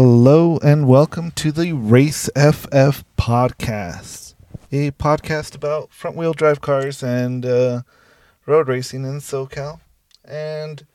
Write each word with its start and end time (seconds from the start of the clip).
Hello 0.00 0.60
and 0.62 0.86
welcome 0.86 1.32
to 1.32 1.50
the 1.50 1.72
Race 1.72 2.30
FF 2.36 3.02
podcast, 3.16 4.34
a 4.70 4.92
podcast 4.92 5.56
about 5.56 5.92
front 5.92 6.14
wheel 6.14 6.32
drive 6.32 6.60
cars 6.60 7.02
and 7.02 7.44
uh, 7.44 7.82
road 8.46 8.68
racing 8.68 9.02
in 9.02 9.18
SoCal. 9.18 9.80
And 10.24 10.86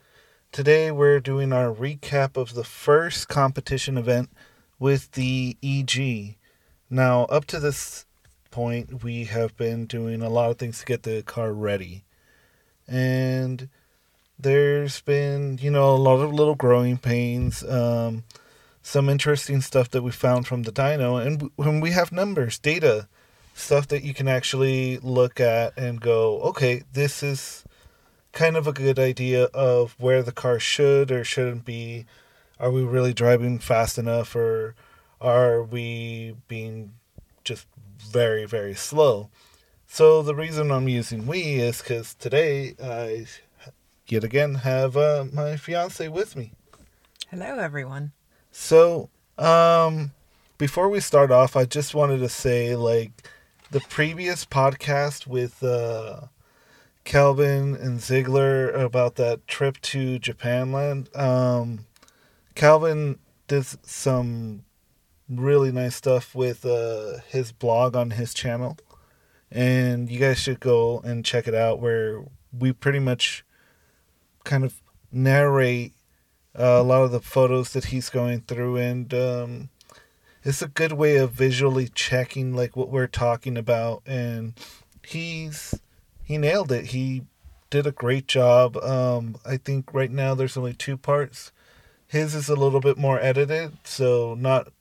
today 0.53 0.89
we're 0.89 1.19
doing 1.19 1.51
our 1.51 1.69
recap 1.69 2.37
of 2.37 2.53
the 2.53 2.63
first 2.63 3.27
competition 3.27 3.97
event 3.97 4.29
with 4.79 5.11
the 5.11 5.57
EG. 5.61 6.37
Now, 6.89 7.23
up 7.25 7.43
to 7.47 7.59
this 7.59 8.05
point, 8.51 9.03
we 9.03 9.25
have 9.25 9.57
been 9.57 9.85
doing 9.85 10.21
a 10.21 10.29
lot 10.29 10.49
of 10.49 10.57
things 10.57 10.79
to 10.79 10.85
get 10.85 11.03
the 11.03 11.23
car 11.23 11.51
ready. 11.51 12.05
And 12.87 13.67
there's 14.39 15.01
been, 15.01 15.59
you 15.61 15.71
know, 15.71 15.93
a 15.93 15.97
lot 15.97 16.21
of 16.21 16.33
little 16.33 16.55
growing 16.55 16.97
pains. 16.97 17.65
Um, 17.65 18.23
some 18.83 19.09
interesting 19.09 19.61
stuff 19.61 19.89
that 19.89 20.03
we 20.03 20.11
found 20.11 20.45
from 20.45 20.63
the 20.63 20.71
dyno 20.71 21.25
and 21.25 21.49
when 21.55 21.79
we 21.79 21.91
have 21.91 22.11
numbers 22.11 22.59
data 22.59 23.07
stuff 23.55 23.87
that 23.87 24.03
you 24.03 24.13
can 24.13 24.27
actually 24.27 24.99
look 24.99 25.39
at 25.39 25.75
and 25.77 26.01
go 26.01 26.39
okay 26.41 26.83
this 26.93 27.23
is 27.23 27.63
kind 28.33 28.57
of 28.57 28.67
a 28.67 28.73
good 28.73 28.99
idea 28.99 29.45
of 29.53 29.95
where 29.99 30.23
the 30.23 30.31
car 30.31 30.59
should 30.59 31.11
or 31.11 31.23
shouldn't 31.23 31.63
be. 31.63 32.05
Are 32.59 32.71
we 32.71 32.83
really 32.83 33.13
driving 33.13 33.59
fast 33.59 33.97
enough 33.97 34.35
or 34.35 34.75
are 35.21 35.63
we 35.63 36.35
being 36.47 36.93
just 37.43 37.67
very 37.99 38.45
very 38.45 38.73
slow? 38.73 39.29
So 39.87 40.23
the 40.23 40.35
reason 40.35 40.71
i'm 40.71 40.89
using 40.89 41.27
we 41.27 41.55
is 41.55 41.79
because 41.79 42.15
today 42.15 42.75
i 42.83 43.25
yet 44.07 44.23
again 44.23 44.55
have 44.55 44.97
uh, 44.97 45.25
my 45.31 45.55
fiance 45.55 46.07
with 46.07 46.35
me. 46.35 46.51
Hello 47.29 47.59
everyone 47.59 48.11
so, 48.53 49.09
um, 49.37 50.11
before 50.59 50.87
we 50.87 50.99
start 50.99 51.31
off, 51.31 51.55
I 51.55 51.65
just 51.65 51.95
wanted 51.95 52.19
to 52.19 52.29
say, 52.29 52.75
like, 52.75 53.11
the 53.71 53.81
previous 53.81 54.45
podcast 54.45 55.25
with 55.25 55.63
uh, 55.63 56.27
Calvin 57.03 57.75
and 57.75 57.99
Ziegler 57.99 58.69
about 58.69 59.15
that 59.15 59.47
trip 59.47 59.81
to 59.81 60.19
Japanland, 60.19 61.13
um, 61.17 61.87
Calvin 62.53 63.17
did 63.47 63.65
some 63.85 64.63
really 65.27 65.71
nice 65.71 65.95
stuff 65.95 66.35
with 66.35 66.63
uh, 66.63 67.17
his 67.27 67.51
blog 67.51 67.95
on 67.95 68.11
his 68.11 68.35
channel. 68.35 68.77
And 69.51 70.09
you 70.11 70.19
guys 70.19 70.37
should 70.37 70.59
go 70.59 70.99
and 70.99 71.25
check 71.25 71.47
it 71.47 71.55
out, 71.55 71.79
where 71.79 72.23
we 72.57 72.71
pretty 72.71 72.99
much 72.99 73.43
kind 74.43 74.63
of 74.63 74.79
narrate 75.11 75.93
uh, 76.57 76.79
a 76.79 76.83
lot 76.83 77.03
of 77.03 77.11
the 77.11 77.19
photos 77.19 77.73
that 77.73 77.85
he's 77.85 78.09
going 78.09 78.41
through, 78.41 78.77
and 78.77 79.13
um, 79.13 79.69
it's 80.43 80.61
a 80.61 80.67
good 80.67 80.93
way 80.93 81.17
of 81.17 81.31
visually 81.31 81.87
checking 81.87 82.55
like 82.55 82.75
what 82.75 82.89
we're 82.89 83.07
talking 83.07 83.57
about. 83.57 84.03
And 84.05 84.53
he's 85.05 85.79
he 86.23 86.37
nailed 86.37 86.71
it. 86.71 86.87
He 86.87 87.23
did 87.69 87.87
a 87.87 87.91
great 87.91 88.27
job. 88.27 88.77
Um, 88.77 89.37
I 89.45 89.57
think 89.57 89.93
right 89.93 90.11
now 90.11 90.35
there's 90.35 90.57
only 90.57 90.73
two 90.73 90.97
parts. 90.97 91.51
His 92.07 92.35
is 92.35 92.49
a 92.49 92.55
little 92.55 92.81
bit 92.81 92.97
more 92.97 93.19
edited, 93.19 93.77
so 93.83 94.35
not 94.35 94.71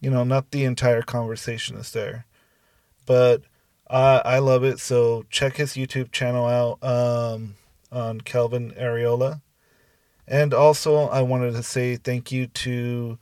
you 0.00 0.10
know 0.10 0.24
not 0.24 0.50
the 0.50 0.64
entire 0.64 1.02
conversation 1.02 1.76
is 1.76 1.92
there, 1.92 2.26
but 3.06 3.42
I 3.88 4.22
I 4.24 4.38
love 4.40 4.64
it. 4.64 4.80
So 4.80 5.24
check 5.30 5.56
his 5.56 5.74
YouTube 5.74 6.10
channel 6.10 6.46
out 6.46 6.82
um, 6.82 7.54
on 7.92 8.22
Kelvin 8.22 8.72
Ariola 8.72 9.40
and 10.26 10.54
also, 10.54 11.08
I 11.08 11.22
wanted 11.22 11.52
to 11.54 11.62
say 11.62 11.96
thank 11.96 12.30
you 12.30 12.46
to 12.46 13.18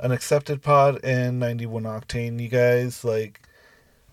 Unaccepted 0.00 0.62
Pod 0.62 1.00
and 1.02 1.38
91 1.38 1.84
Octane. 1.84 2.40
You 2.40 2.48
guys, 2.48 3.04
like, 3.04 3.40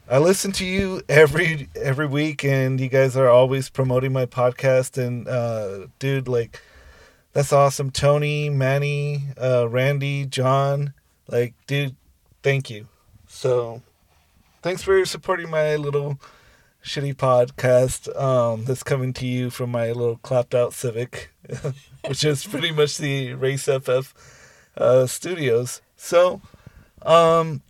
I 0.09 0.19
listen 0.19 0.51
to 0.53 0.65
you 0.65 1.01
every 1.09 1.69
every 1.75 2.05
week, 2.05 2.43
and 2.43 2.79
you 2.79 2.89
guys 2.89 3.17
are 3.17 3.29
always 3.29 3.69
promoting 3.69 4.13
my 4.13 4.25
podcast. 4.25 4.97
And 5.03 5.27
uh, 5.27 5.87
dude, 5.99 6.27
like, 6.27 6.61
that's 7.33 7.51
awesome. 7.51 7.91
Tony, 7.91 8.49
Manny, 8.49 9.23
uh, 9.41 9.67
Randy, 9.67 10.25
John, 10.25 10.93
like, 11.27 11.53
dude, 11.67 11.95
thank 12.43 12.69
you. 12.69 12.87
So, 13.27 13.81
thanks 14.61 14.83
for 14.83 15.03
supporting 15.05 15.49
my 15.49 15.75
little 15.75 16.19
shitty 16.83 17.15
podcast 17.15 18.15
um, 18.19 18.65
that's 18.65 18.83
coming 18.83 19.11
to 19.13 19.25
you 19.25 19.49
from 19.49 19.71
my 19.71 19.87
little 19.87 20.17
clapped 20.17 20.53
out 20.53 20.73
Civic. 20.73 21.31
which 22.07 22.23
is 22.23 22.45
pretty 22.45 22.71
much 22.71 22.97
the 22.97 23.33
Race 23.33 23.65
FF 23.65 24.13
uh, 24.77 25.05
studios. 25.07 25.81
So, 25.95 26.41
um, 27.01 27.61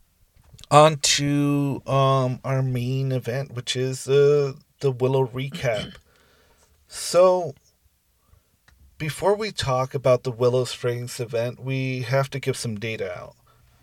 on 0.72 0.97
to 0.97 1.81
um, 1.85 2.40
our 2.44 2.62
main 2.62 3.12
event, 3.12 3.53
which 3.53 3.75
is 3.75 4.07
uh, 4.07 4.53
the 4.79 4.91
Willow 4.91 5.25
recap. 5.28 5.95
So, 6.88 7.53
before 8.97 9.35
we 9.35 9.51
talk 9.51 9.94
about 9.94 10.24
the 10.24 10.31
Willow 10.31 10.66
Springs 10.66 11.19
event, 11.19 11.59
we 11.59 12.01
have 12.01 12.29
to 12.31 12.40
give 12.40 12.57
some 12.57 12.75
data 12.75 13.18
out. 13.18 13.35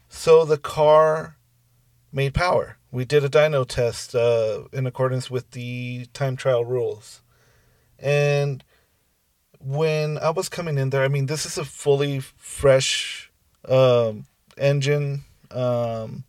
So, 0.09 0.45
the 0.45 0.59
car 0.59 1.37
made 2.13 2.35
power. 2.35 2.79
We 2.91 3.05
did 3.05 3.25
a 3.25 3.29
dyno 3.29 3.67
test 3.67 4.15
uh, 4.15 4.65
in 4.73 4.87
accordance 4.87 5.31
with 5.31 5.53
the 5.53 6.07
time 6.13 6.37
trial 6.37 6.65
rules. 6.65 7.23
And 7.99 8.63
when 9.65 10.19
I 10.19 10.31
was 10.31 10.49
coming 10.49 10.79
in 10.79 10.91
there, 10.91 11.05
I 11.05 11.09
mean, 11.09 11.27
this 11.27 11.47
is 11.47 11.59
a 11.59 11.65
fully 11.65 12.21
fresh 12.21 13.31
um, 13.69 14.27
engine. 14.57 15.25
Um, 15.51 16.25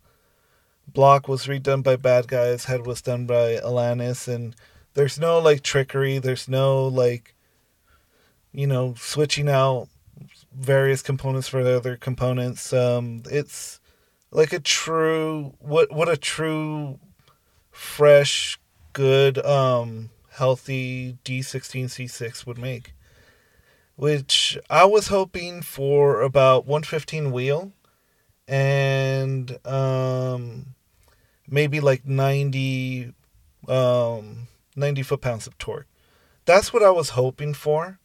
block 0.87 1.27
was 1.27 1.47
redone 1.47 1.83
by 1.83 1.95
bad 1.95 2.27
guys. 2.27 2.65
Head 2.65 2.85
was 2.85 3.01
done 3.01 3.25
by 3.25 3.57
Alanis, 3.57 4.27
and 4.27 4.55
there's 4.93 5.19
no 5.19 5.39
like 5.39 5.63
trickery. 5.63 6.19
There's 6.19 6.47
no 6.47 6.85
like, 6.87 7.33
you 8.51 8.67
know, 8.67 8.93
switching 8.97 9.49
out 9.49 9.87
various 10.53 11.01
components 11.01 11.47
for 11.47 11.63
the 11.63 11.75
other 11.75 11.97
components. 11.97 12.71
Um, 12.71 13.23
it's 13.31 13.79
like 14.31 14.53
a 14.53 14.59
true 14.59 15.55
what 15.59 15.91
what 15.91 16.09
a 16.09 16.17
true, 16.17 16.99
fresh, 17.71 18.59
good, 18.93 19.43
um, 19.43 20.11
healthy 20.29 21.17
D16Z6 21.25 22.45
would 22.45 22.57
make 22.59 22.93
which 23.95 24.57
I 24.69 24.85
was 24.85 25.07
hoping 25.07 25.61
for 25.61 26.21
about 26.21 26.65
115 26.65 27.31
wheel 27.31 27.71
and 28.47 29.57
um, 29.65 30.75
maybe 31.47 31.79
like 31.79 32.05
90 32.05 33.13
um, 33.67 34.47
90 34.75 35.03
foot 35.03 35.21
pounds 35.21 35.47
of 35.47 35.57
torque. 35.57 35.87
That's 36.45 36.73
what 36.73 36.83
I 36.83 36.89
was 36.89 37.09
hoping 37.09 37.53
for. 37.53 37.99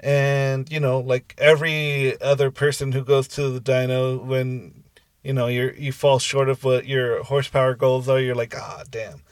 And 0.00 0.70
you 0.70 0.80
know, 0.80 0.98
like 0.98 1.34
every 1.38 2.20
other 2.20 2.50
person 2.50 2.92
who 2.92 3.04
goes 3.04 3.28
to 3.28 3.50
the 3.50 3.60
dyno 3.60 4.22
when 4.24 4.82
you 5.22 5.32
know 5.32 5.46
you 5.46 5.72
you 5.78 5.92
fall 5.92 6.18
short 6.18 6.48
of 6.48 6.64
what 6.64 6.86
your 6.86 7.22
horsepower 7.22 7.74
goals 7.74 8.08
are, 8.08 8.18
you're 8.18 8.34
like, 8.34 8.56
ah, 8.56 8.82
damn. 8.90 9.22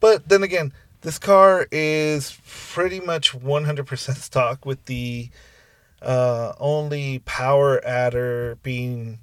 But 0.00 0.28
then 0.28 0.42
again, 0.42 0.72
this 1.04 1.18
car 1.18 1.68
is 1.70 2.38
pretty 2.46 2.98
much 2.98 3.32
100% 3.38 4.16
stock 4.16 4.64
with 4.64 4.84
the 4.86 5.28
uh, 6.00 6.54
only 6.58 7.20
power 7.20 7.84
adder 7.84 8.58
being 8.62 9.20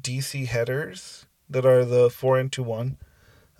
DC 0.00 0.46
headers 0.46 1.26
that 1.48 1.66
are 1.66 1.84
the 1.84 2.08
4 2.10 2.38
into 2.38 2.62
1 2.62 2.98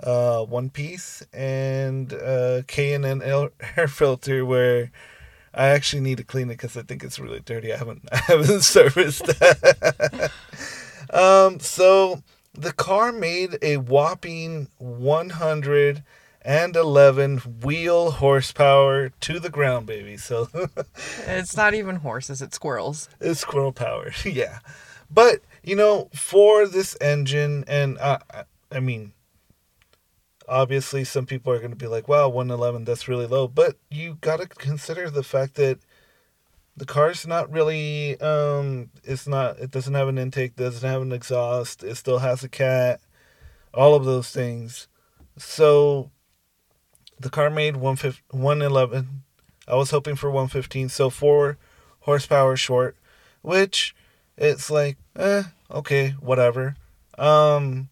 uh, 0.03 0.45
one 0.45 0.69
piece 0.69 1.23
and 1.33 2.13
uh, 2.13 2.63
K&N 2.67 3.23
air 3.77 3.89
filter 3.89 4.45
where 4.45 4.91
I 5.55 5.69
actually 5.69 6.03
need 6.03 6.19
to 6.19 6.25
clean 6.25 6.49
it 6.51 6.55
because 6.55 6.77
I 6.77 6.83
think 6.83 7.05
it's 7.05 7.19
really 7.19 7.41
dirty. 7.41 7.73
I 7.73 7.77
haven't 7.77 8.09
I 8.13 8.17
haven't 8.17 8.63
serviced 8.63 9.25
that. 9.27 10.31
um, 11.11 11.61
so 11.61 12.23
the 12.53 12.73
car 12.73 13.13
made 13.13 13.59
a 13.63 13.77
whopping 13.79 14.69
100 14.79 16.03
and 16.45 16.75
11 16.77 17.39
wheel 17.63 18.13
horsepower 18.13 19.11
to 19.21 19.39
the 19.39 19.51
ground, 19.51 19.87
baby. 19.87 20.17
So 20.17 20.49
it's 21.27 21.57
not 21.57 21.75
even 21.75 21.97
horses, 21.97 22.43
it's 22.43 22.57
squirrels. 22.57 23.09
It's 23.21 23.41
squirrel 23.41 23.73
power, 23.73 24.13
yeah. 24.25 24.59
But, 25.11 25.41
you 25.63 25.77
know, 25.77 26.09
for 26.15 26.67
this 26.67 26.97
engine, 27.01 27.65
and 27.69 27.99
I, 27.99 28.19
I 28.71 28.81
mean, 28.81 29.13
obviously 30.49 31.05
some 31.05 31.27
people 31.27 31.53
are 31.53 31.59
going 31.59 31.71
to 31.71 31.77
be 31.77 31.87
like, 31.87 32.09
wow, 32.09 32.29
111, 32.29 32.85
that's 32.85 33.09
really 33.09 33.27
low. 33.27 33.47
But 33.47 33.77
you 33.91 34.19
got 34.21 34.41
to 34.41 34.47
consider 34.47 35.11
the 35.11 35.23
fact 35.23 35.55
that 35.55 35.79
the 36.77 36.87
car's 36.87 37.27
not 37.27 37.53
really, 37.53 38.19
um, 38.21 38.91
it's 39.05 39.29
not, 39.29 39.59
it 39.59 39.71
doesn't 39.71 39.95
have 39.95 40.09
an 40.09 40.19
intake, 40.19 40.57
doesn't 40.57 40.89
have 40.89 41.03
an 41.03 41.13
exhaust, 41.13 41.85
it 41.85 41.97
still 41.97 42.19
has 42.19 42.43
a 42.43 42.49
cat, 42.49 43.01
all 43.75 43.95
of 43.95 44.05
those 44.05 44.31
things. 44.31 44.89
So 45.37 46.11
the 47.23 47.31
car 47.31 47.51
made 47.51 47.77
111. 47.77 49.23
I 49.69 49.77
was 49.77 49.91
hoping 49.91 50.17
for 50.17 50.31
115, 50.31 50.89
so 50.89 51.09
four 51.09 51.57
horsepower 52.01 52.57
short, 52.57 52.97
which 53.43 53.95
it's 54.37 54.69
like, 54.71 54.97
eh, 55.17 55.45
okay, 55.71 56.11
whatever. 56.21 56.75
Um, 57.17 57.91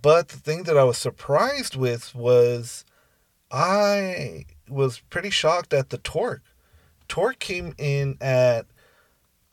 but 0.00 0.28
the 0.28 0.36
thing 0.36 0.62
that 0.64 0.78
I 0.78 0.84
was 0.84 0.98
surprised 0.98 1.74
with 1.74 2.14
was 2.14 2.84
I 3.50 4.44
was 4.68 5.00
pretty 5.10 5.30
shocked 5.30 5.74
at 5.74 5.90
the 5.90 5.98
torque. 5.98 6.44
Torque 7.08 7.40
came 7.40 7.74
in 7.76 8.16
at 8.20 8.66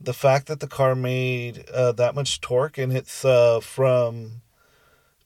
the 0.00 0.14
fact 0.14 0.46
that 0.46 0.60
the 0.60 0.66
car 0.66 0.94
made 0.94 1.68
uh, 1.70 1.92
that 1.92 2.14
much 2.14 2.40
torque 2.40 2.78
and 2.78 2.92
it's 2.92 3.24
uh, 3.24 3.60
from 3.60 4.40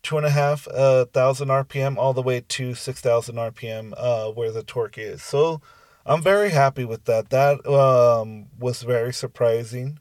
two 0.03 0.17
and 0.17 0.27
a 0.27 0.31
half 0.31 0.67
uh, 0.69 1.05
thousand 1.07 1.49
RPM 1.49 1.97
all 1.97 2.13
the 2.13 2.23
way 2.23 2.41
to 2.41 2.75
six 2.75 3.01
thousand 3.01 3.37
RPM 3.37 3.95
uh, 3.97 4.31
where 4.31 4.51
the 4.51 4.65
torque 4.65 4.99
is. 4.99 5.23
So 5.23 5.61
I'm 6.05 6.23
very 6.23 6.51
happy 6.51 6.85
with 6.85 7.05
that. 7.05 7.31
That 7.31 7.65
um, 7.67 8.47
was 8.59 8.83
very 8.83 9.13
surprising, 9.13 9.99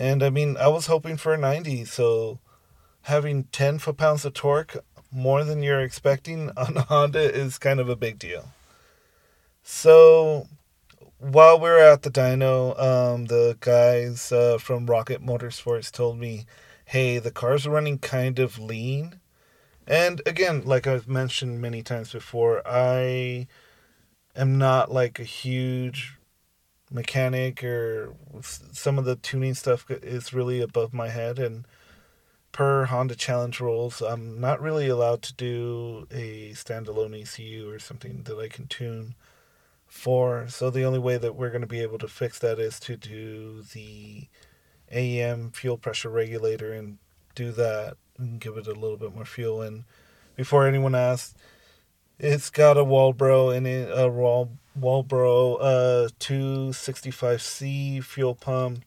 and 0.00 0.22
I 0.22 0.30
mean 0.30 0.56
I 0.56 0.68
was 0.68 0.86
hoping 0.86 1.16
for 1.16 1.34
a 1.34 1.38
ninety. 1.38 1.84
So 1.84 2.40
having 3.02 3.44
ten 3.44 3.78
foot 3.78 3.98
pounds 3.98 4.24
of 4.24 4.32
torque 4.32 4.76
more 5.12 5.44
than 5.44 5.62
you're 5.62 5.80
expecting 5.80 6.50
on 6.56 6.76
a 6.76 6.82
Honda 6.82 7.32
is 7.32 7.58
kind 7.58 7.78
of 7.78 7.88
a 7.88 7.96
big 7.96 8.18
deal. 8.18 8.52
So 9.62 10.48
while 11.18 11.60
we 11.60 11.68
were 11.68 11.78
at 11.78 12.02
the 12.02 12.10
dyno, 12.10 12.80
um, 12.80 13.26
the 13.26 13.58
guys 13.60 14.32
uh, 14.32 14.56
from 14.58 14.86
Rocket 14.86 15.24
Motorsports 15.24 15.92
told 15.92 16.18
me, 16.18 16.46
"Hey, 16.86 17.18
the 17.18 17.30
car's 17.30 17.66
running 17.68 17.98
kind 17.98 18.38
of 18.38 18.58
lean." 18.58 19.20
And 19.86 20.22
again, 20.24 20.62
like 20.64 20.86
I've 20.86 21.08
mentioned 21.08 21.60
many 21.60 21.82
times 21.82 22.12
before, 22.12 22.62
I 22.66 23.48
am 24.36 24.56
not 24.56 24.90
like 24.92 25.18
a 25.18 25.24
huge 25.24 26.16
mechanic 26.90 27.62
or 27.62 28.14
some 28.40 28.98
of 28.98 29.04
the 29.04 29.16
tuning 29.16 29.54
stuff 29.54 29.86
is 29.90 30.32
really 30.32 30.60
above 30.60 30.92
my 30.92 31.08
head 31.08 31.38
and 31.38 31.64
per 32.52 32.86
Honda 32.86 33.14
Challenge 33.14 33.60
rules, 33.60 34.00
I'm 34.00 34.40
not 34.40 34.60
really 34.60 34.88
allowed 34.88 35.22
to 35.22 35.34
do 35.34 36.06
a 36.10 36.50
standalone 36.50 37.20
ECU 37.20 37.70
or 37.70 37.78
something 37.78 38.22
that 38.24 38.38
I 38.38 38.48
can 38.48 38.66
tune 38.66 39.14
for. 39.86 40.46
So 40.48 40.70
the 40.70 40.84
only 40.84 40.98
way 40.98 41.16
that 41.16 41.34
we're 41.34 41.50
going 41.50 41.60
to 41.60 41.66
be 41.66 41.80
able 41.80 41.98
to 41.98 42.08
fix 42.08 42.38
that 42.40 42.58
is 42.58 42.80
to 42.80 42.96
do 42.96 43.62
the 43.72 44.26
AEM 44.92 45.54
fuel 45.54 45.76
pressure 45.76 46.10
regulator 46.10 46.72
and 46.72 46.98
do 47.34 47.52
that 47.52 47.96
and 48.18 48.40
give 48.40 48.56
it 48.56 48.66
a 48.66 48.72
little 48.72 48.96
bit 48.96 49.14
more 49.14 49.24
fuel. 49.24 49.62
And 49.62 49.84
before 50.36 50.66
anyone 50.66 50.94
asks, 50.94 51.34
it's 52.18 52.50
got 52.50 52.76
a 52.76 52.84
Walbro 52.84 53.54
in 53.54 53.66
it, 53.66 53.90
a 53.92 54.08
Wal- 54.08 54.58
Walbro 54.78 55.58
uh, 55.60 56.08
265C 56.20 58.02
fuel 58.04 58.34
pump. 58.34 58.84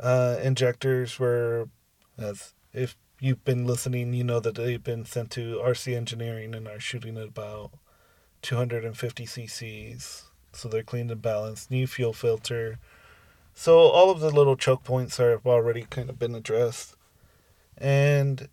Uh, 0.00 0.36
injectors 0.42 1.18
were, 1.18 1.68
as 2.16 2.54
if 2.72 2.96
you've 3.20 3.44
been 3.44 3.66
listening, 3.66 4.12
you 4.14 4.24
know 4.24 4.40
that 4.40 4.54
they've 4.54 4.82
been 4.82 5.04
sent 5.04 5.30
to 5.32 5.56
RC 5.56 5.96
Engineering 5.96 6.54
and 6.54 6.68
are 6.68 6.80
shooting 6.80 7.16
at 7.16 7.28
about 7.28 7.72
250 8.42 9.26
cc's. 9.26 10.24
So 10.52 10.68
they're 10.68 10.82
cleaned 10.82 11.10
and 11.10 11.20
balanced. 11.20 11.70
New 11.70 11.86
fuel 11.86 12.12
filter. 12.12 12.78
So 13.54 13.78
all 13.78 14.10
of 14.10 14.20
the 14.20 14.30
little 14.30 14.56
choke 14.56 14.84
points 14.84 15.16
have 15.18 15.46
already 15.46 15.82
kind 15.90 16.08
of 16.08 16.18
been 16.18 16.34
addressed. 16.34 16.96
And 17.76 18.48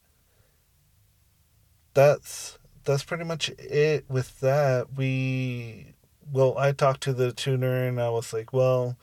that's 1.94 2.60
that's 2.84 3.04
pretty 3.04 3.24
much 3.24 3.50
it 3.58 4.06
with 4.10 4.40
that. 4.42 4.96
We 4.96 5.95
well, 6.32 6.58
I 6.58 6.72
talked 6.72 7.02
to 7.04 7.14
the 7.14 7.32
tuner 7.32 7.88
and 7.88 8.02
I 8.02 8.10
was 8.10 8.34
like, 8.34 8.54
well, 8.54 8.98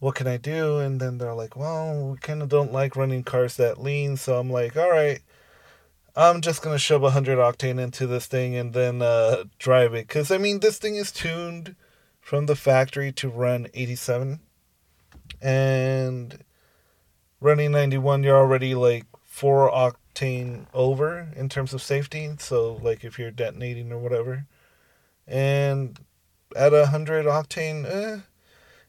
what 0.00 0.14
can 0.14 0.26
I 0.26 0.38
do? 0.38 0.78
And 0.78 1.00
then 1.00 1.18
they're 1.18 1.34
like, 1.34 1.56
well, 1.56 2.10
we 2.10 2.18
kind 2.18 2.42
of 2.42 2.48
don't 2.48 2.72
like 2.72 2.96
running 2.96 3.22
cars 3.22 3.56
that 3.56 3.80
lean. 3.80 4.16
So 4.16 4.38
I'm 4.38 4.50
like, 4.50 4.76
all 4.76 4.90
right, 4.90 5.20
I'm 6.16 6.40
just 6.40 6.62
going 6.62 6.74
to 6.74 6.78
shove 6.78 7.02
100 7.02 7.38
octane 7.38 7.78
into 7.78 8.06
this 8.06 8.26
thing 8.26 8.56
and 8.56 8.72
then 8.72 9.02
uh, 9.02 9.44
drive 9.58 9.94
it. 9.94 10.08
Because, 10.08 10.30
I 10.30 10.38
mean, 10.38 10.60
this 10.60 10.78
thing 10.78 10.96
is 10.96 11.12
tuned 11.12 11.76
from 12.20 12.46
the 12.46 12.56
factory 12.56 13.12
to 13.12 13.28
run 13.28 13.68
87. 13.74 14.40
And 15.42 16.44
running 17.40 17.72
91, 17.72 18.22
you're 18.22 18.36
already 18.36 18.74
like 18.74 19.04
4 19.26 19.70
octane 19.70 20.66
over 20.72 21.28
in 21.36 21.48
terms 21.48 21.74
of 21.74 21.82
safety. 21.82 22.30
So, 22.38 22.80
like, 22.82 23.04
if 23.04 23.18
you're 23.18 23.30
detonating 23.30 23.92
or 23.92 23.98
whatever. 23.98 24.46
And 25.26 26.00
at 26.56 26.72
a 26.72 26.80
100 26.82 27.26
octane, 27.26 27.84
eh, 27.86 28.20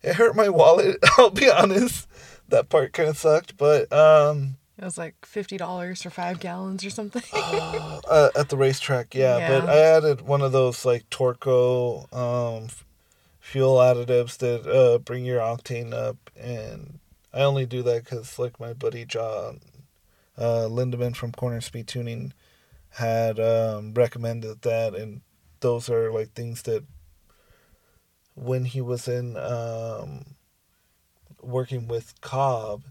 it 0.02 0.16
hurt 0.16 0.36
my 0.36 0.50
wallet. 0.50 0.98
I'll 1.18 1.30
be 1.30 1.50
honest. 1.50 2.08
That 2.50 2.70
part 2.70 2.94
kind 2.94 3.10
of 3.10 3.18
sucked. 3.18 3.58
But, 3.58 3.92
um, 3.94 4.58
it 4.78 4.86
was 4.86 4.98
like 4.98 5.28
fifty 5.28 5.58
dollars 5.58 6.02
for 6.02 6.10
five 6.10 6.40
gallons 6.40 6.84
or 6.84 6.90
something. 6.90 7.22
uh, 7.34 8.30
at 8.36 8.50
the 8.50 8.58
racetrack, 8.58 9.14
yeah, 9.14 9.38
yeah, 9.38 9.60
But 9.60 9.70
I 9.70 9.78
added 9.78 10.22
one 10.22 10.42
of 10.42 10.54
those 10.54 10.86
like 10.86 11.08
Torco 11.12 12.12
um, 12.12 12.68
fuel 13.40 13.76
additives 13.76 14.38
that 14.40 14.66
uh, 14.66 14.98
bring 14.98 15.24
your 15.24 15.40
octane 15.40 15.94
up, 15.94 16.32
and 16.36 16.98
I 17.32 17.42
only 17.42 17.68
do 17.68 17.84
that 17.84 18.06
because 18.06 18.40
like 18.40 18.60
my 18.60 18.74
buddy 18.74 19.06
John 19.06 19.60
uh, 20.36 20.68
Lindemann 20.68 21.16
from 21.16 21.32
Corner 21.32 21.62
Speed 21.62 21.86
Tuning 21.88 22.34
had 22.96 23.40
um, 23.40 23.94
recommended 23.94 24.64
that, 24.64 24.96
and 24.96 25.22
those 25.60 25.92
are 25.92 26.12
like 26.12 26.34
things 26.34 26.64
that 26.64 26.84
when 28.36 28.66
he 28.66 28.82
was 28.82 29.08
in 29.08 29.38
um, 29.38 30.36
working 31.42 31.88
with 31.88 32.20
Cobb 32.22 32.84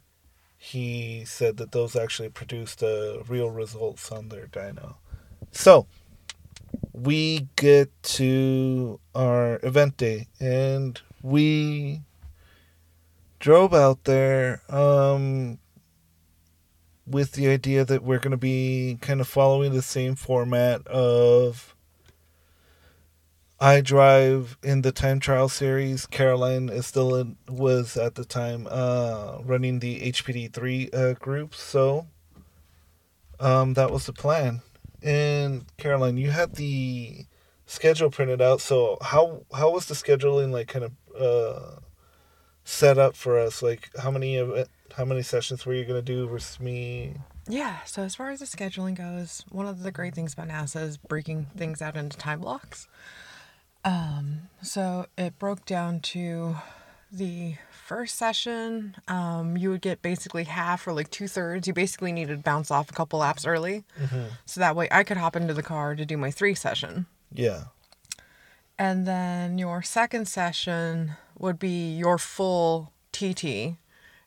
he 0.62 1.24
said 1.24 1.56
that 1.56 1.72
those 1.72 1.96
actually 1.96 2.28
produced 2.28 2.82
uh, 2.82 3.22
real 3.26 3.50
results 3.50 4.12
on 4.12 4.28
their 4.28 4.46
dyno. 4.46 4.96
So 5.52 5.86
we 6.92 7.48
get 7.56 7.90
to 8.02 9.00
our 9.14 9.58
event 9.62 9.96
day 9.96 10.28
and 10.38 11.00
we 11.22 12.02
drove 13.38 13.72
out 13.72 14.04
there 14.04 14.60
um, 14.68 15.58
with 17.06 17.32
the 17.32 17.48
idea 17.48 17.86
that 17.86 18.02
we're 18.02 18.18
going 18.18 18.30
to 18.32 18.36
be 18.36 18.98
kind 19.00 19.22
of 19.22 19.26
following 19.26 19.72
the 19.72 19.80
same 19.80 20.14
format 20.14 20.86
of 20.88 21.74
I 23.62 23.82
drive 23.82 24.56
in 24.62 24.80
the 24.80 24.90
time 24.90 25.20
trial 25.20 25.50
series. 25.50 26.06
Caroline 26.06 26.70
is 26.70 26.86
still 26.86 27.14
in, 27.14 27.36
was 27.46 27.94
at 27.96 28.14
the 28.14 28.24
time 28.24 28.66
uh, 28.70 29.38
running 29.44 29.80
the 29.80 30.00
HPD 30.12 30.50
three 30.52 30.88
uh, 30.92 31.12
group, 31.12 31.54
so 31.54 32.06
um, 33.38 33.74
that 33.74 33.90
was 33.90 34.06
the 34.06 34.14
plan. 34.14 34.62
And 35.02 35.66
Caroline, 35.76 36.16
you 36.16 36.30
had 36.30 36.54
the 36.54 37.26
schedule 37.66 38.10
printed 38.10 38.40
out. 38.40 38.62
So 38.62 38.96
how 39.02 39.42
how 39.52 39.70
was 39.70 39.86
the 39.86 39.94
scheduling 39.94 40.52
like 40.52 40.68
kind 40.68 40.86
of 40.86 40.92
uh, 41.20 41.80
set 42.64 42.96
up 42.96 43.14
for 43.14 43.38
us? 43.38 43.62
Like 43.62 43.90
how 43.98 44.10
many 44.10 44.36
of 44.36 44.68
how 44.96 45.04
many 45.04 45.20
sessions 45.20 45.66
were 45.66 45.74
you 45.74 45.84
gonna 45.84 46.00
do 46.00 46.26
versus 46.26 46.60
me? 46.60 47.16
Yeah, 47.46 47.78
so 47.84 48.02
as 48.04 48.14
far 48.14 48.30
as 48.30 48.40
the 48.40 48.46
scheduling 48.46 48.96
goes, 48.96 49.44
one 49.50 49.66
of 49.66 49.82
the 49.82 49.90
great 49.92 50.14
things 50.14 50.32
about 50.32 50.48
NASA 50.48 50.82
is 50.82 50.96
breaking 50.96 51.48
things 51.56 51.82
out 51.82 51.96
into 51.96 52.16
time 52.16 52.40
blocks. 52.40 52.88
Um, 53.84 54.48
so 54.62 55.06
it 55.16 55.38
broke 55.38 55.64
down 55.64 56.00
to 56.00 56.56
the 57.12 57.54
first 57.70 58.16
session, 58.16 58.94
um, 59.08 59.56
you 59.56 59.70
would 59.70 59.80
get 59.80 60.00
basically 60.00 60.44
half 60.44 60.86
or 60.86 60.92
like 60.92 61.10
two 61.10 61.26
thirds. 61.26 61.66
You 61.66 61.74
basically 61.74 62.12
needed 62.12 62.36
to 62.36 62.42
bounce 62.42 62.70
off 62.70 62.88
a 62.90 62.92
couple 62.92 63.18
laps 63.18 63.44
early. 63.44 63.84
Mm-hmm. 64.00 64.26
So 64.46 64.60
that 64.60 64.76
way 64.76 64.88
I 64.90 65.02
could 65.02 65.16
hop 65.16 65.34
into 65.34 65.54
the 65.54 65.62
car 65.62 65.96
to 65.96 66.04
do 66.04 66.16
my 66.16 66.30
three 66.30 66.54
session. 66.54 67.06
Yeah. 67.32 67.64
And 68.78 69.06
then 69.06 69.58
your 69.58 69.82
second 69.82 70.28
session 70.28 71.12
would 71.38 71.58
be 71.58 71.96
your 71.96 72.16
full 72.16 72.92
TT 73.12 73.76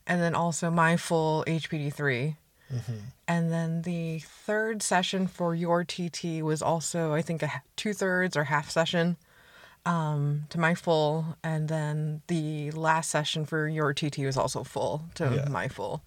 and 0.05 0.22
then 0.22 0.36
also 0.36 0.69
my 0.69 0.98
full 0.98 1.43
HPD3. 1.48 2.36
Mm-hmm. 2.74 2.93
And 3.27 3.51
then 3.51 3.83
the 3.83 4.19
third 4.19 4.83
session 4.83 5.27
for 5.27 5.55
your 5.55 5.83
TT 5.83 6.43
was 6.43 6.62
also, 6.62 7.13
I 7.13 7.22
think, 7.22 7.41
a 7.41 7.63
two 7.75 7.93
thirds 7.93 8.36
or 8.36 8.45
half 8.45 8.69
session 8.69 9.17
um, 9.86 10.46
to 10.50 10.60
my 10.60 10.75
full, 10.75 11.38
and 11.44 11.68
then 11.68 12.22
the 12.28 12.72
last 12.72 13.10
session 13.10 13.46
for 13.46 13.68
your 13.68 13.94
TT 13.94 14.20
was 14.20 14.38
also 14.38 14.63
full 14.63 15.04
to 15.16 15.25
yeah. 15.36 15.50
my 15.50 15.68
full. 15.68 16.02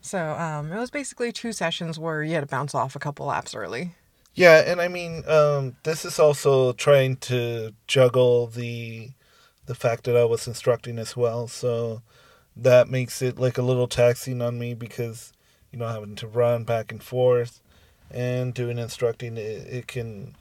So 0.00 0.32
um, 0.32 0.72
it 0.72 0.78
was 0.78 0.90
basically 0.90 1.30
two 1.32 1.52
sessions 1.52 1.98
where 1.98 2.22
you 2.22 2.34
had 2.34 2.40
to 2.40 2.46
bounce 2.46 2.74
off 2.74 2.96
a 2.96 2.98
couple 2.98 3.26
laps 3.26 3.54
early. 3.54 3.92
Yeah, 4.34 4.62
and 4.66 4.80
I 4.80 4.88
mean, 4.88 5.24
um, 5.28 5.76
this 5.82 6.04
is 6.04 6.18
also 6.18 6.72
trying 6.72 7.16
to 7.16 7.74
juggle 7.86 8.46
the 8.46 9.10
the 9.66 9.74
fact 9.74 10.04
that 10.04 10.16
I 10.16 10.24
was 10.24 10.48
instructing 10.48 10.98
as 10.98 11.16
well, 11.16 11.46
so 11.46 12.02
that 12.56 12.88
makes 12.88 13.22
it 13.22 13.38
like 13.38 13.58
a 13.58 13.62
little 13.62 13.86
taxing 13.86 14.42
on 14.42 14.58
me 14.58 14.74
because 14.74 15.32
you 15.72 15.78
know 15.78 15.86
having 15.86 16.16
to 16.16 16.26
run 16.26 16.64
back 16.64 16.90
and 16.90 17.02
forth 17.02 17.60
and 18.10 18.54
doing 18.54 18.78
instructing 18.78 19.36
it, 19.36 19.66
it 19.68 19.86
can 19.86 20.34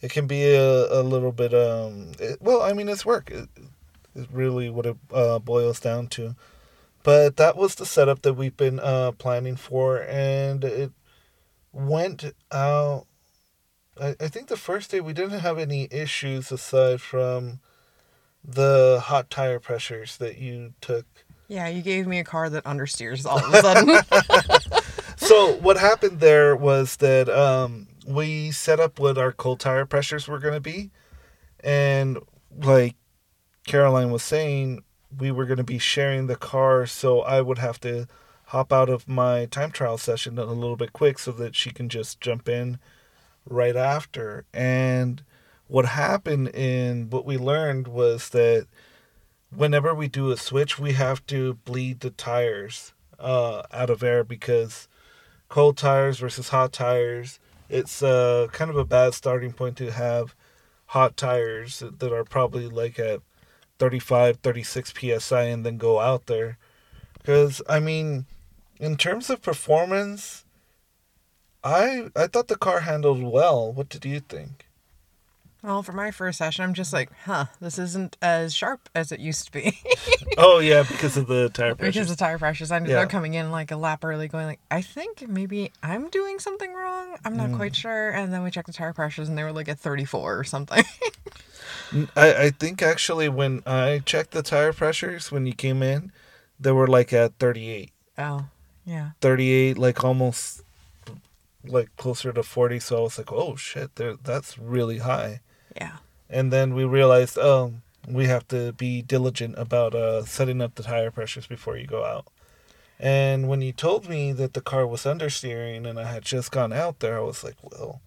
it 0.00 0.10
can 0.10 0.26
be 0.26 0.44
a, 0.44 1.00
a 1.00 1.02
little 1.02 1.32
bit 1.32 1.54
um 1.54 2.12
it, 2.18 2.40
well 2.40 2.62
I 2.62 2.72
mean 2.72 2.88
it's 2.88 3.06
work. 3.06 3.30
It, 3.30 3.48
it's 4.14 4.30
really 4.32 4.70
what 4.70 4.86
it 4.86 4.96
uh, 5.12 5.38
boils 5.38 5.78
down 5.78 6.08
to. 6.08 6.34
But 7.04 7.36
that 7.36 7.56
was 7.56 7.76
the 7.76 7.86
setup 7.86 8.22
that 8.22 8.34
we've 8.34 8.56
been 8.56 8.80
uh, 8.80 9.12
planning 9.12 9.56
for 9.56 10.02
and 10.02 10.64
it 10.64 10.92
went 11.72 12.24
out 12.50 13.06
I, 14.00 14.16
I 14.20 14.28
think 14.28 14.48
the 14.48 14.56
first 14.56 14.90
day 14.90 15.00
we 15.00 15.12
didn't 15.12 15.40
have 15.40 15.58
any 15.58 15.88
issues 15.90 16.50
aside 16.50 17.00
from 17.00 17.60
the 18.42 19.00
hot 19.04 19.30
tire 19.30 19.60
pressures 19.60 20.16
that 20.16 20.38
you 20.38 20.74
took. 20.80 21.06
Yeah, 21.48 21.68
you 21.68 21.82
gave 21.82 22.06
me 22.06 22.18
a 22.18 22.24
car 22.24 22.48
that 22.48 22.64
understeers 22.64 23.26
all 23.26 23.38
of 23.38 23.52
a 23.52 23.60
sudden. 23.60 24.82
so 25.16 25.54
what 25.56 25.76
happened 25.76 26.20
there 26.20 26.56
was 26.56 26.96
that 26.96 27.28
um, 27.28 27.88
we 28.14 28.50
set 28.50 28.80
up 28.80 28.98
what 28.98 29.18
our 29.18 29.32
cold 29.32 29.60
tire 29.60 29.86
pressures 29.86 30.28
were 30.28 30.38
going 30.38 30.54
to 30.54 30.60
be, 30.60 30.90
and 31.62 32.18
like 32.56 32.96
Caroline 33.66 34.10
was 34.10 34.22
saying, 34.22 34.82
we 35.16 35.30
were 35.30 35.46
going 35.46 35.58
to 35.58 35.64
be 35.64 35.78
sharing 35.78 36.26
the 36.26 36.36
car, 36.36 36.86
so 36.86 37.20
I 37.20 37.40
would 37.40 37.58
have 37.58 37.80
to 37.80 38.06
hop 38.46 38.72
out 38.72 38.88
of 38.88 39.08
my 39.08 39.46
time 39.46 39.70
trial 39.70 39.98
session 39.98 40.38
a 40.38 40.44
little 40.44 40.76
bit 40.76 40.92
quick 40.92 41.18
so 41.18 41.32
that 41.32 41.54
she 41.54 41.70
can 41.70 41.88
just 41.88 42.20
jump 42.20 42.48
in 42.48 42.78
right 43.44 43.76
after. 43.76 44.44
And 44.52 45.22
what 45.66 45.86
happened 45.86 46.48
in 46.48 47.10
what 47.10 47.24
we 47.24 47.38
learned 47.38 47.86
was 47.86 48.30
that 48.30 48.66
whenever 49.54 49.94
we 49.94 50.08
do 50.08 50.30
a 50.30 50.36
switch, 50.36 50.78
we 50.78 50.92
have 50.94 51.24
to 51.26 51.54
bleed 51.64 52.00
the 52.00 52.10
tires 52.10 52.92
uh, 53.18 53.62
out 53.72 53.90
of 53.90 54.02
air 54.02 54.24
because 54.24 54.88
cold 55.48 55.76
tires 55.76 56.18
versus 56.18 56.48
hot 56.48 56.72
tires, 56.72 57.38
it's 57.70 58.02
uh, 58.02 58.48
kind 58.52 58.70
of 58.70 58.76
a 58.76 58.84
bad 58.84 59.14
starting 59.14 59.52
point 59.52 59.76
to 59.78 59.90
have 59.92 60.34
hot 60.86 61.16
tires 61.16 61.82
that 61.98 62.12
are 62.12 62.24
probably 62.24 62.68
like 62.68 62.98
at 62.98 63.20
35, 63.78 64.38
36 64.38 64.92
psi 65.18 65.42
and 65.42 65.64
then 65.64 65.78
go 65.78 66.00
out 66.00 66.26
there. 66.26 66.58
Because, 67.14 67.62
I 67.68 67.80
mean, 67.80 68.26
in 68.78 68.96
terms 68.96 69.30
of 69.30 69.42
performance, 69.42 70.44
I 71.62 72.08
I 72.16 72.26
thought 72.26 72.48
the 72.48 72.56
car 72.56 72.80
handled 72.80 73.22
well. 73.22 73.72
What 73.72 73.88
did 73.88 74.04
you 74.04 74.20
think? 74.20 74.66
Well, 75.62 75.82
for 75.82 75.92
my 75.92 76.10
first 76.10 76.38
session, 76.38 76.64
I'm 76.64 76.74
just 76.74 76.92
like, 76.92 77.10
huh, 77.24 77.46
this 77.60 77.78
isn't 77.78 78.16
as 78.22 78.54
sharp 78.54 78.88
as 78.94 79.12
it 79.12 79.20
used 79.20 79.46
to 79.46 79.52
be. 79.52 79.78
oh 80.38 80.58
yeah, 80.58 80.82
because 80.82 81.16
of 81.16 81.26
the 81.26 81.48
tire 81.50 81.74
pressure. 81.74 81.92
because 81.92 82.10
of 82.10 82.16
the 82.16 82.24
tire 82.24 82.38
pressures. 82.38 82.70
I 82.70 82.76
ended 82.76 82.92
Yeah. 82.92 83.00
up 83.00 83.10
coming 83.10 83.34
in 83.34 83.50
like 83.50 83.70
a 83.70 83.76
lap 83.76 84.04
early, 84.04 84.28
going 84.28 84.46
like, 84.46 84.60
I 84.70 84.80
think 84.82 85.28
maybe 85.28 85.72
I'm 85.82 86.08
doing 86.08 86.38
something 86.38 86.72
wrong. 86.72 87.16
I'm 87.24 87.36
not 87.36 87.52
quite 87.54 87.72
mm. 87.72 87.76
sure. 87.76 88.10
And 88.10 88.32
then 88.32 88.42
we 88.42 88.50
checked 88.50 88.68
the 88.68 88.72
tire 88.72 88.92
pressures, 88.92 89.28
and 89.28 89.36
they 89.36 89.42
were 89.44 89.52
like 89.52 89.68
at 89.68 89.78
34 89.78 90.38
or 90.38 90.44
something. 90.44 90.84
I, 92.16 92.34
I 92.34 92.50
think 92.50 92.82
actually 92.82 93.28
when 93.28 93.62
I 93.66 94.00
checked 94.04 94.30
the 94.30 94.42
tire 94.42 94.72
pressures 94.72 95.30
when 95.30 95.46
you 95.46 95.52
came 95.52 95.82
in, 95.82 96.12
they 96.58 96.72
were 96.72 96.86
like 96.86 97.12
at 97.12 97.34
38. 97.38 97.90
oh, 98.18 98.46
yeah. 98.86 99.10
38, 99.20 99.76
like 99.78 100.02
almost 100.04 100.62
like 101.64 101.94
closer 101.96 102.32
to 102.32 102.42
40. 102.42 102.80
So 102.80 102.98
I 102.98 103.00
was 103.02 103.18
like, 103.18 103.30
oh 103.32 103.56
shit, 103.56 103.96
there 103.96 104.14
that's 104.22 104.58
really 104.58 104.98
high. 104.98 105.40
Yeah. 105.80 105.96
And 106.28 106.52
then 106.52 106.74
we 106.74 106.84
realized, 106.84 107.38
oh, 107.38 107.74
we 108.06 108.26
have 108.26 108.46
to 108.48 108.72
be 108.72 109.02
diligent 109.02 109.56
about 109.58 109.94
uh, 109.94 110.24
setting 110.24 110.60
up 110.60 110.74
the 110.74 110.82
tire 110.82 111.10
pressures 111.10 111.46
before 111.46 111.76
you 111.76 111.86
go 111.86 112.04
out. 112.04 112.26
And 112.98 113.48
when 113.48 113.62
you 113.62 113.72
told 113.72 114.08
me 114.08 114.32
that 114.32 114.52
the 114.52 114.60
car 114.60 114.86
was 114.86 115.02
understeering 115.02 115.88
and 115.88 115.98
I 115.98 116.04
had 116.04 116.22
just 116.22 116.52
gone 116.52 116.72
out 116.72 117.00
there, 117.00 117.16
I 117.18 117.22
was 117.22 117.42
like, 117.42 117.56
well, 117.62 118.02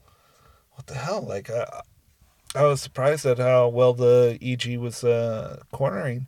what 0.73 0.87
the 0.87 0.95
hell? 0.95 1.21
Like, 1.21 1.49
I, 1.49 1.81
I 2.55 2.65
was 2.65 2.81
surprised 2.81 3.25
at 3.25 3.39
how 3.39 3.67
well 3.67 3.93
the 3.93 4.37
EG 4.39 4.77
was 4.77 5.03
uh, 5.03 5.63
cornering. 5.71 6.27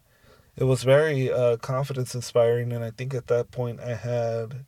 It 0.58 0.64
was 0.64 0.84
very 0.84 1.32
uh, 1.32 1.58
confidence 1.58 2.16
inspiring, 2.16 2.72
and 2.72 2.84
I 2.84 2.90
think 2.90 3.14
at 3.14 3.28
that 3.28 3.52
point 3.52 3.80
I 3.82 3.94
had 3.94 4.66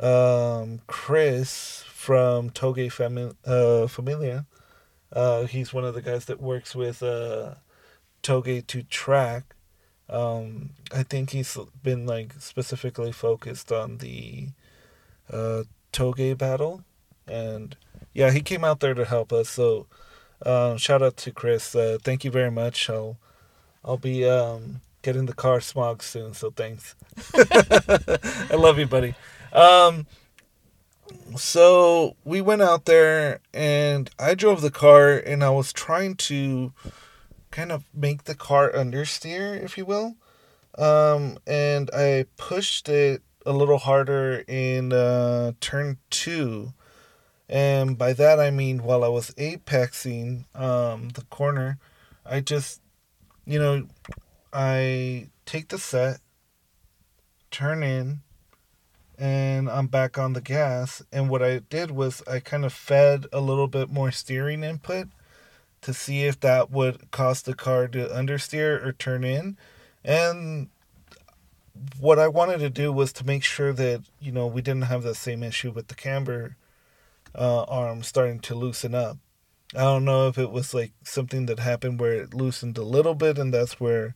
um, 0.00 0.80
Chris 0.86 1.84
from 1.86 2.50
Toge 2.50 2.90
uh, 3.46 3.86
Familia. 3.86 4.46
Uh, 5.16 5.46
he's 5.46 5.72
one 5.72 5.84
of 5.84 5.94
the 5.94 6.02
guys 6.02 6.26
that 6.26 6.42
works 6.42 6.74
with 6.74 7.02
uh, 7.02 7.54
Toge 8.22 8.66
to 8.66 8.82
track. 8.82 9.54
Um, 10.10 10.70
I 10.94 11.04
think 11.04 11.30
he's 11.30 11.56
been 11.82 12.04
like 12.04 12.34
specifically 12.38 13.12
focused 13.12 13.72
on 13.72 13.96
the 13.96 14.48
uh, 15.32 15.62
Toge 15.90 16.36
battle, 16.36 16.84
and 17.26 17.74
yeah, 18.12 18.30
he 18.30 18.42
came 18.42 18.62
out 18.62 18.80
there 18.80 18.92
to 18.92 19.06
help 19.06 19.32
us. 19.32 19.48
So 19.48 19.86
um, 20.44 20.76
shout 20.76 21.00
out 21.00 21.16
to 21.16 21.32
Chris. 21.32 21.74
Uh, 21.74 21.96
thank 22.04 22.22
you 22.22 22.30
very 22.30 22.50
much. 22.50 22.90
I'll 22.90 23.16
I'll 23.82 23.96
be 23.96 24.28
um, 24.28 24.82
getting 25.00 25.24
the 25.24 25.32
car 25.32 25.62
smog 25.62 26.02
soon. 26.02 26.34
So 26.34 26.50
thanks. 26.50 26.94
I 27.34 28.54
love 28.54 28.78
you, 28.78 28.86
buddy. 28.86 29.14
Um, 29.50 30.06
so 31.36 32.16
we 32.24 32.40
went 32.40 32.62
out 32.62 32.84
there 32.84 33.40
and 33.52 34.10
I 34.18 34.34
drove 34.34 34.60
the 34.60 34.70
car 34.70 35.16
and 35.16 35.42
I 35.44 35.50
was 35.50 35.72
trying 35.72 36.16
to 36.16 36.72
kind 37.50 37.72
of 37.72 37.84
make 37.94 38.24
the 38.24 38.34
car 38.34 38.70
understeer, 38.70 39.62
if 39.62 39.78
you 39.78 39.84
will. 39.84 40.16
Um, 40.78 41.38
and 41.46 41.90
I 41.94 42.26
pushed 42.36 42.88
it 42.88 43.22
a 43.44 43.52
little 43.52 43.78
harder 43.78 44.44
in 44.46 44.92
uh, 44.92 45.52
turn 45.60 45.98
two. 46.10 46.74
And 47.48 47.96
by 47.96 48.12
that 48.12 48.40
I 48.40 48.50
mean 48.50 48.82
while 48.82 49.04
I 49.04 49.08
was 49.08 49.30
apexing 49.32 50.44
um, 50.54 51.10
the 51.10 51.22
corner, 51.30 51.78
I 52.24 52.40
just, 52.40 52.80
you 53.46 53.58
know, 53.58 53.86
I 54.52 55.28
take 55.44 55.68
the 55.68 55.78
set, 55.78 56.18
turn 57.50 57.82
in, 57.82 58.20
and 59.18 59.68
I'm 59.68 59.86
back 59.86 60.18
on 60.18 60.32
the 60.32 60.40
gas. 60.40 61.02
And 61.12 61.28
what 61.28 61.42
I 61.42 61.58
did 61.58 61.90
was 61.90 62.22
I 62.26 62.40
kind 62.40 62.64
of 62.64 62.72
fed 62.72 63.26
a 63.32 63.40
little 63.40 63.68
bit 63.68 63.90
more 63.90 64.10
steering 64.10 64.62
input 64.62 65.08
to 65.82 65.94
see 65.94 66.24
if 66.24 66.40
that 66.40 66.70
would 66.70 67.10
cause 67.10 67.42
the 67.42 67.54
car 67.54 67.88
to 67.88 68.08
understeer 68.08 68.84
or 68.84 68.92
turn 68.92 69.24
in. 69.24 69.56
And 70.04 70.68
what 71.98 72.18
I 72.18 72.28
wanted 72.28 72.58
to 72.58 72.70
do 72.70 72.92
was 72.92 73.12
to 73.14 73.26
make 73.26 73.44
sure 73.44 73.72
that, 73.72 74.02
you 74.20 74.32
know, 74.32 74.46
we 74.46 74.62
didn't 74.62 74.82
have 74.82 75.02
the 75.02 75.14
same 75.14 75.42
issue 75.42 75.70
with 75.70 75.88
the 75.88 75.94
camber 75.94 76.56
uh, 77.34 77.64
arm 77.64 78.02
starting 78.02 78.40
to 78.40 78.54
loosen 78.54 78.94
up. 78.94 79.18
I 79.74 79.80
don't 79.80 80.04
know 80.04 80.28
if 80.28 80.38
it 80.38 80.50
was 80.50 80.72
like 80.72 80.92
something 81.02 81.46
that 81.46 81.58
happened 81.58 82.00
where 82.00 82.12
it 82.12 82.34
loosened 82.34 82.78
a 82.78 82.82
little 82.82 83.14
bit 83.14 83.36
and 83.38 83.52
that's 83.52 83.80
where 83.80 84.14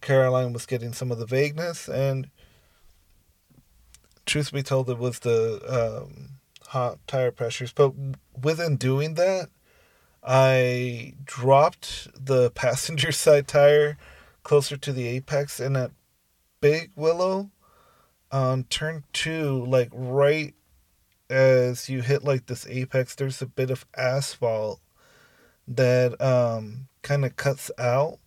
Caroline 0.00 0.52
was 0.52 0.66
getting 0.66 0.92
some 0.92 1.12
of 1.12 1.18
the 1.18 1.26
vagueness. 1.26 1.88
And 1.88 2.30
truth 4.28 4.52
be 4.52 4.62
told, 4.62 4.88
it 4.88 4.98
was 4.98 5.20
the 5.20 6.04
um, 6.04 6.38
hot 6.68 6.98
tire 7.06 7.32
pressures. 7.32 7.72
But 7.72 7.92
within 8.40 8.76
doing 8.76 9.14
that, 9.14 9.48
I 10.22 11.14
dropped 11.24 12.08
the 12.14 12.50
passenger 12.54 13.10
side 13.10 13.48
tire 13.48 13.96
closer 14.42 14.76
to 14.76 14.92
the 14.92 15.06
apex, 15.08 15.58
and 15.58 15.76
at 15.76 15.90
Big 16.60 16.90
Willow 16.94 17.50
on 18.30 18.64
turn 18.64 19.04
two, 19.12 19.64
like 19.64 19.90
right 19.92 20.54
as 21.30 21.88
you 21.88 22.02
hit 22.02 22.24
like 22.24 22.46
this 22.46 22.66
apex, 22.68 23.14
there's 23.14 23.42
a 23.42 23.46
bit 23.46 23.70
of 23.70 23.86
asphalt 23.96 24.80
that 25.66 26.20
um, 26.20 26.88
kind 27.02 27.24
of 27.24 27.36
cuts 27.36 27.70
out 27.78 28.18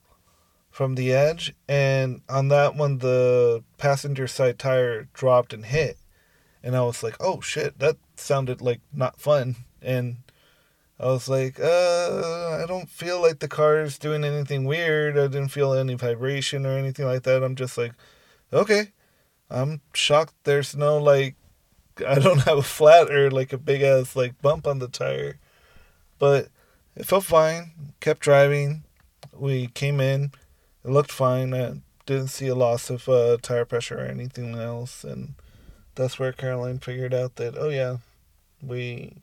from 0.71 0.95
the 0.95 1.13
edge, 1.13 1.53
and 1.67 2.21
on 2.29 2.47
that 2.47 2.75
one, 2.75 2.99
the 2.99 3.63
passenger 3.77 4.27
side 4.27 4.57
tire 4.57 5.07
dropped 5.13 5.53
and 5.53 5.65
hit, 5.65 5.97
and 6.63 6.75
I 6.75 6.81
was 6.83 7.03
like, 7.03 7.17
"Oh 7.19 7.41
shit, 7.41 7.77
that 7.79 7.97
sounded 8.15 8.61
like 8.61 8.81
not 8.93 9.19
fun." 9.21 9.57
And 9.81 10.17
I 10.99 11.07
was 11.07 11.27
like, 11.29 11.59
"Uh, 11.59 12.59
I 12.61 12.65
don't 12.67 12.89
feel 12.89 13.21
like 13.21 13.39
the 13.39 13.47
car 13.47 13.81
is 13.81 13.97
doing 13.97 14.23
anything 14.23 14.65
weird. 14.65 15.17
I 15.17 15.27
didn't 15.27 15.49
feel 15.49 15.73
any 15.73 15.95
vibration 15.95 16.65
or 16.65 16.77
anything 16.77 17.05
like 17.05 17.23
that. 17.23 17.43
I'm 17.43 17.55
just 17.55 17.77
like, 17.77 17.93
okay, 18.53 18.91
I'm 19.49 19.81
shocked. 19.93 20.33
There's 20.43 20.75
no 20.75 20.97
like, 20.97 21.35
I 22.07 22.15
don't 22.19 22.39
have 22.47 22.57
a 22.59 22.63
flat 22.63 23.11
or 23.11 23.31
like 23.31 23.53
a 23.53 23.57
big 23.57 23.81
ass 23.81 24.15
like 24.15 24.41
bump 24.41 24.67
on 24.67 24.79
the 24.79 24.87
tire, 24.87 25.39
but 26.19 26.49
it 26.95 27.05
felt 27.05 27.25
fine. 27.25 27.93
Kept 27.99 28.21
driving. 28.21 28.83
We 29.33 29.67
came 29.67 29.99
in. 29.99 30.31
It 30.83 30.89
looked 30.89 31.11
fine. 31.11 31.53
I 31.53 31.81
didn't 32.05 32.29
see 32.29 32.47
a 32.47 32.55
loss 32.55 32.89
of 32.89 33.07
uh, 33.07 33.37
tire 33.41 33.65
pressure 33.65 33.99
or 33.99 34.05
anything 34.05 34.55
else, 34.55 35.03
and 35.03 35.35
that's 35.95 36.17
where 36.17 36.31
Caroline 36.31 36.79
figured 36.79 37.13
out 37.13 37.35
that 37.35 37.55
oh 37.57 37.69
yeah, 37.69 37.97
we 38.61 39.17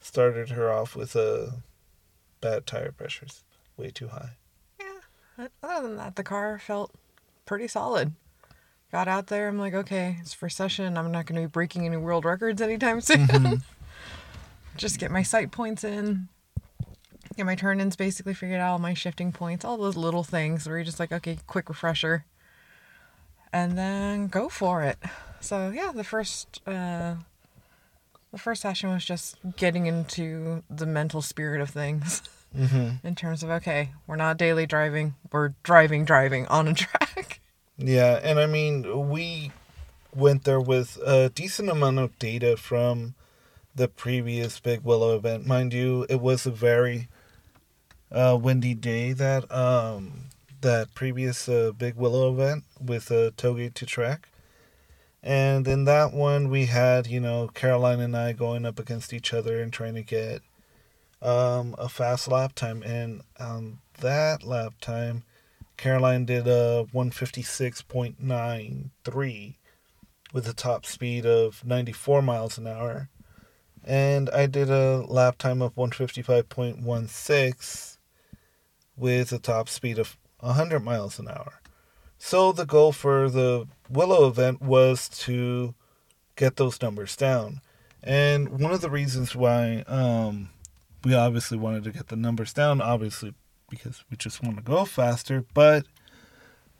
started 0.00 0.50
her 0.50 0.72
off 0.72 0.96
with 0.96 1.14
a 1.14 1.54
bad 2.40 2.66
tire 2.66 2.92
pressures, 2.92 3.44
way 3.76 3.90
too 3.90 4.08
high. 4.08 4.30
Yeah. 4.80 5.48
Other 5.62 5.88
than 5.88 5.96
that, 5.96 6.16
the 6.16 6.24
car 6.24 6.58
felt 6.58 6.92
pretty 7.46 7.68
solid. 7.68 8.12
Got 8.90 9.08
out 9.08 9.28
there, 9.28 9.48
I'm 9.48 9.58
like, 9.58 9.72
okay, 9.72 10.18
it's 10.20 10.34
for 10.34 10.50
session. 10.50 10.98
I'm 10.98 11.10
not 11.10 11.24
going 11.24 11.40
to 11.40 11.48
be 11.48 11.50
breaking 11.50 11.86
any 11.86 11.96
world 11.96 12.26
records 12.26 12.60
anytime 12.60 13.00
soon. 13.02 13.26
Mm-hmm. 13.26 13.54
Just 14.76 14.98
get 14.98 15.10
my 15.10 15.22
sight 15.22 15.50
points 15.50 15.82
in, 15.84 16.28
get 17.36 17.46
my 17.46 17.54
turn 17.54 17.80
ins 17.80 17.96
basically 17.96 18.34
figured 18.34 18.60
out, 18.60 18.72
all 18.72 18.78
my 18.78 18.94
shifting 18.94 19.32
points, 19.32 19.64
all 19.64 19.76
those 19.76 19.96
little 19.96 20.24
things 20.24 20.66
where 20.66 20.76
you're 20.76 20.84
just 20.84 21.00
like, 21.00 21.12
okay, 21.12 21.38
quick 21.46 21.68
refresher. 21.68 22.24
And 23.52 23.76
then 23.76 24.28
go 24.28 24.48
for 24.48 24.82
it. 24.82 24.98
So 25.40 25.70
yeah, 25.70 25.92
the 25.92 26.04
first 26.04 26.60
uh, 26.66 27.16
the 28.30 28.38
first 28.38 28.62
session 28.62 28.90
was 28.90 29.04
just 29.04 29.36
getting 29.56 29.86
into 29.86 30.62
the 30.70 30.86
mental 30.86 31.20
spirit 31.20 31.60
of 31.60 31.70
things. 31.70 32.22
Mm-hmm. 32.56 33.06
In 33.06 33.14
terms 33.14 33.42
of 33.42 33.50
okay, 33.50 33.90
we're 34.06 34.16
not 34.16 34.38
daily 34.38 34.66
driving, 34.66 35.14
we're 35.30 35.50
driving, 35.62 36.04
driving 36.04 36.46
on 36.46 36.68
a 36.68 36.74
track. 36.74 37.40
Yeah, 37.76 38.20
and 38.22 38.38
I 38.38 38.46
mean, 38.46 39.10
we 39.10 39.50
went 40.14 40.44
there 40.44 40.60
with 40.60 40.98
a 41.04 41.30
decent 41.30 41.68
amount 41.68 41.98
of 41.98 42.18
data 42.18 42.56
from 42.56 43.14
the 43.74 43.88
previous 43.88 44.60
Big 44.60 44.82
Willow 44.82 45.16
event. 45.16 45.46
Mind 45.46 45.72
you, 45.72 46.06
it 46.08 46.20
was 46.20 46.46
a 46.46 46.50
very 46.50 47.08
uh, 48.12 48.38
windy 48.40 48.74
day 48.74 49.12
that 49.12 49.52
um, 49.52 50.26
that 50.60 50.94
previous 50.94 51.48
uh, 51.48 51.72
Big 51.76 51.96
Willow 51.96 52.32
event 52.32 52.62
with 52.80 53.10
uh, 53.10 53.32
Toge 53.32 53.74
to 53.74 53.84
track. 53.86 54.28
And 55.22 55.66
in 55.68 55.84
that 55.84 56.12
one, 56.12 56.50
we 56.50 56.66
had, 56.66 57.06
you 57.06 57.20
know, 57.20 57.48
Caroline 57.48 58.00
and 58.00 58.16
I 58.16 58.32
going 58.32 58.66
up 58.66 58.80
against 58.80 59.12
each 59.12 59.32
other 59.32 59.62
and 59.62 59.72
trying 59.72 59.94
to 59.94 60.02
get 60.02 60.42
um, 61.20 61.76
a 61.78 61.88
fast 61.88 62.26
lap 62.28 62.54
time. 62.54 62.82
And 62.82 63.22
on 63.38 63.78
that 64.00 64.42
lap 64.42 64.74
time, 64.80 65.22
Caroline 65.76 66.24
did 66.24 66.48
a 66.48 66.86
156.93 66.92 69.54
with 70.32 70.48
a 70.48 70.54
top 70.54 70.86
speed 70.86 71.26
of 71.26 71.64
94 71.64 72.22
miles 72.22 72.58
an 72.58 72.66
hour. 72.66 73.08
And 73.84 74.28
I 74.30 74.46
did 74.46 74.70
a 74.70 75.04
lap 75.08 75.38
time 75.38 75.62
of 75.62 75.76
155.16 75.76 77.91
with 78.96 79.32
a 79.32 79.38
top 79.38 79.68
speed 79.68 79.98
of 79.98 80.16
100 80.40 80.80
miles 80.80 81.18
an 81.18 81.28
hour. 81.28 81.60
So 82.18 82.52
the 82.52 82.66
goal 82.66 82.92
for 82.92 83.28
the 83.28 83.66
Willow 83.90 84.28
event 84.28 84.62
was 84.62 85.08
to 85.20 85.74
get 86.36 86.56
those 86.56 86.80
numbers 86.80 87.16
down. 87.16 87.60
And 88.02 88.60
one 88.60 88.72
of 88.72 88.80
the 88.80 88.90
reasons 88.90 89.34
why 89.34 89.84
um, 89.86 90.50
we 91.04 91.14
obviously 91.14 91.58
wanted 91.58 91.84
to 91.84 91.90
get 91.90 92.08
the 92.08 92.16
numbers 92.16 92.52
down, 92.52 92.80
obviously 92.80 93.34
because 93.68 94.04
we 94.10 94.16
just 94.16 94.42
want 94.42 94.56
to 94.56 94.62
go 94.62 94.84
faster, 94.84 95.44
but 95.54 95.86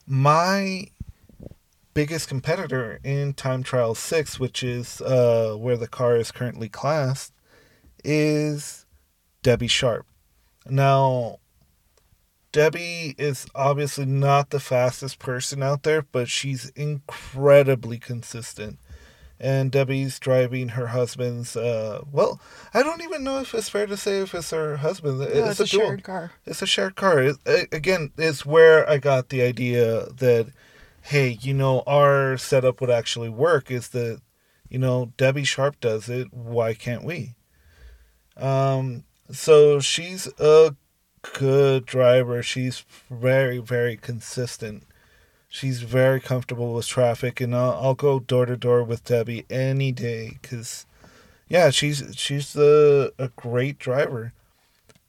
my 0.06 0.86
biggest 1.94 2.28
competitor 2.28 3.00
in 3.02 3.32
Time 3.32 3.62
Trial 3.62 3.94
6, 3.94 4.38
which 4.38 4.62
is 4.62 5.00
uh, 5.00 5.54
where 5.58 5.76
the 5.76 5.88
car 5.88 6.16
is 6.16 6.30
currently 6.30 6.68
classed, 6.68 7.32
is 8.04 8.84
Debbie 9.42 9.66
Sharp. 9.66 10.06
Now, 10.68 11.38
Debbie 12.52 13.14
is 13.16 13.46
obviously 13.54 14.04
not 14.04 14.50
the 14.50 14.60
fastest 14.60 15.18
person 15.18 15.62
out 15.62 15.82
there, 15.82 16.02
but 16.02 16.28
she's 16.28 16.68
incredibly 16.70 17.98
consistent. 17.98 18.78
And 19.40 19.72
Debbie's 19.72 20.20
driving 20.20 20.68
her 20.68 20.88
husband's. 20.88 21.56
Uh, 21.56 22.02
well, 22.12 22.40
I 22.72 22.82
don't 22.84 23.02
even 23.02 23.24
know 23.24 23.40
if 23.40 23.54
it's 23.54 23.70
fair 23.70 23.86
to 23.86 23.96
say 23.96 24.18
if 24.18 24.34
it's 24.34 24.50
her 24.50 24.76
husband. 24.76 25.18
No, 25.18 25.24
it's, 25.24 25.58
it's, 25.58 25.60
a, 25.60 25.62
a 25.64 25.80
shared 25.80 26.04
car. 26.04 26.30
It's 26.44 26.62
a 26.62 26.66
shared 26.66 26.94
car. 26.94 27.22
It, 27.22 27.38
again, 27.72 28.12
it's 28.16 28.46
where 28.46 28.88
I 28.88 28.98
got 28.98 29.30
the 29.30 29.42
idea 29.42 30.06
that, 30.10 30.52
hey, 31.00 31.38
you 31.40 31.54
know, 31.54 31.82
our 31.88 32.36
setup 32.36 32.80
would 32.80 32.90
actually 32.90 33.30
work. 33.30 33.70
Is 33.70 33.88
that, 33.88 34.20
you 34.68 34.78
know, 34.78 35.12
Debbie 35.16 35.42
Sharp 35.44 35.80
does 35.80 36.08
it. 36.08 36.32
Why 36.32 36.74
can't 36.74 37.02
we? 37.02 37.34
Um, 38.36 39.04
so 39.32 39.80
she's 39.80 40.28
a 40.38 40.76
good 41.22 41.86
driver. 41.86 42.42
She's 42.42 42.84
very, 43.10 43.58
very 43.58 43.96
consistent. 43.96 44.84
She's 45.48 45.82
very 45.82 46.20
comfortable 46.20 46.74
with 46.74 46.86
traffic, 46.86 47.40
and 47.40 47.54
I'll, 47.54 47.72
I'll 47.72 47.94
go 47.94 48.18
door 48.20 48.46
to 48.46 48.56
door 48.56 48.82
with 48.82 49.04
Debbie 49.04 49.44
any 49.50 49.92
day 49.92 50.38
because, 50.40 50.86
yeah, 51.48 51.70
she's 51.70 52.02
she's 52.16 52.54
the 52.54 53.12
a 53.18 53.28
great 53.28 53.78
driver. 53.78 54.32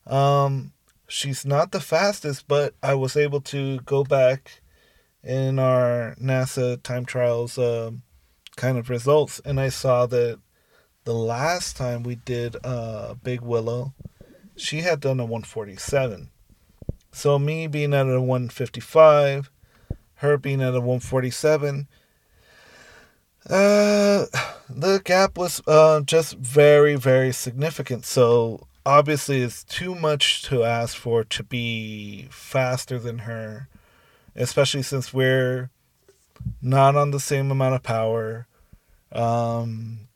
Um, 0.05 0.73
she's 1.07 1.45
not 1.45 1.71
the 1.71 1.79
fastest, 1.79 2.47
but 2.47 2.73
I 2.83 2.93
was 2.93 3.15
able 3.15 3.39
to 3.41 3.79
go 3.81 4.03
back 4.03 4.61
in 5.23 5.59
our 5.59 6.15
NASA 6.21 6.81
time 6.83 7.05
trials 7.05 7.57
um, 7.57 8.01
kind 8.57 8.77
of 8.77 8.89
results, 8.89 9.39
and 9.45 9.59
I 9.59 9.69
saw 9.69 10.05
that 10.07 10.39
the 11.05 11.13
last 11.13 11.77
time 11.77 12.03
we 12.03 12.15
did 12.15 12.57
uh, 12.63 13.13
Big 13.23 13.41
Willow, 13.41 13.93
she 14.55 14.81
had 14.81 14.99
done 14.99 15.19
a 15.19 15.23
147. 15.23 16.29
So 17.11 17.37
me 17.37 17.67
being 17.67 17.93
at 17.93 18.07
a 18.07 18.19
155, 18.19 19.51
her 20.15 20.37
being 20.37 20.61
at 20.61 20.75
a 20.75 20.79
147, 20.79 21.87
uh, 23.49 24.25
the 24.69 25.01
gap 25.03 25.37
was 25.37 25.61
uh, 25.67 26.01
just 26.01 26.37
very, 26.37 26.95
very 26.95 27.31
significant. 27.31 28.05
So 28.05 28.67
obviously, 28.85 29.41
it's 29.41 29.63
too 29.63 29.95
much 29.95 30.43
to 30.43 30.63
ask 30.63 30.95
for 30.95 31.23
to 31.23 31.43
be 31.43 32.27
faster 32.31 32.97
than 32.97 33.19
her, 33.19 33.67
especially 34.35 34.83
since 34.83 35.13
we're 35.13 35.69
not 36.61 36.95
on 36.95 37.11
the 37.11 37.19
same 37.19 37.51
amount 37.51 37.75
of 37.75 37.83
power. 37.83 38.47
Um, 39.11 40.07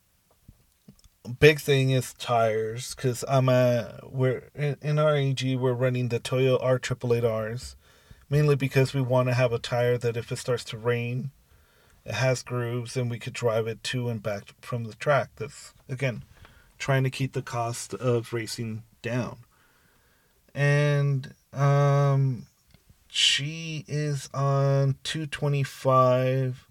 big 1.27 1.59
thing 1.59 1.91
is 1.91 2.13
tires 2.13 2.95
because 2.95 3.23
I'm 3.27 3.49
a 3.49 3.99
we're 4.03 4.49
in, 4.55 4.99
our 4.99 5.15
AG 5.15 5.55
we're 5.55 5.73
running 5.73 6.09
the 6.09 6.19
Toyo 6.19 6.57
R 6.59 6.79
triple 6.79 7.13
eight 7.13 7.23
Rs, 7.23 7.75
mainly 8.29 8.55
because 8.55 8.93
we 8.93 9.01
want 9.01 9.29
to 9.29 9.33
have 9.33 9.51
a 9.51 9.59
tire 9.59 9.97
that 9.97 10.17
if 10.17 10.31
it 10.31 10.37
starts 10.37 10.63
to 10.65 10.77
rain, 10.77 11.31
it 12.05 12.15
has 12.15 12.43
grooves 12.43 12.95
and 12.97 13.09
we 13.09 13.19
could 13.19 13.33
drive 13.33 13.67
it 13.67 13.83
to 13.85 14.09
and 14.09 14.23
back 14.23 14.53
from 14.61 14.85
the 14.85 14.95
track. 14.95 15.29
That's 15.35 15.73
again 15.89 16.23
trying 16.77 17.03
to 17.03 17.09
keep 17.09 17.33
the 17.33 17.41
cost 17.41 17.93
of 17.93 18.33
racing 18.33 18.83
down. 19.01 19.37
And 20.53 21.33
um, 21.53 22.47
she 23.07 23.85
is 23.87 24.29
on 24.33 24.95
225 25.03 26.63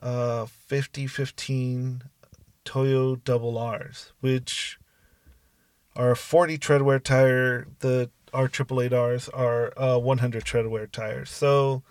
uh 0.00 0.46
50 0.46 1.08
15 1.08 2.02
Toyo 2.68 3.16
Double 3.16 3.56
R's, 3.56 4.12
which 4.20 4.78
are 5.96 6.14
40 6.14 6.58
tread 6.58 6.82
wear 6.82 6.98
tire. 6.98 7.66
The 7.78 8.10
R 8.34 8.46
triple 8.46 8.82
eight 8.82 8.92
R's 8.92 9.30
are 9.30 9.72
uh, 9.78 9.96
100 9.96 10.44
tread 10.44 10.66
wear 10.66 10.86
tires. 10.86 11.30
So 11.30 11.82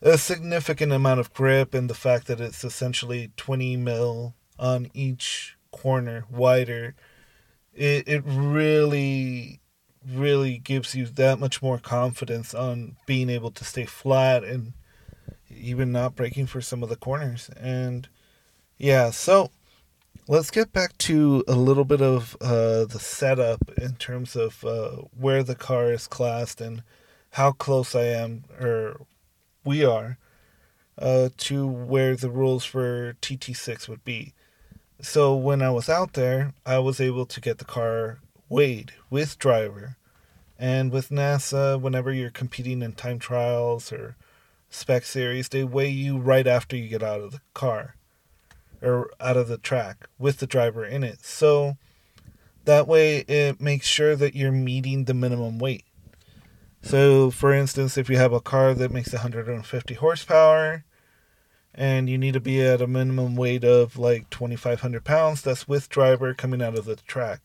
a 0.00 0.16
significant 0.16 0.90
amount 0.90 1.20
of 1.20 1.34
grip, 1.34 1.74
and 1.74 1.90
the 1.90 1.94
fact 1.94 2.28
that 2.28 2.40
it's 2.40 2.64
essentially 2.64 3.30
20 3.36 3.76
mil 3.76 4.34
on 4.58 4.90
each 4.94 5.58
corner 5.70 6.24
wider, 6.30 6.94
it 7.74 8.08
it 8.08 8.22
really 8.24 9.60
really 10.10 10.56
gives 10.56 10.94
you 10.94 11.04
that 11.04 11.38
much 11.38 11.60
more 11.60 11.78
confidence 11.78 12.54
on 12.54 12.96
being 13.04 13.28
able 13.28 13.50
to 13.50 13.64
stay 13.64 13.84
flat 13.84 14.44
and 14.44 14.72
even 15.50 15.92
not 15.92 16.16
braking 16.16 16.46
for 16.46 16.62
some 16.62 16.82
of 16.82 16.88
the 16.88 16.96
corners. 16.96 17.50
And 17.60 18.08
yeah, 18.78 19.10
so 19.10 19.50
let's 20.26 20.50
get 20.50 20.72
back 20.72 20.96
to 20.96 21.44
a 21.46 21.54
little 21.54 21.84
bit 21.84 22.00
of 22.00 22.36
uh, 22.40 22.86
the 22.86 22.98
setup 22.98 23.70
in 23.76 23.94
terms 23.96 24.34
of 24.36 24.64
uh, 24.64 25.02
where 25.16 25.42
the 25.42 25.54
car 25.54 25.92
is 25.92 26.06
classed 26.06 26.60
and 26.60 26.82
how 27.32 27.52
close 27.52 27.94
I 27.94 28.04
am, 28.04 28.44
or 28.60 29.02
we 29.64 29.84
are, 29.84 30.18
uh, 30.98 31.28
to 31.36 31.66
where 31.66 32.16
the 32.16 32.30
rules 32.30 32.64
for 32.64 33.16
TT6 33.20 33.88
would 33.88 34.04
be. 34.04 34.32
So 35.00 35.34
when 35.34 35.60
I 35.60 35.70
was 35.70 35.88
out 35.88 36.14
there, 36.14 36.54
I 36.64 36.78
was 36.78 37.00
able 37.00 37.26
to 37.26 37.40
get 37.40 37.58
the 37.58 37.64
car 37.64 38.20
weighed 38.48 38.92
with 39.10 39.38
driver. 39.38 39.96
And 40.58 40.92
with 40.92 41.10
NASA, 41.10 41.78
whenever 41.78 42.12
you're 42.12 42.30
competing 42.30 42.80
in 42.80 42.92
time 42.92 43.18
trials 43.18 43.92
or 43.92 44.16
spec 44.70 45.04
series, 45.04 45.48
they 45.48 45.64
weigh 45.64 45.90
you 45.90 46.16
right 46.16 46.46
after 46.46 46.76
you 46.76 46.88
get 46.88 47.02
out 47.02 47.20
of 47.20 47.32
the 47.32 47.40
car 47.52 47.96
or 48.84 49.10
out 49.20 49.36
of 49.36 49.48
the 49.48 49.58
track 49.58 50.08
with 50.18 50.38
the 50.38 50.46
driver 50.46 50.84
in 50.84 51.02
it. 51.02 51.24
So 51.24 51.76
that 52.64 52.86
way 52.86 53.18
it 53.20 53.60
makes 53.60 53.86
sure 53.86 54.14
that 54.16 54.34
you're 54.34 54.52
meeting 54.52 55.04
the 55.04 55.14
minimum 55.14 55.58
weight. 55.58 55.84
So, 56.82 57.30
for 57.30 57.54
instance, 57.54 57.96
if 57.96 58.10
you 58.10 58.18
have 58.18 58.34
a 58.34 58.40
car 58.40 58.74
that 58.74 58.92
makes 58.92 59.12
150 59.12 59.94
horsepower, 59.94 60.84
and 61.74 62.08
you 62.08 62.16
need 62.16 62.34
to 62.34 62.40
be 62.40 62.60
at 62.62 62.80
a 62.80 62.86
minimum 62.86 63.34
weight 63.34 63.64
of 63.64 63.98
like 63.98 64.30
2,500 64.30 65.04
pounds. 65.04 65.42
That's 65.42 65.66
with 65.66 65.88
driver 65.88 66.32
coming 66.32 66.62
out 66.62 66.78
of 66.78 66.84
the 66.84 66.96
track. 66.96 67.40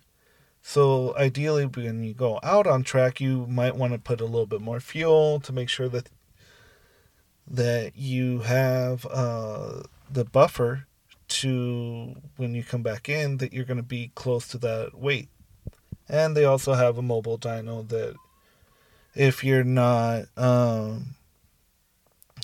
So 0.62 1.16
ideally, 1.18 1.66
when 1.66 2.04
you 2.04 2.14
go 2.14 2.40
out 2.44 2.68
on 2.68 2.84
track, 2.84 3.20
you 3.20 3.48
might 3.48 3.76
want 3.76 3.94
to 3.94 4.00
put 4.00 4.22
a 4.22 4.26
little 4.26 4.46
bit 4.46 4.62
more 4.62 4.80
fuel 4.80 5.40
to 5.40 5.52
make 5.52 5.70
sure 5.70 5.90
that 5.90 6.10
that 7.48 7.98
you 7.98 8.42
have 8.42 9.08
uh, 9.10 9.82
the 10.12 10.24
buffer 10.24 10.86
to 11.30 12.16
when 12.38 12.54
you 12.54 12.64
come 12.64 12.84
back 12.84 13.10
in 13.10 13.38
that 13.38 13.54
you're 13.54 13.66
going 13.66 13.78
to 13.78 13.84
be 13.84 14.12
close 14.16 14.48
to 14.50 14.58
that 14.60 14.98
weight. 14.98 15.30
And 16.08 16.36
they 16.36 16.46
also 16.46 16.74
have 16.74 16.98
a 16.98 17.04
mobile 17.04 17.38
dyno 17.38 17.88
that 17.90 18.16
if 19.16 19.44
you're 19.44 19.64
not 19.64 20.26
um, 20.38 21.16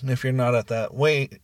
if 0.04 0.24
you're 0.24 0.34
not 0.34 0.56
at 0.56 0.68
that 0.68 0.94
weight 0.94 1.40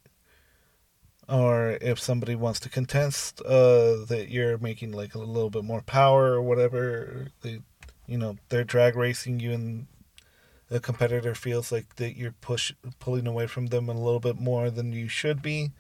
or 1.28 1.78
if 1.82 2.00
somebody 2.00 2.36
wants 2.36 2.60
to 2.60 2.70
contest 2.70 3.42
uh, 3.42 4.04
that 4.06 4.28
you're 4.30 4.58
making 4.58 4.92
like 4.92 5.16
a 5.16 5.20
little 5.20 5.50
bit 5.50 5.64
more 5.64 5.82
power 5.82 6.34
or 6.34 6.42
whatever 6.42 7.28
they 7.42 7.60
you 8.08 8.18
know 8.18 8.38
they're 8.50 8.64
drag 8.64 8.96
racing 8.96 9.40
you 9.40 9.52
and 9.52 9.88
the 10.70 10.80
competitor 10.80 11.36
feels 11.36 11.72
like 11.72 11.96
that 11.96 12.18
you're 12.18 12.34
push 12.34 12.74
pulling 13.00 13.28
away 13.28 13.48
from 13.48 13.68
them 13.68 13.90
a 13.90 13.94
little 13.94 14.20
bit 14.20 14.40
more 14.40 14.70
than 14.70 14.92
you 14.92 15.08
should 15.08 15.42
be 15.42 15.72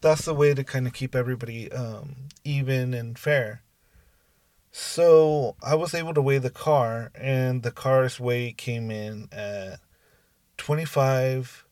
that's 0.00 0.24
the 0.24 0.34
way 0.34 0.54
to 0.54 0.64
kind 0.64 0.86
of 0.86 0.92
keep 0.92 1.14
everybody 1.14 1.70
um, 1.72 2.28
even 2.44 2.94
and 2.94 3.18
fair 3.18 3.62
so 4.70 5.56
i 5.62 5.74
was 5.74 5.94
able 5.94 6.14
to 6.14 6.22
weigh 6.22 6.38
the 6.38 6.50
car 6.50 7.10
and 7.14 7.62
the 7.62 7.70
car's 7.70 8.20
weight 8.20 8.56
came 8.56 8.90
in 8.90 9.28
at 9.32 9.80
25 10.58 11.64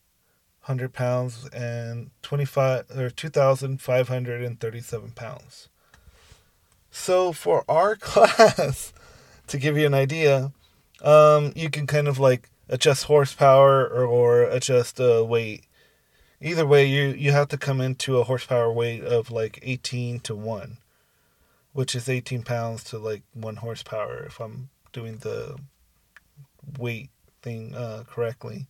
hundred 0.67 0.91
pounds 0.91 1.47
and 1.53 2.11
twenty 2.21 2.43
five 2.43 2.85
or 2.91 3.09
two 3.09 3.29
thousand 3.29 3.81
five 3.81 4.09
hundred 4.09 4.43
and 4.43 4.59
thirty 4.59 4.81
seven 4.81 5.11
pounds. 5.11 5.69
So 6.91 7.31
for 7.31 7.63
our 7.69 7.95
class, 8.09 8.91
to 9.47 9.57
give 9.57 9.77
you 9.77 9.85
an 9.85 9.93
idea, 9.93 10.51
um, 11.01 11.53
you 11.55 11.69
can 11.69 11.87
kind 11.87 12.09
of 12.09 12.19
like 12.19 12.49
adjust 12.67 13.05
horsepower 13.05 13.87
or, 13.87 14.05
or 14.05 14.43
adjust 14.43 14.99
uh, 14.99 15.23
weight. 15.25 15.63
Either 16.39 16.67
way, 16.67 16.85
you 16.85 17.09
you 17.09 17.31
have 17.31 17.47
to 17.47 17.57
come 17.57 17.81
into 17.81 18.17
a 18.17 18.23
horsepower 18.23 18.71
weight 18.71 19.03
of 19.03 19.31
like 19.31 19.59
eighteen 19.63 20.19
to 20.19 20.35
one, 20.35 20.77
which 21.73 21.95
is 21.95 22.07
eighteen 22.07 22.43
pounds 22.43 22.83
to 22.83 22.97
like 22.99 23.23
one 23.33 23.55
horsepower 23.57 24.23
if 24.23 24.39
I'm 24.39 24.69
doing 24.93 25.17
the 25.17 25.57
weight 26.77 27.09
thing 27.41 27.73
uh, 27.73 28.03
correctly. 28.07 28.67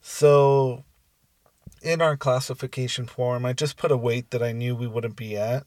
So 0.00 0.84
in 1.82 2.02
our 2.02 2.16
classification 2.16 3.06
form, 3.06 3.46
I 3.46 3.52
just 3.52 3.76
put 3.76 3.92
a 3.92 3.96
weight 3.96 4.30
that 4.30 4.42
I 4.42 4.52
knew 4.52 4.74
we 4.74 4.86
wouldn't 4.86 5.16
be 5.16 5.36
at, 5.36 5.64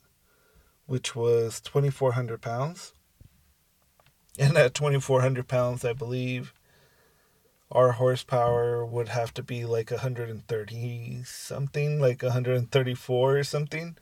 which 0.85 1.15
was 1.15 1.59
2,400 1.61 2.41
pounds. 2.41 2.93
And 4.37 4.57
at 4.57 4.73
2,400 4.73 5.47
pounds, 5.47 5.83
I 5.83 5.93
believe 5.93 6.53
our 7.71 7.93
horsepower 7.93 8.85
would 8.85 9.09
have 9.09 9.33
to 9.35 9.43
be 9.43 9.65
like 9.65 9.91
130 9.91 11.23
something, 11.25 11.99
like 11.99 12.23
134 12.23 13.37
or 13.37 13.43
something. 13.43 13.97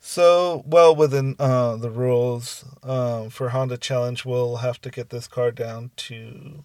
So, 0.00 0.62
well 0.66 0.94
within 0.94 1.34
uh, 1.38 1.76
the 1.76 1.90
rules 1.90 2.64
um, 2.82 3.30
for 3.30 3.48
Honda 3.48 3.76
Challenge, 3.76 4.24
we'll 4.24 4.56
have 4.58 4.80
to 4.82 4.90
get 4.90 5.10
this 5.10 5.26
car 5.26 5.50
down 5.50 5.90
to 5.96 6.64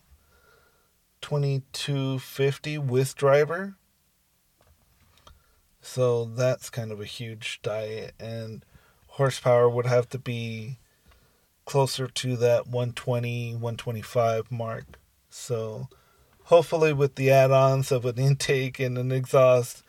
2250 1.21 2.77
with 2.77 3.15
driver 3.15 3.75
so 5.85 6.23
that's 6.23 6.69
kind 6.69 6.93
of 6.93 7.01
a 7.01 7.05
huge 7.05 7.59
diet, 7.61 8.15
and 8.17 8.63
horsepower 9.09 9.69
would 9.69 9.85
have 9.85 10.07
to 10.09 10.17
be 10.17 10.79
closer 11.65 12.07
to 12.07 12.37
that 12.37 12.67
120, 12.67 13.51
125 13.51 14.49
mark. 14.49 14.85
So 15.29 15.89
hopefully, 16.45 16.93
with 16.93 17.15
the 17.15 17.31
add-ons 17.31 17.91
of 17.91 18.05
an 18.05 18.17
intake 18.17 18.79
and 18.79 18.97
an 18.97 19.11
exhaust, 19.11 19.83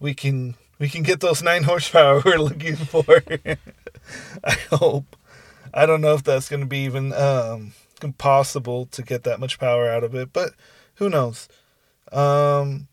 we 0.00 0.14
can 0.14 0.54
we 0.78 0.88
can 0.88 1.02
get 1.02 1.20
those 1.20 1.42
nine 1.42 1.62
horsepower 1.64 2.22
we're 2.24 2.38
looking 2.38 2.76
for. 2.76 3.04
I 4.44 4.52
hope. 4.70 5.16
I 5.74 5.84
don't 5.84 6.00
know 6.00 6.14
if 6.14 6.22
that's 6.22 6.48
going 6.48 6.60
to 6.60 6.66
be 6.66 6.84
even 6.84 7.12
um, 7.12 7.72
possible 8.18 8.86
to 8.86 9.02
get 9.02 9.24
that 9.24 9.40
much 9.40 9.58
power 9.58 9.88
out 9.88 10.04
of 10.04 10.14
it, 10.14 10.32
but 10.32 10.52
who 10.94 11.10
knows? 11.10 11.48
Um, 12.12 12.88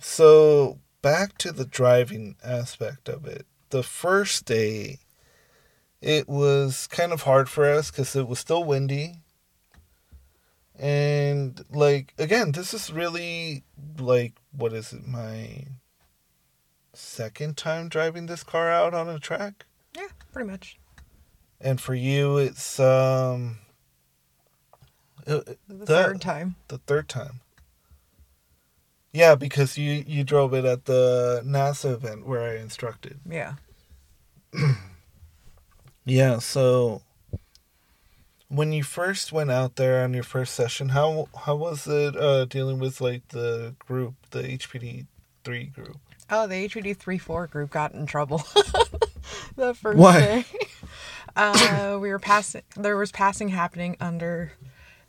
so 0.00 0.78
back 1.02 1.38
to 1.38 1.52
the 1.52 1.64
driving 1.64 2.36
aspect 2.44 3.08
of 3.08 3.26
it. 3.26 3.46
The 3.70 3.82
first 3.82 4.44
day, 4.44 4.98
it 6.00 6.28
was 6.28 6.86
kind 6.86 7.12
of 7.12 7.22
hard 7.22 7.48
for 7.48 7.68
us 7.68 7.90
because 7.90 8.14
it 8.14 8.28
was 8.28 8.38
still 8.38 8.64
windy. 8.64 9.16
And, 10.78 11.64
like, 11.70 12.14
again, 12.18 12.52
this 12.52 12.72
is 12.72 12.92
really, 12.92 13.64
like, 13.98 14.34
what 14.52 14.72
is 14.72 14.92
it, 14.92 15.06
my 15.06 15.64
second 16.92 17.56
time 17.56 17.88
driving 17.88 18.26
this 18.26 18.44
car 18.44 18.70
out 18.70 18.94
on 18.94 19.08
a 19.08 19.18
track? 19.18 19.66
Yeah, 19.96 20.08
pretty 20.32 20.48
much. 20.48 20.78
And 21.60 21.80
for 21.80 21.94
you, 21.94 22.38
it's, 22.38 22.78
um, 22.78 23.58
the, 25.24 25.58
the 25.68 25.84
third 25.84 26.20
time. 26.20 26.56
The 26.68 26.78
third 26.78 27.08
time. 27.08 27.40
Yeah, 29.12 29.34
because 29.34 29.76
you 29.76 30.04
you 30.06 30.22
drove 30.22 30.54
it 30.54 30.64
at 30.64 30.84
the 30.84 31.42
NASA 31.44 31.92
event 31.92 32.26
where 32.26 32.42
I 32.42 32.56
instructed. 32.56 33.20
Yeah. 33.28 33.54
yeah, 36.04 36.38
so 36.38 37.02
when 38.48 38.72
you 38.72 38.82
first 38.82 39.32
went 39.32 39.50
out 39.50 39.76
there 39.76 40.02
on 40.02 40.14
your 40.14 40.22
first 40.22 40.54
session, 40.54 40.90
how 40.90 41.28
how 41.44 41.56
was 41.56 41.86
it 41.86 42.16
uh, 42.16 42.44
dealing 42.46 42.78
with 42.78 43.00
like 43.00 43.28
the 43.28 43.74
group, 43.78 44.14
the 44.30 44.42
HPD 44.42 45.06
three 45.44 45.64
group? 45.66 45.98
Oh, 46.30 46.46
the 46.46 46.68
HPD 46.68 46.96
three 46.96 47.18
four 47.18 47.46
group 47.46 47.70
got 47.70 47.94
in 47.94 48.06
trouble 48.06 48.38
the 49.56 49.74
first 49.74 49.98
Why? 49.98 50.20
day. 50.20 50.44
Uh, 51.36 51.98
we 52.00 52.10
were 52.10 52.18
passing. 52.18 52.62
There 52.76 52.96
was 52.96 53.12
passing 53.12 53.48
happening 53.48 53.96
under 54.00 54.52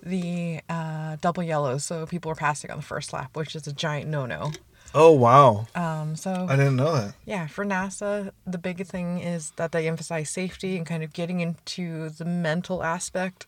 the 0.03 0.61
uh, 0.69 1.17
double 1.21 1.43
yellows, 1.43 1.83
so 1.83 2.05
people 2.05 2.29
were 2.29 2.35
passing 2.35 2.71
on 2.71 2.77
the 2.77 2.83
first 2.83 3.13
lap, 3.13 3.35
which 3.35 3.55
is 3.55 3.65
a 3.67 3.73
giant 3.73 4.09
no-no. 4.09 4.51
Oh 4.93 5.11
wow! 5.11 5.67
Um, 5.75 6.15
so 6.15 6.47
I 6.49 6.55
didn't 6.55 6.75
know 6.75 6.93
that. 6.95 7.13
Yeah, 7.25 7.47
for 7.47 7.63
NASA, 7.65 8.31
the 8.47 8.57
big 8.57 8.85
thing 8.87 9.19
is 9.19 9.51
that 9.57 9.71
they 9.71 9.87
emphasize 9.87 10.29
safety 10.29 10.77
and 10.77 10.85
kind 10.85 11.03
of 11.03 11.13
getting 11.13 11.41
into 11.41 12.09
the 12.09 12.25
mental 12.25 12.83
aspect 12.83 13.45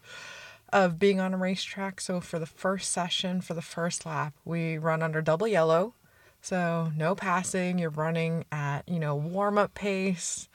of 0.72 1.00
being 1.00 1.20
on 1.20 1.34
a 1.34 1.38
racetrack. 1.38 2.00
So 2.00 2.22
for 2.22 2.40
the 2.40 2.46
first 2.46 2.92
session, 2.92 3.42
for 3.42 3.54
the 3.54 3.62
first 3.62 4.06
lap, 4.06 4.34
we 4.46 4.78
run 4.78 5.02
under 5.02 5.22
double 5.22 5.48
yellow. 5.48 5.94
So 6.44 6.92
no 6.98 7.14
passing, 7.14 7.78
you're 7.78 7.92
running 7.92 8.46
at, 8.52 8.82
you 8.88 9.00
know, 9.00 9.16
warm 9.16 9.60
up 9.60 9.76
pace, 9.76 10.50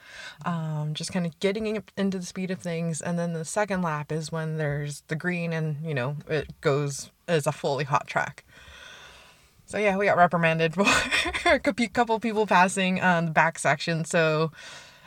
um, 0.44 0.94
just 0.94 1.12
kind 1.12 1.24
of 1.26 1.38
getting 1.38 1.80
into 1.96 2.18
the 2.18 2.26
speed 2.26 2.50
of 2.50 2.58
things. 2.58 3.00
And 3.00 3.16
then 3.16 3.34
the 3.34 3.44
second 3.44 3.82
lap 3.82 4.10
is 4.10 4.32
when 4.32 4.56
there's 4.56 5.02
the 5.06 5.14
green 5.14 5.52
and, 5.52 5.76
you 5.86 5.94
know, 5.94 6.16
it 6.28 6.60
goes 6.60 7.12
as 7.28 7.46
a 7.46 7.52
fully 7.52 7.84
hot 7.84 8.08
track. 8.08 8.44
So 9.66 9.78
yeah, 9.78 9.96
we 9.96 10.06
got 10.06 10.16
reprimanded 10.16 10.74
for 10.74 10.86
a 11.44 11.58
couple 11.58 12.18
people 12.20 12.46
passing 12.46 13.00
on 13.00 13.26
the 13.26 13.30
back 13.32 13.58
section. 13.58 14.04
So 14.04 14.52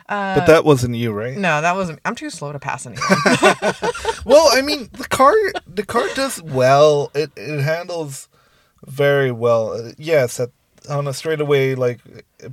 uh, 0.10 0.40
but 0.40 0.48
that 0.48 0.66
wasn't 0.66 0.96
you, 0.96 1.12
right? 1.12 1.38
No, 1.38 1.62
that 1.62 1.76
wasn't. 1.76 2.00
I'm 2.04 2.16
too 2.16 2.32
slow 2.32 2.52
to 2.52 2.58
pass 2.58 2.88
anyone. 2.88 3.06
well, 4.26 4.50
I 4.52 4.62
mean, 4.64 4.90
the 4.94 5.08
car 5.08 5.34
the 5.68 5.86
car 5.86 6.08
does 6.16 6.42
well. 6.42 7.12
It 7.14 7.32
it 7.38 7.62
handles 7.62 8.28
very 8.86 9.32
well. 9.32 9.94
Yes, 10.00 10.40
at 10.40 10.50
on 10.90 11.08
a 11.08 11.14
straightaway, 11.14 11.76
like 11.76 12.00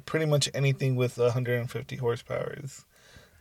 pretty 0.05 0.27
much 0.27 0.51
anything 0.53 0.97
with 0.97 1.17
150 1.17 1.97
horsepower 1.97 2.59
is 2.63 2.85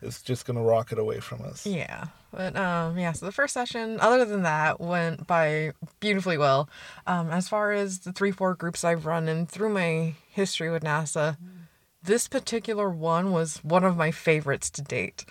is 0.00 0.22
just 0.22 0.46
gonna 0.46 0.62
rock 0.62 0.92
it 0.92 0.98
away 0.98 1.20
from 1.20 1.42
us. 1.42 1.66
Yeah, 1.66 2.06
but 2.36 2.54
um, 2.54 2.98
yeah. 2.98 3.12
So 3.12 3.24
the 3.24 3.32
first 3.32 3.54
session, 3.54 3.98
other 4.00 4.24
than 4.26 4.42
that, 4.42 4.78
went 4.78 5.26
by 5.26 5.72
beautifully 6.00 6.36
well. 6.36 6.68
Um, 7.06 7.30
as 7.30 7.48
far 7.48 7.72
as 7.72 8.00
the 8.00 8.12
three, 8.12 8.30
four 8.30 8.54
groups 8.54 8.84
I've 8.84 9.06
run 9.06 9.26
and 9.26 9.48
through 9.48 9.70
my 9.70 10.14
history 10.28 10.70
with 10.70 10.84
NASA, 10.84 11.38
this 12.02 12.28
particular 12.28 12.90
one 12.90 13.32
was 13.32 13.64
one 13.64 13.84
of 13.84 13.96
my 13.96 14.10
favorites 14.10 14.68
to 14.70 14.82
date. 14.82 15.24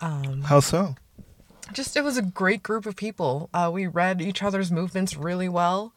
Um, 0.00 0.42
How 0.42 0.60
so? 0.60 0.96
Just 1.72 1.96
it 1.96 2.04
was 2.04 2.16
a 2.16 2.22
great 2.22 2.62
group 2.62 2.86
of 2.86 2.96
people. 2.96 3.50
Uh, 3.52 3.70
we 3.72 3.86
read 3.86 4.22
each 4.22 4.42
other's 4.42 4.72
movements 4.72 5.16
really 5.16 5.48
well 5.48 5.92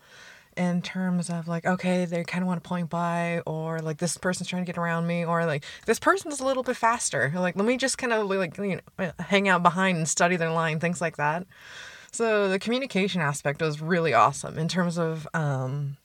in 0.59 0.81
terms 0.81 1.29
of 1.29 1.47
like 1.47 1.65
okay 1.65 2.05
they 2.05 2.23
kind 2.23 2.43
of 2.43 2.47
want 2.47 2.61
to 2.61 2.67
point 2.67 2.89
by 2.89 3.41
or 3.47 3.79
like 3.79 3.97
this 3.97 4.17
person's 4.17 4.47
trying 4.47 4.61
to 4.61 4.65
get 4.65 4.77
around 4.77 5.07
me 5.07 5.25
or 5.25 5.45
like 5.45 5.63
this 5.87 5.97
person's 5.97 6.39
a 6.39 6.45
little 6.45 6.63
bit 6.63 6.75
faster 6.75 7.31
like 7.35 7.55
let 7.55 7.65
me 7.65 7.77
just 7.77 7.97
kind 7.97 8.13
of 8.13 8.29
like 8.29 8.57
you 8.57 8.79
know 8.99 9.11
hang 9.19 9.47
out 9.47 9.63
behind 9.63 9.97
and 9.97 10.07
study 10.07 10.35
their 10.35 10.51
line 10.51 10.79
things 10.79 10.99
like 10.99 11.17
that 11.17 11.47
so 12.11 12.49
the 12.49 12.59
communication 12.59 13.21
aspect 13.21 13.61
was 13.61 13.81
really 13.81 14.13
awesome 14.13 14.57
in 14.57 14.67
terms 14.67 14.97
of 14.97 15.27
um, 15.33 15.97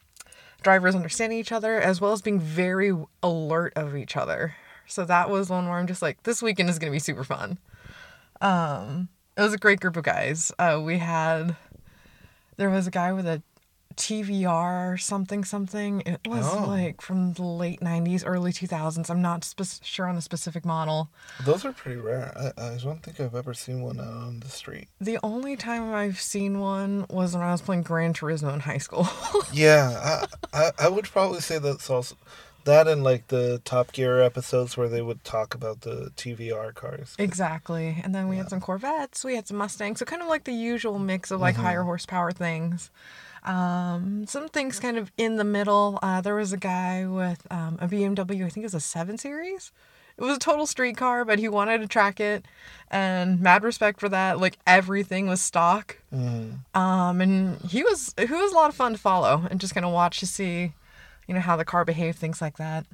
drivers 0.62 0.94
understanding 0.94 1.38
each 1.38 1.52
other 1.52 1.80
as 1.80 2.00
well 2.00 2.12
as 2.12 2.22
being 2.22 2.40
very 2.40 2.92
alert 3.22 3.72
of 3.76 3.96
each 3.96 4.16
other. 4.16 4.54
So 4.86 5.04
that 5.04 5.30
was 5.30 5.48
one 5.48 5.68
where 5.68 5.78
I'm 5.78 5.86
just 5.86 6.02
like, 6.02 6.22
this 6.24 6.42
weekend 6.42 6.68
is 6.68 6.78
going 6.78 6.90
to 6.90 6.94
be 6.94 7.00
super 7.00 7.24
fun. 7.24 7.58
Um, 8.40 9.08
it 9.36 9.40
was 9.40 9.54
a 9.54 9.58
great 9.58 9.80
group 9.80 9.96
of 9.96 10.04
guys. 10.04 10.52
Uh, 10.58 10.80
we 10.82 10.98
had, 10.98 11.56
there 12.56 12.70
was 12.70 12.86
a 12.86 12.90
guy 12.90 13.12
with 13.12 13.26
a 13.26 13.42
TVR 13.96 15.00
something 15.00 15.44
something. 15.44 16.02
It 16.07 16.20
was 16.26 16.46
Oh. 16.46 16.64
like 16.66 17.00
from 17.00 17.33
the 17.35 17.42
late 17.42 17.80
90s, 17.80 18.22
early 18.26 18.52
2000s. 18.52 19.11
I'm 19.11 19.22
not 19.22 19.44
spec- 19.44 19.83
sure 19.83 20.07
on 20.07 20.14
the 20.14 20.22
specific 20.22 20.64
model. 20.64 21.09
Those 21.44 21.64
are 21.64 21.72
pretty 21.72 22.00
rare. 22.00 22.33
I, 22.37 22.72
I 22.72 22.76
don't 22.76 23.02
think 23.02 23.20
I've 23.20 23.35
ever 23.35 23.54
seen 23.54 23.83
one 23.83 23.98
out 24.00 24.07
on 24.07 24.40
the 24.40 24.48
street. 24.48 24.88
The 25.00 25.18
only 25.22 25.57
time 25.57 25.92
I've 25.92 26.20
seen 26.20 26.61
one 26.61 27.07
was 27.09 27.35
when 27.35 27.42
I 27.42 27.52
was 27.52 27.62
playing 27.62 27.83
Gran 27.83 28.14
Turismo 28.14 28.52
in 28.52 28.61
high 28.61 28.78
school. 28.78 29.09
Yeah, 29.52 30.26
I, 30.52 30.59
I 30.66 30.70
I 30.87 30.88
would 30.88 31.04
probably 31.04 31.40
say 31.40 31.59
that's 31.59 31.88
also 31.88 32.16
that 32.64 32.88
and 32.88 33.04
like 33.04 33.28
the 33.28 33.61
Top 33.64 33.92
Gear 33.92 34.20
episodes 34.20 34.76
where 34.76 34.88
they 34.88 35.02
would 35.02 35.22
talk 35.22 35.54
about 35.54 35.83
the 35.83 36.11
TVR 36.16 36.74
cars. 36.74 37.14
exactly. 37.18 38.00
And 38.02 38.14
then 38.14 38.28
we 38.28 38.37
had 38.37 38.48
some 38.50 38.61
Corvettes, 38.61 39.24
we 39.24 39.37
had 39.37 39.46
some 39.46 39.59
Mustangs, 39.59 39.98
so 39.98 40.04
kind 40.04 40.22
of 40.22 40.28
like 40.28 40.44
the 40.44 40.52
usual 40.52 40.98
mix 40.98 41.30
of 41.30 41.40
like 41.40 41.54
mm-hmm. 41.54 41.64
higher 41.64 41.83
horsepower 41.83 42.33
things. 42.33 42.90
Um, 43.44 44.26
some 44.26 44.48
things 44.48 44.80
kind 44.80 44.96
of 44.96 45.12
in 45.16 45.37
the 45.37 45.44
middle. 45.44 45.98
Uh, 46.02 46.20
there 46.20 46.35
was 46.35 46.52
a 46.52 46.57
guy 46.57 47.07
with 47.07 47.46
um, 47.50 47.78
a 47.80 47.88
BMW, 47.88 48.44
I 48.44 48.48
think 48.48 48.59
it 48.59 48.66
was 48.66 48.74
a 48.74 48.80
7 48.80 49.18
Series. 49.18 49.72
It 50.16 50.22
was 50.22 50.37
a 50.37 50.40
total 50.40 50.66
street 50.66 50.96
car, 50.96 51.24
but 51.24 51.40
he 51.40 51.48
wanted 51.48 51.78
to 51.80 51.88
track 51.88 52.20
it, 52.20 52.44
and 52.88 53.40
mad 53.40 53.64
respect 53.64 53.98
for 53.98 54.09
that. 54.11 54.38
Like 54.38 54.59
everything 54.64 55.26
was 55.26 55.40
stock. 55.40 55.98
Mm. 56.14 56.59
Um, 56.74 57.20
and 57.20 57.61
he 57.62 57.83
was 57.83 58.14
he 58.16 58.26
was 58.26 58.52
a 58.52 58.54
lot 58.54 58.70
of 58.70 58.76
fun 58.76 58.92
to 58.92 58.98
follow 58.98 59.46
and 59.50 59.61
just 59.61 59.74
kind 59.74 59.85
of 59.85 59.92
watch 59.92 60.20
to 60.20 60.26
see, 60.26 60.72
you 61.26 61.35
know, 61.35 61.40
how 61.40 61.57
the 61.57 61.64
car 61.64 61.85
behaved, 61.85 62.18
things 62.18 62.40
like 62.40 62.59
that. 62.59 62.87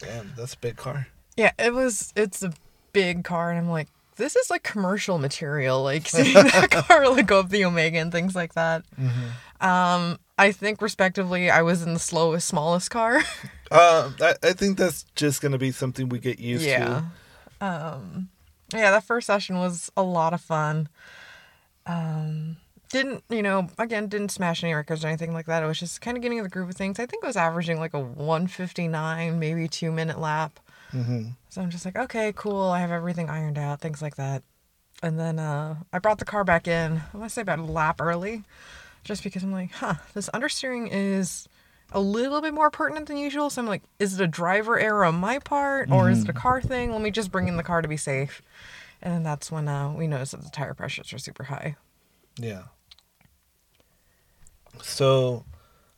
Damn, 0.00 0.32
that's 0.36 0.52
a 0.52 0.58
big 0.58 0.76
car. 0.76 1.08
Yeah, 1.36 1.52
it 1.58 1.72
was. 1.72 2.12
It's 2.14 2.42
a 2.42 2.52
big 2.92 3.24
car, 3.24 3.50
and 3.50 3.58
I'm 3.58 3.70
like, 3.70 3.88
this 4.16 4.36
is 4.36 4.50
like 4.50 4.62
commercial 4.62 5.18
material. 5.18 5.82
Like 5.82 6.06
seeing 6.08 6.34
that 6.34 6.70
car 6.70 7.08
like 7.08 7.26
go 7.26 7.40
up 7.40 7.48
the 7.48 7.64
Omega 7.64 7.98
and 7.98 8.12
things 8.12 8.34
like 8.34 8.52
that. 8.52 8.84
Um, 9.60 10.18
I 10.38 10.52
think 10.52 10.80
respectively, 10.80 11.50
I 11.50 11.62
was 11.62 11.82
in 11.82 11.94
the 11.94 12.00
slowest, 12.00 12.48
smallest 12.48 12.90
car. 12.90 13.22
Uh, 13.70 14.10
I, 14.22 14.34
I 14.42 14.52
think 14.54 14.78
that's 14.78 15.02
just 15.14 15.42
gonna 15.42 15.58
be 15.58 15.72
something 15.72 16.08
we 16.08 16.20
get 16.20 16.38
used 16.38 16.64
yeah. 16.64 17.02
to. 17.60 17.66
Um, 17.66 18.30
yeah, 18.72 18.90
that 18.90 19.04
first 19.04 19.26
session 19.26 19.58
was 19.58 19.92
a 19.94 20.02
lot 20.02 20.32
of 20.32 20.40
fun. 20.40 20.88
Um, 21.84 22.56
didn't 22.90 23.24
you 23.28 23.42
know? 23.42 23.68
Again, 23.78 24.08
didn't 24.08 24.30
smash 24.30 24.64
any 24.64 24.72
records 24.72 25.04
or 25.04 25.08
anything 25.08 25.32
like 25.32 25.46
that. 25.46 25.62
It 25.62 25.66
was 25.66 25.78
just 25.78 26.00
kind 26.00 26.16
of 26.16 26.22
getting 26.22 26.38
in 26.38 26.44
the 26.44 26.50
groove 26.50 26.70
of 26.70 26.76
things. 26.76 26.98
I 26.98 27.06
think 27.06 27.22
it 27.22 27.26
was 27.26 27.36
averaging 27.36 27.78
like 27.78 27.94
a 27.94 28.00
159, 28.00 29.38
maybe 29.38 29.68
two 29.68 29.92
minute 29.92 30.18
lap. 30.18 30.58
hmm 30.90 31.28
So 31.50 31.60
I'm 31.60 31.70
just 31.70 31.84
like, 31.84 31.96
okay, 31.96 32.32
cool. 32.34 32.62
I 32.62 32.80
have 32.80 32.90
everything 32.90 33.28
ironed 33.28 33.58
out, 33.58 33.80
things 33.80 34.00
like 34.00 34.16
that. 34.16 34.42
And 35.02 35.18
then 35.18 35.38
uh, 35.38 35.76
I 35.92 35.98
brought 35.98 36.18
the 36.18 36.24
car 36.24 36.44
back 36.44 36.66
in. 36.66 37.02
I 37.12 37.16
want 37.16 37.30
to 37.30 37.34
say 37.34 37.42
about 37.42 37.58
a 37.58 37.64
lap 37.64 38.00
early, 38.00 38.44
just 39.08 39.24
because 39.24 39.42
I'm 39.42 39.50
like, 39.50 39.72
huh, 39.72 39.94
this 40.12 40.28
understeering 40.34 40.88
is 40.92 41.48
a 41.92 42.00
little 42.00 42.42
bit 42.42 42.52
more 42.52 42.70
pertinent 42.70 43.08
than 43.08 43.16
usual. 43.16 43.48
So 43.48 43.62
I'm 43.62 43.66
like, 43.66 43.82
is 43.98 44.20
it 44.20 44.22
a 44.22 44.26
driver 44.26 44.78
error 44.78 45.06
on 45.06 45.14
my 45.14 45.38
part, 45.38 45.90
or 45.90 46.10
is 46.10 46.22
it 46.22 46.28
a 46.28 46.34
car 46.34 46.60
thing? 46.60 46.92
Let 46.92 47.00
me 47.00 47.10
just 47.10 47.32
bring 47.32 47.48
in 47.48 47.56
the 47.56 47.62
car 47.62 47.80
to 47.80 47.88
be 47.88 47.96
safe. 47.96 48.42
And 49.00 49.14
then 49.14 49.22
that's 49.22 49.50
when 49.50 49.66
uh, 49.66 49.92
we 49.92 50.06
noticed 50.06 50.32
that 50.32 50.42
the 50.42 50.50
tire 50.50 50.74
pressures 50.74 51.12
are 51.14 51.18
super 51.18 51.44
high. 51.44 51.76
Yeah. 52.36 52.64
So, 54.82 55.46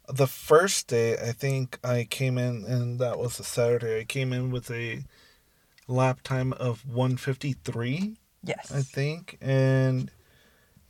the 0.09 0.29
first 0.29 0.87
day, 0.87 1.15
I 1.15 1.33
think 1.33 1.79
I 1.83 2.07
came 2.09 2.39
in, 2.39 2.65
and 2.65 3.01
that 3.01 3.19
was 3.19 3.41
a 3.41 3.45
Saturday. 3.45 4.01
I 4.01 4.05
came 4.05 4.33
in 4.33 4.53
with 4.53 4.71
a 4.71 5.03
lap 5.89 6.21
time 6.23 6.53
of 6.53 6.87
153, 6.87 8.17
Yes. 8.45 8.73
I 8.73 8.83
think, 8.83 9.37
and 9.41 10.11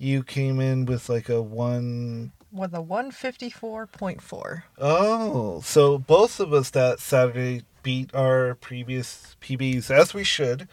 you 0.00 0.22
came 0.22 0.58
in 0.60 0.86
with 0.86 1.08
like 1.10 1.28
a 1.28 1.42
one 1.42 2.32
With 2.50 2.72
a 2.74 2.82
154.4. 2.82 4.62
Oh, 4.78 5.60
so 5.60 5.98
both 5.98 6.40
of 6.40 6.52
us 6.54 6.70
that 6.70 7.00
Saturday 7.00 7.62
beat 7.82 8.14
our 8.14 8.54
previous 8.54 9.36
PBs 9.42 9.90
as 9.90 10.14
we 10.14 10.24
should, 10.24 10.68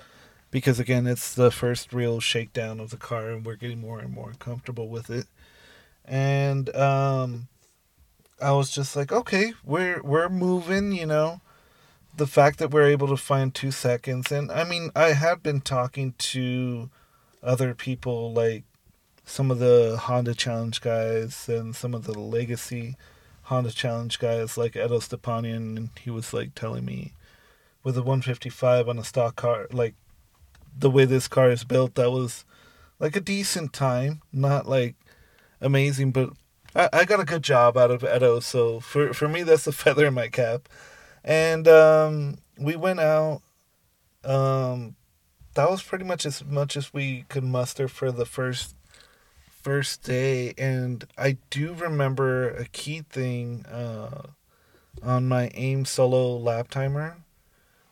because 0.50 0.80
again, 0.80 1.06
it's 1.06 1.36
the 1.36 1.52
first 1.52 1.92
real 1.92 2.22
shakedown 2.22 2.80
of 2.80 2.90
the 2.90 2.98
car, 2.98 3.30
and 3.30 3.46
we're 3.46 3.56
getting 3.56 3.82
more 3.82 4.00
and 4.00 4.14
more 4.14 4.32
comfortable 4.40 4.88
with 4.88 5.10
it. 5.10 5.28
And 6.06 6.74
um, 6.74 7.50
I 8.42 8.54
was 8.54 8.72
just 8.72 8.96
like, 8.96 9.12
okay, 9.12 9.54
we're 9.64 10.02
we're 10.04 10.30
moving, 10.30 10.94
you 10.94 11.06
know. 11.06 11.42
The 12.16 12.28
fact 12.28 12.60
that 12.60 12.72
we're 12.72 12.88
able 12.88 13.10
to 13.10 13.18
find 13.18 13.54
two 13.54 13.72
seconds, 13.72 14.32
and 14.32 14.52
I 14.52 14.64
mean, 14.64 14.90
I 14.96 15.12
had 15.12 15.44
been 15.44 15.60
talking 15.62 16.14
to 16.18 16.90
other 17.44 17.76
people 17.76 18.34
like 18.34 18.64
some 19.28 19.52
of 19.52 19.60
the 19.60 19.98
Honda 20.02 20.34
Challenge 20.34 20.80
guys 20.80 21.50
and 21.50 21.76
some 21.76 21.94
of 21.94 22.06
the 22.06 22.18
Legacy 22.18 22.96
Honda 23.44 23.72
Challenge 23.72 24.18
guys 24.18 24.58
like 24.58 24.76
Edo 24.76 25.00
Stepanian, 25.00 25.78
and 25.78 25.90
he 26.00 26.10
was 26.10 26.34
like 26.34 26.56
telling 26.56 26.86
me 26.86 27.12
with 27.84 27.98
a 27.98 28.02
155 28.02 28.88
on 28.88 28.98
a 28.98 29.04
stock 29.04 29.36
car, 29.36 29.68
like 29.72 29.96
the 30.78 30.90
way 30.90 31.04
this 31.04 31.28
car 31.28 31.52
is 31.52 31.66
built, 31.66 31.96
that 31.96 32.10
was 32.10 32.46
like 33.00 33.16
a 33.18 33.22
decent 33.22 33.74
time, 33.74 34.22
not 34.32 34.68
like 34.68 34.96
amazing, 35.60 36.12
but 36.12 36.30
I, 36.74 36.90
I 36.94 37.06
got 37.06 37.20
a 37.20 37.26
good 37.26 37.44
job 37.44 37.76
out 37.76 37.92
of 37.92 38.04
Edo, 38.04 38.40
so 38.40 38.80
for 38.80 39.14
for 39.14 39.28
me 39.28 39.44
that's 39.44 39.68
a 39.68 39.74
feather 39.74 40.06
in 40.06 40.14
my 40.14 40.30
cap. 40.30 40.70
And 41.24 41.68
um, 41.68 42.38
we 42.58 42.78
went 42.78 43.02
out. 43.02 43.42
Um, 44.24 44.96
that 45.56 45.70
was 45.70 45.84
pretty 45.84 46.06
much 46.06 46.26
as 46.26 46.46
much 46.46 46.78
as 46.78 46.94
we 46.94 47.26
could 47.28 47.44
muster 47.44 47.88
for 47.88 48.12
the 48.12 48.26
first 48.26 48.77
first 49.68 50.02
day 50.04 50.54
and 50.58 51.06
i 51.18 51.36
do 51.50 51.74
remember 51.74 52.52
a 52.52 52.64
key 52.70 53.02
thing 53.02 53.66
uh, 53.66 54.22
on 55.04 55.28
my 55.28 55.52
aim 55.56 55.84
solo 55.84 56.38
lap 56.38 56.70
timer. 56.70 57.18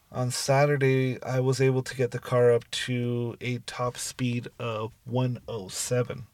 On 0.09 0.31
saturday 0.31 1.21
i 1.21 1.41
was 1.41 1.59
able 1.59 1.83
to 1.83 1.93
get 1.93 2.11
the 2.11 2.19
car 2.19 2.49
up 2.53 2.63
to 2.71 3.35
a 3.41 3.57
top 3.65 3.97
speed 3.97 4.47
of 4.57 4.93
107 5.03 6.27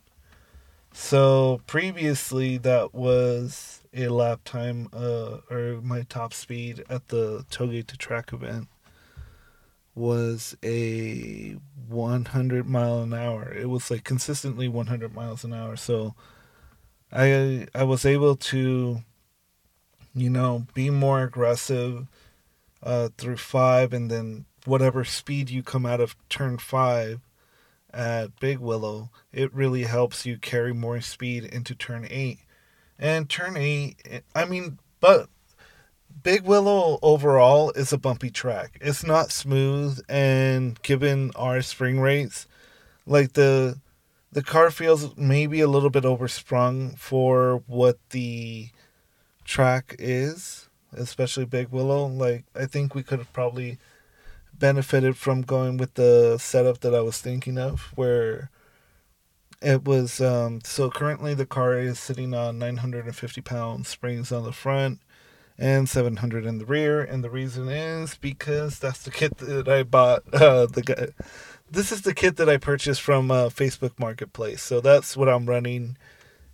so 0.93 1.59
previously 1.65 2.59
that 2.59 2.93
was 2.93 3.81
a 3.95 4.09
lap 4.09 4.41
time 4.45 4.89
uh, 4.93 5.37
or 5.49 5.81
my 5.81 6.03
top 6.03 6.35
speed 6.35 6.83
at 6.87 7.07
the 7.07 7.47
toge 7.49 7.87
to 7.87 7.97
track 7.97 8.31
event 8.31 8.67
was 9.95 10.55
a 10.63 11.57
100 11.87 12.67
mile 12.67 13.01
an 13.01 13.13
hour. 13.13 13.51
It 13.53 13.69
was 13.69 13.91
like 13.91 14.03
consistently 14.03 14.67
100 14.67 15.13
miles 15.13 15.43
an 15.43 15.53
hour. 15.53 15.75
So 15.75 16.15
I 17.11 17.67
I 17.75 17.83
was 17.83 18.05
able 18.05 18.35
to 18.37 18.99
you 20.13 20.29
know 20.29 20.65
be 20.73 20.89
more 20.89 21.23
aggressive 21.23 22.07
uh, 22.83 23.09
through 23.17 23.37
5 23.37 23.93
and 23.93 24.09
then 24.09 24.45
whatever 24.65 25.03
speed 25.03 25.49
you 25.49 25.61
come 25.61 25.85
out 25.85 25.99
of 25.99 26.15
turn 26.29 26.57
5 26.57 27.19
at 27.93 28.39
Big 28.39 28.59
Willow, 28.59 29.09
it 29.33 29.53
really 29.53 29.83
helps 29.83 30.25
you 30.25 30.37
carry 30.37 30.73
more 30.73 31.01
speed 31.01 31.43
into 31.43 31.75
turn 31.75 32.07
8. 32.09 32.39
And 32.97 33.29
turn 33.29 33.57
8 33.57 34.23
I 34.33 34.45
mean 34.45 34.79
but 35.01 35.29
Big 36.23 36.43
Willow 36.43 36.99
overall 37.01 37.71
is 37.71 37.93
a 37.93 37.97
bumpy 37.97 38.29
track. 38.29 38.77
It's 38.81 39.03
not 39.03 39.31
smooth, 39.31 39.99
and 40.09 40.81
given 40.81 41.31
our 41.35 41.61
spring 41.61 41.99
rates, 41.99 42.47
like 43.05 43.33
the 43.33 43.79
the 44.31 44.43
car 44.43 44.71
feels 44.71 45.15
maybe 45.17 45.59
a 45.61 45.67
little 45.67 45.89
bit 45.89 46.03
oversprung 46.03 46.97
for 46.97 47.63
what 47.67 47.97
the 48.11 48.69
track 49.43 49.95
is, 49.99 50.69
especially 50.93 51.45
Big 51.45 51.69
Willow. 51.69 52.07
Like 52.07 52.45
I 52.55 52.65
think 52.65 52.95
we 52.95 53.03
could 53.03 53.19
have 53.19 53.33
probably 53.33 53.77
benefited 54.53 55.17
from 55.17 55.41
going 55.41 55.77
with 55.77 55.95
the 55.95 56.37
setup 56.37 56.79
that 56.81 56.95
I 56.95 57.01
was 57.01 57.19
thinking 57.19 57.57
of, 57.57 57.91
where 57.95 58.49
it 59.61 59.85
was 59.85 60.21
um, 60.21 60.61
so 60.63 60.89
currently 60.89 61.33
the 61.33 61.45
car 61.45 61.77
is 61.77 61.99
sitting 61.99 62.33
on 62.33 62.59
950 62.59 63.41
pound 63.41 63.85
springs 63.85 64.31
on 64.31 64.43
the 64.43 64.51
front 64.51 64.99
and 65.61 65.87
700 65.87 66.43
in 66.43 66.57
the 66.57 66.65
rear. 66.65 67.01
And 67.01 67.23
the 67.23 67.29
reason 67.29 67.69
is 67.69 68.15
because 68.15 68.79
that's 68.79 69.03
the 69.03 69.11
kit 69.11 69.37
that 69.37 69.69
i 69.69 69.83
bought 69.83 70.23
uh, 70.33 70.65
the 70.65 70.81
guy 70.81 71.07
this 71.69 71.91
is 71.91 72.01
the 72.01 72.15
kit 72.15 72.35
that 72.37 72.49
i 72.49 72.57
purchased 72.57 73.01
from 73.01 73.29
uh, 73.29 73.45
facebook 73.49 73.97
marketplace. 73.99 74.63
So 74.63 74.81
that's 74.81 75.15
what 75.15 75.29
i'm 75.29 75.45
running. 75.45 75.97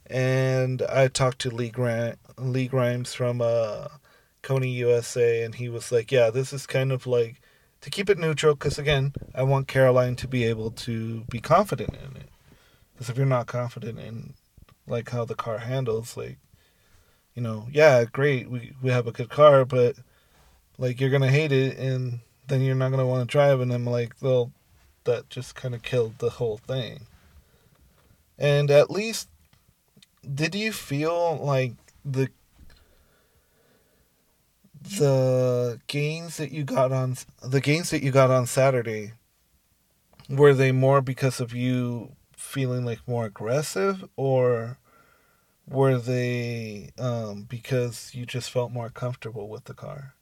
And 0.07 0.81
i 0.83 1.07
talked 1.07 1.39
to 1.39 1.49
lee 1.49 1.69
grant 1.69 2.19
lee 2.37 2.67
grimes 2.67 3.13
from 3.13 3.41
uh, 3.41 3.87
Koni 4.41 4.69
usa 4.69 5.43
and 5.43 5.55
he 5.55 5.69
was 5.69 5.91
like 5.91 6.11
yeah 6.11 6.29
this 6.29 6.51
is 6.51 6.67
kind 6.67 6.91
of 6.91 7.07
like 7.07 7.41
to 7.79 7.89
keep 7.89 8.09
it 8.09 8.19
neutral 8.19 8.55
because 8.55 8.77
again 8.77 9.13
i 9.33 9.41
want 9.41 9.67
caroline 9.67 10.17
to 10.17 10.27
be 10.27 10.43
able 10.43 10.71
to 10.71 11.21
be 11.29 11.39
confident 11.39 11.93
in 11.93 12.17
it. 12.17 12.29
Because 12.93 13.09
if 13.09 13.17
you're 13.17 13.25
not 13.25 13.47
confident 13.47 13.99
in 13.99 14.33
like 14.85 15.09
how 15.09 15.23
the 15.23 15.35
car 15.35 15.59
handles 15.59 16.17
like 16.17 16.39
you 17.37 17.43
know, 17.43 17.67
yeah, 17.71 18.03
great, 18.03 18.49
we 18.49 18.73
we 18.81 18.89
have 18.89 19.05
a 19.05 19.11
good 19.11 19.29
car, 19.29 19.63
but 19.63 19.95
like 20.79 20.99
you're 20.99 21.11
gonna 21.11 21.29
hate 21.29 21.51
it, 21.51 21.77
and 21.77 22.19
then 22.47 22.61
you're 22.61 22.73
not 22.73 22.89
gonna 22.89 23.05
want 23.05 23.29
to 23.29 23.31
drive. 23.31 23.61
And 23.61 23.71
I'm 23.71 23.85
like, 23.85 24.15
well, 24.21 24.51
that 25.03 25.29
just 25.29 25.53
kind 25.53 25.75
of 25.75 25.83
killed 25.83 26.17
the 26.17 26.31
whole 26.31 26.57
thing. 26.57 27.01
And 28.39 28.71
at 28.71 28.89
least, 28.89 29.29
did 30.33 30.55
you 30.55 30.71
feel 30.71 31.37
like 31.37 31.73
the 32.03 32.29
the 34.81 35.79
gains 35.85 36.37
that 36.37 36.51
you 36.51 36.63
got 36.63 36.91
on 36.91 37.17
the 37.43 37.61
gains 37.61 37.91
that 37.91 38.01
you 38.01 38.09
got 38.09 38.31
on 38.31 38.47
Saturday 38.47 39.11
were 40.27 40.55
they 40.55 40.71
more 40.71 41.01
because 41.01 41.39
of 41.39 41.53
you 41.53 42.13
feeling 42.35 42.83
like 42.83 43.07
more 43.07 43.25
aggressive 43.27 44.03
or 44.15 44.79
were 45.69 45.97
they 45.97 46.91
um, 46.97 47.43
because 47.43 48.13
you 48.13 48.25
just 48.25 48.51
felt 48.51 48.71
more 48.71 48.89
comfortable 48.89 49.49
with 49.49 49.65
the 49.65 49.73
car? 49.73 50.13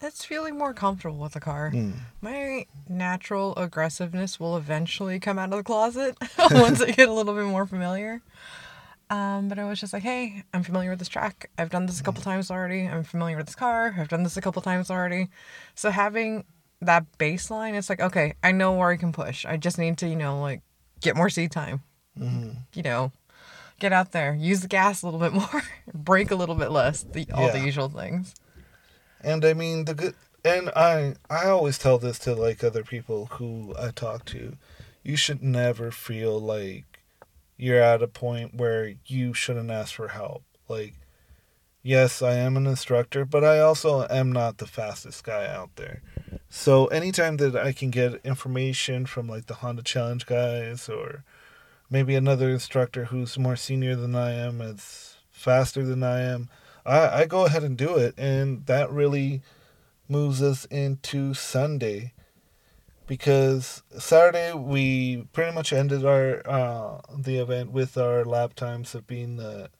It's 0.00 0.24
feeling 0.24 0.58
more 0.58 0.74
comfortable 0.74 1.18
with 1.18 1.32
the 1.32 1.40
car. 1.40 1.70
Mm. 1.72 1.94
My 2.20 2.66
natural 2.88 3.54
aggressiveness 3.56 4.38
will 4.38 4.56
eventually 4.56 5.18
come 5.18 5.38
out 5.38 5.50
of 5.50 5.56
the 5.56 5.62
closet 5.62 6.16
once 6.50 6.82
I 6.82 6.90
get 6.90 7.08
a 7.08 7.12
little 7.12 7.34
bit 7.34 7.46
more 7.46 7.66
familiar. 7.66 8.20
Um, 9.10 9.48
but 9.48 9.58
I 9.58 9.64
was 9.64 9.80
just 9.80 9.92
like, 9.92 10.02
hey, 10.02 10.42
I'm 10.52 10.62
familiar 10.62 10.90
with 10.90 10.98
this 10.98 11.08
track. 11.08 11.50
I've 11.58 11.70
done 11.70 11.86
this 11.86 12.00
a 12.00 12.02
couple 12.02 12.22
times 12.22 12.50
already. 12.50 12.86
I'm 12.86 13.04
familiar 13.04 13.36
with 13.36 13.46
this 13.46 13.54
car. 13.54 13.94
I've 13.98 14.08
done 14.08 14.22
this 14.22 14.36
a 14.36 14.40
couple 14.40 14.60
times 14.62 14.90
already. 14.90 15.28
So 15.74 15.90
having 15.90 16.44
that 16.80 17.06
baseline, 17.18 17.74
it's 17.74 17.88
like, 17.88 18.00
okay, 18.00 18.34
I 18.42 18.52
know 18.52 18.72
where 18.72 18.90
I 18.90 18.96
can 18.96 19.12
push. 19.12 19.44
I 19.44 19.56
just 19.56 19.78
need 19.78 19.98
to, 19.98 20.08
you 20.08 20.16
know, 20.16 20.40
like 20.40 20.62
get 21.00 21.16
more 21.16 21.30
seat 21.30 21.50
time. 21.50 21.82
Mm-hmm. 22.18 22.50
You 22.74 22.82
know, 22.82 23.12
get 23.78 23.92
out 23.92 24.12
there, 24.12 24.34
use 24.34 24.60
the 24.60 24.68
gas 24.68 25.02
a 25.02 25.06
little 25.06 25.20
bit 25.20 25.32
more, 25.32 25.62
brake 25.94 26.30
a 26.30 26.36
little 26.36 26.54
bit 26.54 26.70
less, 26.70 27.02
the, 27.02 27.26
all 27.32 27.50
the 27.50 27.60
usual 27.60 27.88
things. 27.88 28.34
And 29.20 29.44
I 29.44 29.54
mean 29.54 29.86
the 29.86 29.94
good 29.94 30.14
and 30.44 30.70
I 30.76 31.14
I 31.30 31.46
always 31.46 31.78
tell 31.78 31.98
this 31.98 32.18
to 32.20 32.34
like 32.34 32.62
other 32.62 32.84
people 32.84 33.26
who 33.26 33.74
I 33.78 33.90
talk 33.90 34.24
to. 34.26 34.56
You 35.02 35.16
should 35.16 35.42
never 35.42 35.90
feel 35.90 36.38
like 36.38 37.00
you're 37.56 37.82
at 37.82 38.02
a 38.02 38.08
point 38.08 38.54
where 38.54 38.94
you 39.06 39.32
shouldn't 39.32 39.70
ask 39.70 39.94
for 39.94 40.08
help. 40.08 40.44
Like 40.68 40.94
yes, 41.82 42.22
I 42.22 42.34
am 42.34 42.56
an 42.56 42.66
instructor, 42.66 43.24
but 43.24 43.44
I 43.44 43.60
also 43.60 44.06
am 44.08 44.32
not 44.32 44.58
the 44.58 44.66
fastest 44.66 45.24
guy 45.24 45.46
out 45.46 45.70
there. 45.76 46.02
So 46.48 46.86
anytime 46.86 47.38
that 47.38 47.56
I 47.56 47.72
can 47.72 47.90
get 47.90 48.24
information 48.24 49.06
from 49.06 49.28
like 49.28 49.46
the 49.46 49.54
Honda 49.54 49.82
Challenge 49.82 50.26
guys 50.26 50.88
or 50.88 51.24
maybe 51.90 52.14
another 52.14 52.50
instructor 52.50 53.06
who's 53.06 53.38
more 53.38 53.56
senior 53.56 53.96
than 53.96 54.14
I 54.14 54.32
am, 54.32 54.60
is 54.60 55.16
faster 55.30 55.84
than 55.84 56.02
I 56.02 56.20
am, 56.20 56.48
I, 56.84 57.22
I 57.22 57.26
go 57.26 57.46
ahead 57.46 57.62
and 57.62 57.76
do 57.76 57.96
it. 57.96 58.14
And 58.18 58.66
that 58.66 58.90
really 58.90 59.42
moves 60.08 60.42
us 60.42 60.64
into 60.66 61.34
Sunday 61.34 62.12
because 63.06 63.82
Saturday 63.98 64.52
we 64.52 65.26
pretty 65.32 65.52
much 65.54 65.72
ended 65.72 66.04
our 66.04 66.42
uh, 66.48 67.00
the 67.16 67.36
event 67.38 67.70
with 67.72 67.96
our 67.96 68.24
lap 68.24 68.54
times 68.54 68.94
of 68.94 69.06
being 69.06 69.36
the 69.36 69.70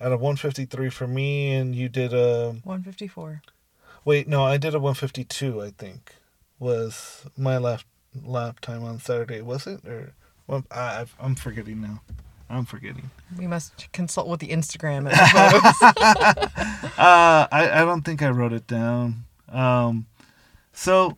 at 0.00 0.12
a 0.12 0.16
153 0.16 0.90
for 0.90 1.06
me 1.06 1.52
and 1.52 1.74
you 1.74 1.88
did 1.88 2.12
a 2.12 2.50
154. 2.64 3.42
wait 4.04 4.28
no 4.28 4.44
I 4.44 4.56
did 4.56 4.74
a 4.74 4.80
152 4.80 5.62
I 5.62 5.70
think 5.70 6.14
was 6.58 7.26
my 7.36 7.58
lap 7.58 7.82
lap 8.22 8.60
time 8.60 8.84
on 8.84 8.98
Saturday 8.98 9.40
was 9.40 9.66
it 9.66 9.86
or 9.86 10.14
well, 10.46 10.64
I, 10.70 11.06
I'm 11.20 11.34
forgetting 11.34 11.80
now 11.80 12.00
I'm 12.50 12.64
forgetting 12.64 13.10
We 13.38 13.46
must 13.46 13.90
consult 13.92 14.28
with 14.28 14.40
the 14.40 14.48
Instagram 14.48 15.08
and 15.08 15.12
the 15.12 15.16
photos. 15.32 16.92
uh, 16.98 17.48
I, 17.50 17.70
I 17.72 17.84
don't 17.84 18.02
think 18.02 18.22
I 18.22 18.28
wrote 18.30 18.52
it 18.52 18.66
down. 18.66 19.24
Um, 19.48 20.06
so, 20.72 21.16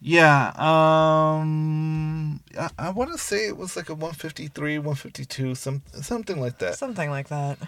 yeah, 0.00 0.52
um, 0.56 2.40
I, 2.58 2.70
I 2.78 2.90
want 2.90 3.10
to 3.12 3.18
say 3.18 3.46
it 3.46 3.56
was 3.56 3.76
like 3.76 3.88
a 3.88 3.94
153, 3.94 4.78
152, 4.78 5.54
some, 5.54 5.82
something 5.92 6.40
like 6.40 6.58
that. 6.58 6.76
Something 6.76 7.10
like 7.10 7.28
that. 7.28 7.58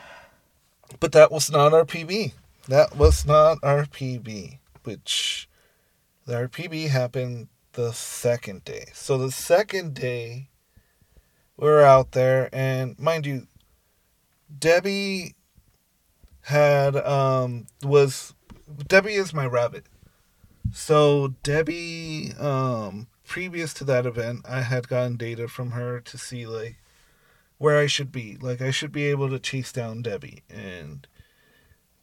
But 1.00 1.12
that 1.12 1.32
was 1.32 1.50
not 1.50 1.72
our 1.72 1.84
PB. 1.84 2.32
That 2.68 2.96
was 2.96 3.26
not 3.26 3.58
our 3.62 3.86
PB, 3.86 4.58
which 4.84 5.48
our 6.28 6.46
PB 6.46 6.88
happened 6.88 7.48
the 7.72 7.92
second 7.92 8.64
day. 8.64 8.86
So 8.92 9.18
the 9.18 9.32
second 9.32 9.94
day, 9.94 10.50
we 11.62 11.68
were 11.68 11.82
out 11.82 12.10
there, 12.10 12.48
and 12.52 12.98
mind 12.98 13.24
you, 13.24 13.46
Debbie 14.58 15.36
had 16.40 16.96
um 16.96 17.68
was 17.84 18.34
Debbie 18.88 19.14
is 19.14 19.32
my 19.32 19.46
rabbit. 19.46 19.86
So 20.72 21.34
Debbie, 21.44 22.32
um, 22.36 23.06
previous 23.24 23.72
to 23.74 23.84
that 23.84 24.06
event, 24.06 24.40
I 24.48 24.62
had 24.62 24.88
gotten 24.88 25.16
data 25.16 25.46
from 25.46 25.70
her 25.70 26.00
to 26.00 26.18
see 26.18 26.48
like 26.48 26.78
where 27.58 27.78
I 27.78 27.86
should 27.86 28.10
be. 28.10 28.36
Like 28.40 28.60
I 28.60 28.72
should 28.72 28.90
be 28.90 29.04
able 29.04 29.30
to 29.30 29.38
chase 29.38 29.70
down 29.70 30.02
Debbie. 30.02 30.42
And 30.50 31.06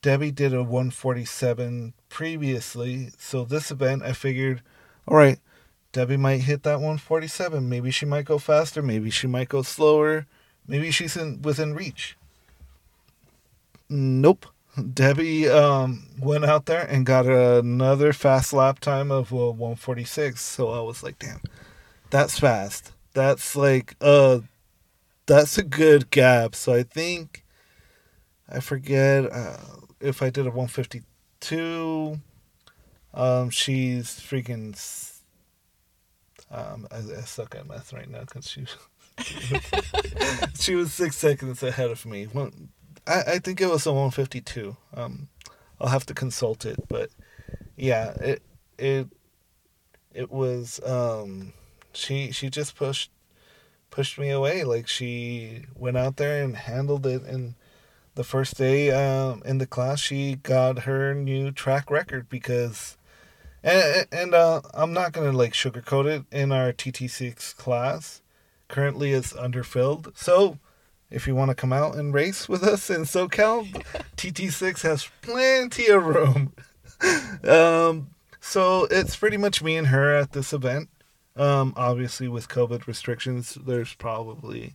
Debbie 0.02 0.32
did 0.32 0.54
a 0.54 0.64
147 0.64 1.94
previously. 2.08 3.10
So 3.18 3.44
this 3.44 3.72
event 3.72 4.04
I 4.04 4.14
figured, 4.14 4.62
all 5.06 5.18
right, 5.18 5.40
Debbie 5.92 6.18
might 6.18 6.42
hit 6.42 6.64
that 6.64 6.76
147. 6.76 7.68
Maybe 7.68 7.92
she 7.92 8.06
might 8.06 8.26
go 8.26 8.38
faster, 8.38 8.82
maybe 8.82 9.10
she 9.10 9.28
might 9.28 9.50
go 9.50 9.62
slower. 9.62 10.26
Maybe 10.68 10.92
she's 10.92 11.18
in 11.18 11.42
within 11.42 11.74
reach. 11.74 12.16
Nope. 13.90 14.46
Debbie 14.94 15.50
um, 15.50 16.08
went 16.20 16.46
out 16.46 16.68
there 16.68 16.84
and 16.84 17.06
got 17.06 17.26
another 17.26 18.14
fast 18.14 18.54
lap 18.54 18.80
time 18.80 19.12
of 19.12 19.34
uh, 19.34 19.52
146. 19.52 20.40
So 20.40 20.70
I 20.70 20.82
was 20.82 21.02
like, 21.02 21.18
damn, 21.18 21.42
that's 22.12 22.38
fast. 22.40 22.92
That's 23.14 23.56
like 23.56 23.96
uh 24.00 24.42
that's 25.26 25.58
a 25.58 25.64
good 25.64 26.12
gap. 26.12 26.54
So 26.54 26.74
I 26.74 26.84
think 26.84 27.44
I 28.48 28.60
forget 28.60 29.26
uh, 29.32 29.58
if 30.00 30.22
I 30.22 30.30
did 30.30 30.46
a 30.46 30.52
152. 30.52 32.20
Um, 33.14 33.50
she's 33.50 34.20
freaking. 34.20 34.76
Um, 36.52 36.88
I, 36.92 36.98
I 36.98 37.22
suck 37.22 37.56
at 37.56 37.68
math 37.68 37.94
right 37.94 38.10
now 38.10 38.22
because 38.22 38.50
she 38.50 38.66
she 40.60 40.76
was 40.76 40.94
six 40.94 41.18
seconds 41.18 41.62
ahead 41.62 41.92
of 41.92 42.06
me. 42.06 42.26
One, 42.26 42.70
I 43.06 43.22
I 43.28 43.40
think 43.40 43.62
it 43.62 43.70
was 43.70 43.86
a 43.86 43.92
152. 43.92 44.76
Um, 44.94 45.30
I'll 45.80 45.90
have 45.90 46.06
to 46.08 46.14
consult 46.14 46.66
it, 46.66 46.80
but 46.88 47.10
yeah, 47.76 48.12
it 48.20 48.42
it 48.78 49.08
it 50.14 50.32
was 50.32 50.80
um 50.86 51.54
she 51.94 52.32
she 52.32 52.50
just 52.50 52.76
pushed 52.76 53.12
pushed 53.90 54.20
me 54.20 54.30
away 54.30 54.64
like 54.64 54.88
she 54.88 55.66
went 55.76 55.98
out 55.98 56.18
there 56.18 56.44
and 56.44 56.56
handled 56.56 57.06
it 57.06 57.24
and 57.24 57.56
the 58.16 58.24
first 58.24 58.56
day 58.58 58.92
um 58.92 59.42
in 59.46 59.58
the 59.58 59.66
class 59.66 60.00
she 60.00 60.36
got 60.36 60.80
her 60.80 61.16
new 61.16 61.52
track 61.52 61.90
record 61.90 62.30
because 62.30 62.98
and 63.64 64.08
and 64.12 64.34
uh, 64.34 64.62
I'm 64.74 64.94
not 64.94 65.12
gonna 65.12 65.32
like 65.32 65.54
sugarcoat 65.54 66.06
it. 66.06 66.26
In 66.32 66.52
our 66.52 66.72
TT6 66.72 67.56
class 67.56 68.22
currently 68.68 69.14
it's 69.14 69.34
underfilled. 69.34 70.16
So 70.16 70.60
if 71.10 71.26
you 71.26 71.36
want 71.36 71.50
to 71.50 71.56
come 71.56 71.74
out 71.74 71.96
and 71.96 72.14
race 72.14 72.48
with 72.48 72.64
us 72.64 72.90
in 72.90 73.02
SoCal 73.02 73.68
TT6 74.18 74.82
has 74.82 75.10
plenty 75.22 75.88
of 75.88 76.06
room. 76.06 76.54
Um 77.48 78.10
so 78.40 78.86
it's 78.86 79.16
pretty 79.16 79.38
much 79.38 79.62
me 79.62 79.78
and 79.78 79.88
her 79.88 80.16
at 80.16 80.32
this 80.32 80.54
event. 80.54 80.90
Um, 81.36 81.74
obviously, 81.78 82.28
with 82.28 82.50
COVID 82.50 82.88
restrictions, 82.88 83.58
there's 83.66 83.94
probably 83.94 84.74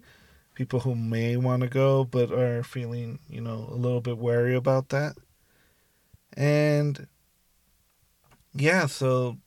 people 0.55 0.81
who 0.81 0.95
may 0.95 1.37
want 1.37 1.63
to 1.63 1.69
go 1.69 2.05
but 2.05 2.33
are 2.33 2.63
feeling, 2.63 3.19
you 3.29 3.41
know, 3.41 3.69
a 3.71 3.75
little 3.75 4.01
bit 4.01 4.19
wary 4.19 4.55
about 4.55 4.91
that. 4.91 5.17
And 6.37 7.07
yeah, 8.55 8.87
so 8.87 9.39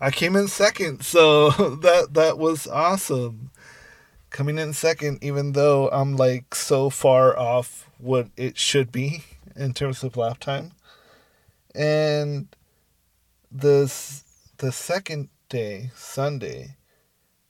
I 0.00 0.10
came 0.10 0.36
in 0.36 0.48
second, 0.48 1.04
so 1.04 1.50
that 1.82 2.14
that 2.14 2.38
was 2.38 2.66
awesome. 2.66 3.50
Coming 4.30 4.58
in 4.58 4.72
second, 4.72 5.22
even 5.22 5.52
though 5.52 5.88
I'm 5.90 6.16
like 6.16 6.54
so 6.54 6.90
far 6.90 7.38
off 7.38 7.88
what 7.98 8.28
it 8.36 8.58
should 8.58 8.90
be 8.90 9.24
in 9.56 9.74
terms 9.74 10.02
of 10.02 10.16
lap 10.16 10.38
time. 10.40 10.72
And 11.74 12.48
this 13.50 14.24
the 14.58 14.72
second 14.72 15.28
day, 15.48 15.90
Sunday, 15.94 16.76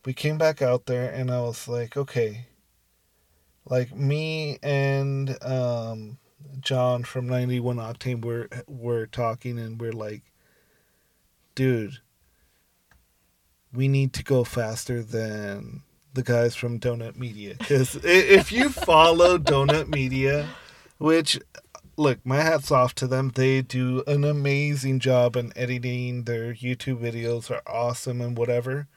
we 0.04 0.12
came 0.12 0.36
back 0.38 0.60
out 0.60 0.86
there 0.86 1.10
and 1.10 1.30
I 1.30 1.40
was 1.40 1.68
like, 1.68 1.96
okay. 1.96 2.46
Like 3.66 3.94
me 3.94 4.58
and 4.62 5.42
um 5.42 6.18
John 6.60 7.04
from 7.04 7.26
91 7.26 7.76
Octane 7.76 8.24
were 8.24 8.48
were 8.66 9.06
talking 9.06 9.58
and 9.58 9.80
we're 9.80 9.92
like, 9.92 10.22
dude, 11.54 11.98
we 13.72 13.88
need 13.88 14.12
to 14.14 14.22
go 14.22 14.44
faster 14.44 15.02
than 15.02 15.82
the 16.12 16.22
guys 16.22 16.54
from 16.54 16.78
Donut 16.78 17.16
Media 17.16 17.56
cuz 17.56 17.96
if 18.04 18.52
you 18.52 18.68
follow 18.68 19.38
Donut 19.52 19.88
Media, 19.88 20.48
which 20.98 21.38
look, 21.96 22.24
my 22.24 22.40
hat's 22.40 22.70
off 22.70 22.94
to 22.96 23.06
them. 23.06 23.32
They 23.34 23.62
do 23.62 24.02
an 24.06 24.24
amazing 24.24 25.00
job 25.00 25.36
in 25.36 25.52
editing. 25.56 26.24
Their 26.24 26.54
YouTube 26.54 26.98
videos 26.98 27.50
are 27.50 27.62
awesome 27.66 28.20
and 28.20 28.36
whatever. 28.36 28.88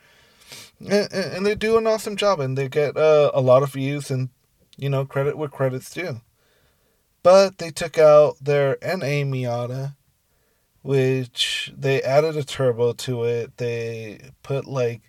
And, 0.80 1.12
and 1.12 1.46
they 1.46 1.56
do 1.56 1.78
an 1.78 1.88
awesome 1.88 2.16
job 2.16 2.40
and 2.40 2.58
they 2.58 2.70
get 2.70 2.98
uh, 2.98 3.32
a 3.34 3.42
lot 3.42 3.64
of 3.64 3.74
views 3.74 4.12
and, 4.12 4.30
you 4.78 4.90
know, 4.90 5.06
credit 5.06 5.38
where 5.38 5.50
credit's 5.50 5.90
due. 5.90 6.22
But 7.24 7.58
they 7.58 7.72
took 7.72 7.98
out 7.98 8.38
their 8.40 8.78
NA 8.82 9.26
Miata, 9.26 9.96
which 10.82 11.74
they 11.78 12.02
added 12.02 12.38
a 12.38 12.44
turbo 12.44 12.94
to 12.94 13.24
it. 13.24 13.58
They 13.58 14.32
put 14.44 14.66
like 14.66 15.02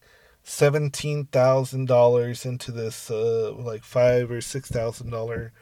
seventeen 0.43 1.27
thousand 1.27 1.87
dollars 1.87 2.45
into 2.47 2.73
this 2.73 3.11
uh, 3.11 3.53
like 3.53 3.85
five 3.85 4.31
or 4.31 4.41
six 4.41 4.69
thousand 4.71 5.11
dollar 5.11 5.53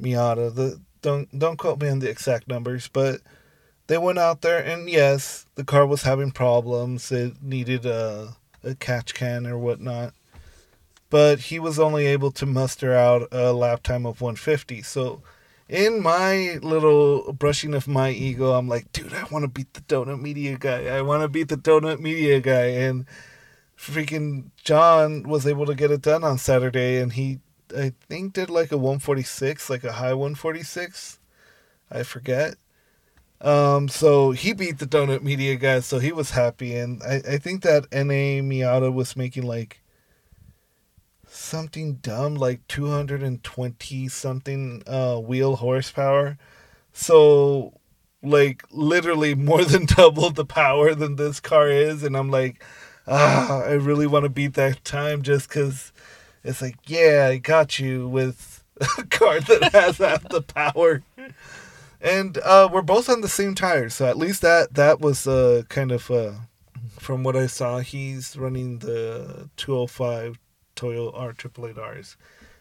Miata. 0.00 0.54
The 0.54 0.80
don't 1.02 1.38
don't 1.38 1.58
quote 1.58 1.80
me 1.80 1.88
on 1.88 2.00
the 2.00 2.10
exact 2.10 2.48
numbers, 2.48 2.88
but 2.88 3.20
they 3.86 3.98
went 3.98 4.18
out 4.18 4.42
there 4.42 4.58
and 4.58 4.88
yes, 4.90 5.46
the 5.54 5.64
car 5.64 5.86
was 5.86 6.02
having 6.02 6.32
problems. 6.32 7.12
It 7.12 7.42
needed 7.42 7.86
a 7.86 8.36
a 8.64 8.74
catch 8.74 9.14
can 9.14 9.46
or 9.46 9.56
whatnot. 9.56 10.12
But 11.08 11.38
he 11.38 11.58
was 11.60 11.78
only 11.78 12.06
able 12.06 12.32
to 12.32 12.46
muster 12.46 12.94
out 12.94 13.28
a 13.30 13.52
lap 13.52 13.84
time 13.84 14.04
of 14.04 14.20
150. 14.20 14.82
So 14.82 15.22
in 15.68 16.02
my 16.02 16.58
little 16.62 17.32
brushing 17.32 17.74
of 17.74 17.88
my 17.88 18.10
ego, 18.10 18.52
I'm 18.52 18.68
like, 18.68 18.92
dude, 18.92 19.12
I 19.12 19.24
want 19.30 19.42
to 19.44 19.48
beat 19.48 19.74
the 19.74 19.80
donut 19.82 20.20
media 20.20 20.56
guy. 20.56 20.86
I 20.86 21.02
want 21.02 21.22
to 21.22 21.28
beat 21.28 21.48
the 21.48 21.56
donut 21.56 21.98
media 21.98 22.40
guy. 22.40 22.66
And 22.66 23.06
freaking 23.76 24.50
John 24.56 25.24
was 25.24 25.46
able 25.46 25.66
to 25.66 25.74
get 25.74 25.90
it 25.90 26.02
done 26.02 26.24
on 26.24 26.38
Saturday, 26.38 26.98
and 26.98 27.12
he, 27.12 27.40
I 27.76 27.92
think, 28.08 28.34
did 28.34 28.48
like 28.48 28.72
a 28.72 28.76
146, 28.76 29.68
like 29.68 29.84
a 29.84 29.92
high 29.92 30.14
146. 30.14 31.18
I 31.90 32.02
forget. 32.02 32.54
Um, 33.40 33.88
so 33.88 34.30
he 34.30 34.54
beat 34.54 34.78
the 34.78 34.86
donut 34.86 35.22
media 35.22 35.56
guy, 35.56 35.80
so 35.80 35.98
he 35.98 36.12
was 36.12 36.30
happy, 36.30 36.74
and 36.74 37.02
I, 37.02 37.22
I 37.28 37.38
think 37.38 37.62
that 37.62 37.86
NA 37.92 38.40
Miata 38.42 38.92
was 38.92 39.16
making 39.16 39.42
like 39.42 39.82
something 41.36 41.94
dumb, 41.96 42.34
like 42.34 42.66
220 42.68 44.08
something 44.08 44.82
uh, 44.86 45.18
wheel 45.18 45.56
horsepower. 45.56 46.38
So, 46.92 47.78
like, 48.22 48.64
literally 48.70 49.34
more 49.34 49.64
than 49.64 49.84
double 49.96 50.30
the 50.30 50.44
power 50.44 50.94
than 50.94 51.16
this 51.16 51.40
car 51.40 51.68
is, 51.68 52.02
and 52.02 52.16
I'm 52.16 52.30
like, 52.30 52.62
ah, 53.06 53.62
I 53.62 53.72
really 53.72 54.06
want 54.06 54.24
to 54.24 54.30
beat 54.30 54.54
that 54.54 54.84
time 54.84 55.22
just 55.22 55.48
because 55.48 55.92
it's 56.42 56.62
like, 56.62 56.76
yeah, 56.86 57.28
I 57.30 57.38
got 57.38 57.78
you 57.78 58.08
with 58.08 58.64
a 58.98 59.04
car 59.04 59.40
that 59.40 59.72
has 59.72 59.98
half 59.98 60.28
the 60.28 60.42
power. 60.42 61.02
And 62.00 62.38
uh, 62.38 62.68
we're 62.72 62.82
both 62.82 63.08
on 63.08 63.20
the 63.20 63.28
same 63.28 63.54
tires, 63.54 63.94
so 63.94 64.06
at 64.06 64.18
least 64.18 64.42
that 64.42 64.74
that 64.74 65.00
was 65.00 65.26
uh, 65.26 65.62
kind 65.68 65.90
of 65.90 66.10
uh, 66.10 66.32
from 66.98 67.24
what 67.24 67.36
I 67.36 67.46
saw. 67.46 67.78
He's 67.78 68.36
running 68.36 68.78
the 68.78 69.48
205 69.56 70.38
Toyo 70.76 71.10
R 71.12 71.32
triple 71.32 71.66
eight 71.66 71.76
Rs, 71.76 72.16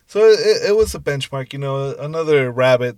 so 0.08 0.26
it, 0.26 0.70
it 0.70 0.76
was 0.76 0.96
a 0.96 1.00
benchmark. 1.00 1.54
You 1.54 1.60
know, 1.60 1.96
another 1.96 2.52
rabbit 2.52 2.98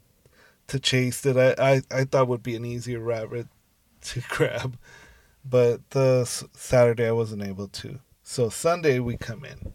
to 0.67 0.79
chase 0.79 1.21
that 1.21 1.37
I, 1.37 1.75
I, 1.75 1.81
I 1.91 2.03
thought 2.05 2.27
would 2.27 2.43
be 2.43 2.55
an 2.55 2.65
easier 2.65 2.99
rabbit 2.99 3.47
to 4.01 4.21
grab 4.29 4.77
but 5.49 5.89
the 5.91 6.25
Saturday 6.53 7.07
I 7.07 7.11
wasn't 7.11 7.43
able 7.43 7.67
to. 7.67 7.99
So 8.23 8.49
Sunday 8.49 8.99
we 8.99 9.17
come 9.17 9.45
in, 9.45 9.71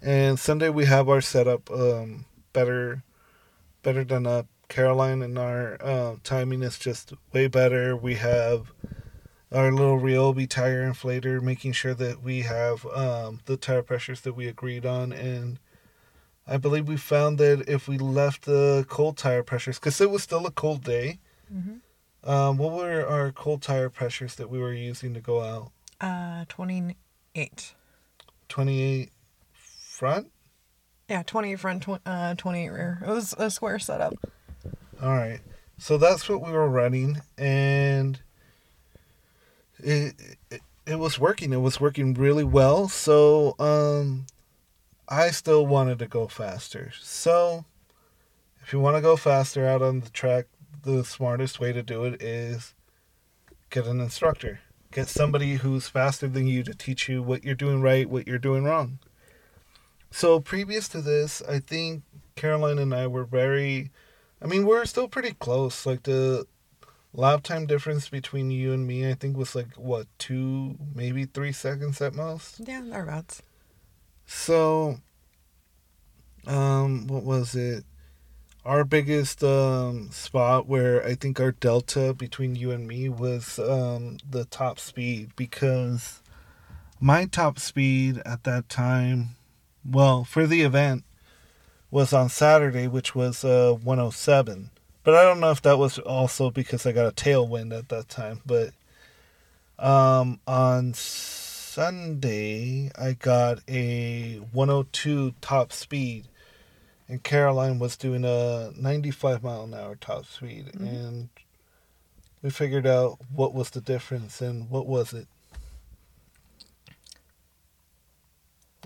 and 0.00 0.38
Sunday 0.38 0.68
we 0.68 0.84
have 0.84 1.08
our 1.08 1.20
setup 1.20 1.70
um, 1.70 2.26
better, 2.52 3.02
better 3.82 4.04
done 4.04 4.26
up. 4.26 4.46
Caroline 4.68 5.22
and 5.22 5.38
our 5.38 5.76
uh, 5.80 6.16
timing 6.24 6.62
is 6.62 6.78
just 6.78 7.12
way 7.32 7.48
better. 7.48 7.94
We 7.96 8.14
have 8.14 8.72
our 9.54 9.72
little 9.72 9.98
Ryobi 9.98 10.48
tire 10.48 10.86
inflator, 10.86 11.40
making 11.40 11.72
sure 11.72 11.94
that 11.94 12.22
we 12.22 12.42
have 12.42 12.84
um, 12.86 13.40
the 13.46 13.56
tire 13.56 13.82
pressures 13.82 14.20
that 14.22 14.34
we 14.34 14.46
agreed 14.46 14.84
on, 14.84 15.12
and 15.12 15.58
I 16.46 16.58
believe 16.58 16.88
we 16.88 16.96
found 16.96 17.38
that 17.38 17.68
if 17.68 17.88
we 17.88 17.96
left 17.96 18.44
the 18.44 18.84
cold 18.88 19.16
tire 19.16 19.42
pressures, 19.42 19.78
because 19.78 20.00
it 20.00 20.10
was 20.10 20.22
still 20.22 20.46
a 20.46 20.50
cold 20.50 20.84
day. 20.84 21.18
Mm-hmm 21.52 21.76
um, 22.24 22.56
what 22.56 22.72
were 22.72 23.06
our 23.06 23.32
cold 23.32 23.62
tire 23.62 23.90
pressures 23.90 24.36
that 24.36 24.48
we 24.48 24.58
were 24.58 24.72
using 24.72 25.14
to 25.14 25.20
go 25.20 25.42
out? 25.42 25.72
Uh, 26.00 26.44
28. 26.48 27.74
28 28.48 29.12
front? 29.52 30.30
Yeah, 31.08 31.22
28 31.22 31.60
front, 31.60 31.82
tw- 31.82 32.06
uh, 32.06 32.34
28 32.34 32.68
rear. 32.70 33.02
It 33.06 33.10
was 33.10 33.34
a 33.36 33.50
square 33.50 33.78
setup. 33.78 34.14
All 35.02 35.14
right. 35.14 35.40
So 35.76 35.98
that's 35.98 36.28
what 36.28 36.40
we 36.40 36.52
were 36.52 36.68
running, 36.68 37.20
and 37.36 38.20
it, 39.84 40.14
it, 40.50 40.60
it 40.86 40.98
was 40.98 41.18
working. 41.18 41.52
It 41.52 41.60
was 41.60 41.80
working 41.80 42.14
really 42.14 42.44
well. 42.44 42.88
So 42.88 43.54
um, 43.58 44.26
I 45.08 45.30
still 45.30 45.66
wanted 45.66 45.98
to 46.00 46.06
go 46.06 46.26
faster. 46.26 46.92
So 47.00 47.64
if 48.62 48.72
you 48.72 48.80
want 48.80 48.96
to 48.96 49.02
go 49.02 49.16
faster 49.16 49.66
out 49.66 49.82
on 49.82 50.00
the 50.00 50.10
track, 50.10 50.46
the 50.82 51.04
smartest 51.04 51.60
way 51.60 51.72
to 51.72 51.82
do 51.82 52.04
it 52.04 52.22
is 52.22 52.74
get 53.70 53.86
an 53.86 54.00
instructor. 54.00 54.60
Get 54.92 55.08
somebody 55.08 55.56
who's 55.56 55.88
faster 55.88 56.28
than 56.28 56.46
you 56.46 56.62
to 56.62 56.74
teach 56.74 57.08
you 57.08 57.22
what 57.22 57.44
you're 57.44 57.54
doing 57.54 57.82
right, 57.82 58.08
what 58.08 58.26
you're 58.26 58.38
doing 58.38 58.64
wrong. 58.64 58.98
So 60.10 60.38
previous 60.38 60.88
to 60.88 61.00
this, 61.00 61.42
I 61.48 61.58
think 61.58 62.04
Caroline 62.36 62.78
and 62.78 62.94
I 62.94 63.06
were 63.08 63.24
very 63.24 63.90
I 64.44 64.46
mean, 64.46 64.66
we're 64.66 64.84
still 64.84 65.08
pretty 65.08 65.32
close. 65.32 65.86
Like 65.86 66.02
the 66.02 66.46
lap 67.14 67.42
time 67.42 67.66
difference 67.66 68.08
between 68.08 68.50
you 68.50 68.72
and 68.72 68.86
me, 68.86 69.08
I 69.08 69.14
think 69.14 69.36
was 69.36 69.54
like 69.54 69.74
what, 69.76 70.06
two, 70.18 70.76
maybe 70.94 71.24
three 71.24 71.52
seconds 71.52 72.00
at 72.02 72.14
most? 72.14 72.60
Yeah, 72.60 72.82
thereabouts. 72.84 73.42
So 74.26 74.98
um 76.46 77.06
what 77.06 77.24
was 77.24 77.54
it? 77.54 77.84
our 78.64 78.84
biggest 78.84 79.44
um, 79.44 80.10
spot 80.10 80.66
where 80.66 81.04
I 81.04 81.14
think 81.14 81.38
our 81.38 81.52
delta 81.52 82.14
between 82.14 82.56
you 82.56 82.70
and 82.70 82.86
me 82.88 83.08
was 83.08 83.58
um, 83.58 84.18
the 84.28 84.46
top 84.46 84.78
speed 84.78 85.32
because 85.36 86.22
my 86.98 87.26
top 87.26 87.58
speed 87.58 88.22
at 88.24 88.44
that 88.44 88.68
time, 88.70 89.36
well, 89.84 90.24
for 90.24 90.46
the 90.46 90.62
event, 90.62 91.04
was 91.90 92.12
on 92.12 92.28
Saturday, 92.30 92.88
which 92.88 93.14
was 93.14 93.44
uh, 93.44 93.76
107. 93.82 94.70
But 95.04 95.14
I 95.14 95.22
don't 95.22 95.40
know 95.40 95.50
if 95.50 95.62
that 95.62 95.78
was 95.78 95.98
also 95.98 96.50
because 96.50 96.86
I 96.86 96.92
got 96.92 97.06
a 97.06 97.12
tailwind 97.12 97.76
at 97.76 97.88
that 97.90 98.08
time. 98.08 98.40
But 98.44 98.70
um, 99.78 100.40
on 100.46 100.94
Sunday, 100.94 102.90
I 102.98 103.12
got 103.12 103.60
a 103.68 104.36
102 104.52 105.34
top 105.40 105.72
speed 105.72 106.26
and 107.08 107.22
Caroline 107.22 107.78
was 107.78 107.96
doing 107.96 108.24
a 108.24 108.70
95 108.76 109.42
mile 109.42 109.64
an 109.64 109.74
hour 109.74 109.96
top 109.96 110.26
speed, 110.26 110.66
mm-hmm. 110.66 110.86
and 110.86 111.28
we 112.42 112.50
figured 112.50 112.86
out 112.86 113.18
what 113.34 113.54
was 113.54 113.70
the 113.70 113.80
difference 113.80 114.40
and 114.40 114.70
what 114.70 114.86
was 114.86 115.12
it. 115.12 115.26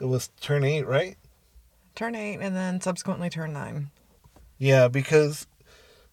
It 0.00 0.06
was 0.06 0.28
turn 0.40 0.64
eight, 0.64 0.86
right? 0.86 1.16
Turn 1.94 2.14
eight, 2.14 2.38
and 2.40 2.54
then 2.54 2.80
subsequently 2.80 3.30
turn 3.30 3.52
nine. 3.52 3.90
Yeah, 4.58 4.88
because 4.88 5.46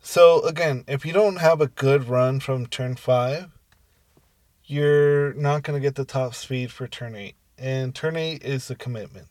so 0.06 0.41
again, 0.43 0.84
if 0.88 1.03
you 1.03 1.12
don't 1.12 1.38
have 1.38 1.62
a 1.62 1.68
good 1.68 2.08
run 2.08 2.39
from 2.39 2.68
turn 2.68 2.95
five, 2.95 3.49
you're 4.66 5.34
not 5.34 5.64
going 5.64 5.80
to 5.80 5.82
get 5.86 5.95
the 5.95 6.06
top 6.06 6.36
speed 6.36 6.72
for 6.72 6.88
turn 6.88 7.16
eight, 7.16 7.36
and 7.58 7.95
turn 7.95 8.16
eight 8.16 8.43
is 8.43 8.68
the 8.68 8.76
commitment. 8.76 9.28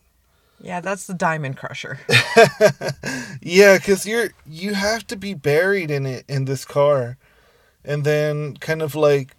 Yeah, 0.59 0.81
that's 0.81 1.07
the 1.07 1.13
diamond 1.13 1.55
crusher. 1.55 1.99
yeah, 3.41 3.77
because 3.77 4.05
you're 4.05 4.31
you 4.45 4.73
have 4.73 5.07
to 5.07 5.15
be 5.15 5.33
buried 5.33 5.91
in 5.91 6.05
it 6.05 6.25
in 6.27 6.43
this 6.43 6.65
car, 6.65 7.17
and 7.85 8.03
then 8.03 8.57
kind 8.57 8.81
of 8.81 8.95
like, 8.95 9.33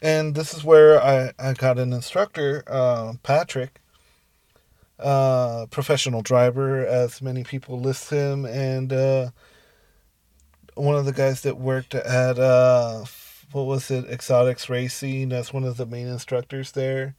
and 0.00 0.36
this 0.36 0.54
is 0.54 0.62
where 0.62 1.02
I 1.02 1.32
I 1.36 1.52
got 1.54 1.80
an 1.80 1.92
instructor, 1.92 2.62
uh, 2.68 3.14
Patrick, 3.24 3.80
uh, 5.00 5.66
professional 5.66 6.22
driver, 6.22 6.86
as 6.86 7.20
many 7.20 7.42
people 7.42 7.80
list 7.80 8.10
him, 8.10 8.44
and 8.44 8.92
uh, 8.92 9.30
one 10.80 10.96
of 10.96 11.04
the 11.04 11.12
guys 11.12 11.42
that 11.42 11.58
worked 11.58 11.94
at 11.94 12.38
uh, 12.38 13.04
what 13.52 13.66
was 13.66 13.90
it, 13.90 14.06
Exotics 14.06 14.68
Racing. 14.68 15.30
That's 15.30 15.52
one 15.52 15.64
of 15.64 15.76
the 15.76 15.86
main 15.86 16.06
instructors 16.06 16.72
there. 16.72 17.14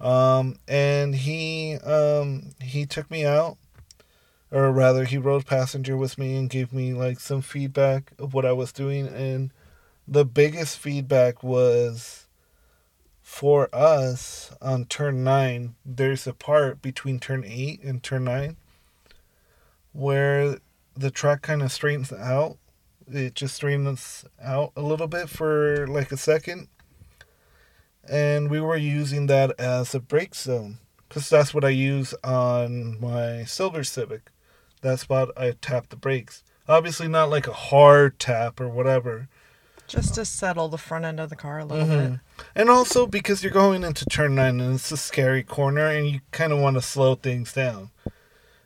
Um, 0.00 0.58
and 0.68 1.14
he 1.14 1.76
um, 1.76 2.50
he 2.60 2.86
took 2.86 3.10
me 3.10 3.24
out, 3.24 3.56
or 4.50 4.70
rather, 4.72 5.04
he 5.04 5.18
rode 5.18 5.46
passenger 5.46 5.96
with 5.96 6.18
me 6.18 6.36
and 6.36 6.50
gave 6.50 6.72
me 6.72 6.92
like 6.92 7.20
some 7.20 7.42
feedback 7.42 8.12
of 8.18 8.34
what 8.34 8.44
I 8.44 8.52
was 8.52 8.72
doing. 8.72 9.06
And 9.06 9.50
the 10.06 10.24
biggest 10.24 10.78
feedback 10.78 11.42
was 11.42 12.26
for 13.22 13.68
us 13.74 14.54
on 14.60 14.84
turn 14.84 15.24
nine. 15.24 15.74
There's 15.84 16.26
a 16.26 16.34
part 16.34 16.82
between 16.82 17.18
turn 17.18 17.44
eight 17.46 17.82
and 17.82 18.02
turn 18.02 18.24
nine 18.24 18.56
where 19.92 20.58
the 20.96 21.10
track 21.10 21.42
kind 21.42 21.62
of 21.62 21.72
straightens 21.72 22.12
out 22.12 22.58
It 23.10 23.34
just 23.34 23.54
straightens 23.54 24.24
out 24.42 24.72
a 24.76 24.82
little 24.82 25.06
bit 25.06 25.28
for 25.28 25.86
like 25.86 26.12
a 26.12 26.16
second. 26.16 26.68
And 28.08 28.50
we 28.50 28.60
were 28.60 28.76
using 28.76 29.26
that 29.26 29.58
as 29.58 29.94
a 29.94 30.00
brake 30.00 30.34
zone 30.34 30.78
because 31.08 31.28
that's 31.30 31.54
what 31.54 31.64
I 31.64 31.70
use 31.70 32.14
on 32.22 33.00
my 33.00 33.44
Silver 33.44 33.84
Civic. 33.84 34.30
That 34.82 35.00
spot 35.00 35.30
I 35.36 35.52
tap 35.52 35.88
the 35.88 35.96
brakes. 35.96 36.42
Obviously, 36.68 37.08
not 37.08 37.30
like 37.30 37.46
a 37.46 37.52
hard 37.52 38.18
tap 38.18 38.60
or 38.60 38.68
whatever. 38.68 39.28
Just 39.86 40.14
to 40.14 40.24
settle 40.24 40.68
the 40.68 40.78
front 40.78 41.04
end 41.04 41.20
of 41.20 41.28
the 41.28 41.36
car 41.36 41.58
a 41.58 41.64
little 41.64 41.86
bit. 41.86 42.12
Mhm. 42.12 42.20
And 42.54 42.70
also 42.70 43.06
because 43.06 43.42
you're 43.42 43.52
going 43.52 43.84
into 43.84 44.06
turn 44.06 44.34
nine 44.34 44.60
and 44.60 44.74
it's 44.74 44.90
a 44.90 44.96
scary 44.96 45.42
corner 45.42 45.86
and 45.86 46.06
you 46.08 46.20
kind 46.30 46.52
of 46.52 46.58
want 46.58 46.76
to 46.76 46.82
slow 46.82 47.14
things 47.14 47.52
down. 47.52 47.90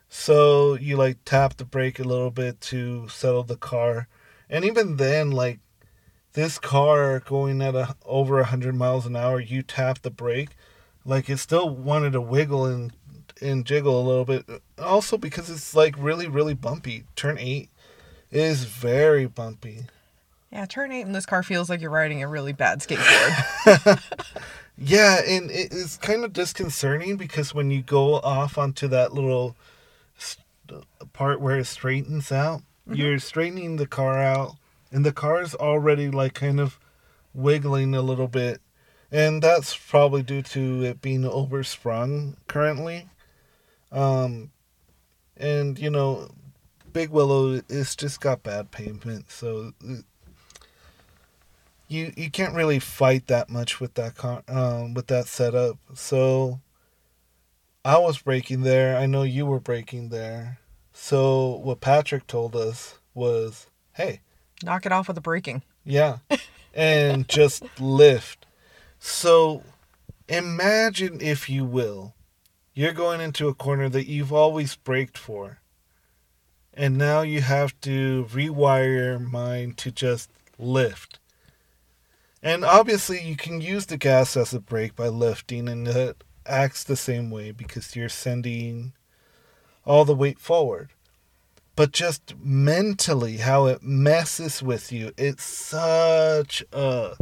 So 0.09 0.75
you 0.75 0.97
like 0.97 1.19
tap 1.25 1.57
the 1.57 1.65
brake 1.65 1.99
a 1.99 2.05
little 2.05 2.31
bit 2.31 2.61
to 2.63 3.09
settle 3.09 3.43
the 3.43 3.57
car. 3.57 4.09
And 4.51 4.65
even 4.65 4.97
then, 4.97 5.31
like 5.31 5.61
this 6.33 6.59
car 6.59 7.21
going 7.21 7.61
at 7.63 7.75
a, 7.75 7.97
over 8.05 8.37
100 8.37 8.75
miles 8.75 9.07
an 9.07 9.17
hour, 9.17 9.41
you 9.41 9.63
tap 9.63 10.03
the 10.03 10.11
brake, 10.11 10.51
like 11.05 11.29
it 11.29 11.39
still 11.39 11.69
wanted 11.69 12.13
to 12.13 12.21
wiggle 12.21 12.67
and, 12.67 12.93
and 13.41 13.65
jiggle 13.65 14.01
a 14.01 14.07
little 14.07 14.25
bit. 14.25 14.47
Also 14.79 15.19
because 15.19 15.51
it's 15.51 15.75
like 15.75 15.95
really, 15.99 16.29
really 16.29 16.55
bumpy. 16.55 17.05
Turn 17.17 17.39
eight 17.39 17.71
is 18.31 18.65
very 18.65 19.27
bumpy. 19.27 19.87
Yeah, 20.51 20.65
turn 20.65 20.93
eight 20.93 21.03
in 21.03 21.13
this 21.13 21.27
car 21.27 21.43
feels 21.43 21.69
like 21.69 21.81
you're 21.81 21.91
riding 21.91 22.23
a 22.23 22.29
really 22.29 22.55
bad 22.55 22.81
skateboard. 22.81 24.03
Yeah, 24.81 25.21
and 25.27 25.51
it 25.51 25.73
is 25.73 25.97
kind 25.97 26.25
of 26.25 26.33
disconcerting 26.33 27.17
because 27.17 27.53
when 27.53 27.71
you 27.73 27.83
go 27.83 28.15
off 28.15 28.57
onto 28.57 28.87
that 28.89 29.13
little 29.13 29.57
part 31.13 31.41
where 31.41 31.59
it 31.59 31.65
straightens 31.65 32.31
out, 32.31 32.63
you're 32.93 33.19
straightening 33.19 33.77
the 33.77 33.87
car 33.87 34.19
out, 34.19 34.57
and 34.91 35.05
the 35.05 35.13
car 35.13 35.43
is 35.43 35.55
already 35.55 36.11
like 36.11 36.35
kind 36.35 36.61
of 36.61 36.79
wiggling 37.35 37.95
a 37.95 38.03
little 38.03 38.29
bit, 38.29 38.61
and 39.11 39.43
that's 39.43 39.77
probably 39.77 40.23
due 40.23 40.43
to 40.43 40.85
it 40.85 41.01
being 41.01 41.23
oversprung 41.23 42.37
currently. 42.47 43.09
Um, 43.91 44.51
and 45.37 45.79
you 45.79 45.91
know, 45.91 46.31
Big 46.93 47.11
Willow 47.11 47.61
it's 47.69 47.97
just 47.97 48.21
got 48.21 48.43
bad 48.43 48.71
pavement, 48.71 49.31
so 49.31 49.73
you 51.89 52.13
you 52.17 52.31
can't 52.31 52.55
really 52.55 52.79
fight 52.79 53.27
that 53.27 53.49
much 53.49 53.81
with 53.81 53.95
that 53.95 54.15
con- 54.15 54.45
um, 54.49 54.95
with 54.95 55.07
that 55.09 55.27
setup. 55.27 55.79
So 55.95 56.61
I 57.85 57.99
was 57.99 58.19
braking 58.19 58.63
there. 58.63 58.97
I 58.97 59.07
know 59.07 59.23
you 59.23 59.47
were 59.47 59.61
braking 59.61 60.11
there. 60.11 60.59
So 61.01 61.61
what 61.63 61.81
Patrick 61.81 62.27
told 62.27 62.57
us 62.57 62.99
was, 63.15 63.69
"Hey, 63.93 64.21
Knock 64.65 64.85
it 64.85 64.91
off 64.93 65.07
with 65.07 65.15
the 65.15 65.21
braking. 65.21 65.63
yeah, 65.85 66.19
and 66.75 67.27
just 67.29 67.63
lift." 67.81 68.45
So 68.99 69.63
imagine, 70.29 71.21
if 71.21 71.49
you 71.49 71.65
will, 71.65 72.15
you're 72.75 72.93
going 72.93 73.21
into 73.21 73.47
a 73.47 73.55
corner 73.55 73.89
that 73.89 74.09
you've 74.09 74.33
always 74.33 74.75
braked 74.75 75.17
for, 75.17 75.61
and 76.75 76.99
now 76.99 77.23
you 77.23 77.43
have 77.43 77.81
to 77.83 78.27
rewire 78.31 78.95
your 78.97 79.19
mind 79.21 79.79
to 79.79 79.93
just 79.93 80.29
lift. 80.59 81.21
And 82.43 82.65
obviously, 82.65 83.23
you 83.23 83.37
can 83.37 83.61
use 83.61 83.87
the 83.87 83.97
gas 83.97 84.37
as 84.37 84.53
a 84.53 84.61
brake 84.61 84.97
by 84.97 85.07
lifting, 85.09 85.69
and 85.69 85.87
it 85.87 86.25
acts 86.45 86.83
the 86.83 86.97
same 86.97 87.31
way 87.31 87.53
because 87.53 87.95
you're 87.95 88.09
sending 88.09 88.95
all 89.89 90.05
the 90.05 90.15
weight 90.15 90.39
forward. 90.39 90.91
But 91.75 91.93
just 91.93 92.35
mentally, 92.39 93.39
how 93.39 93.67
it 93.67 93.83
messes 93.83 94.63
with 94.63 94.93
you, 94.93 95.13
it's 95.17 95.45
such 95.45 96.63
a, 96.73 97.17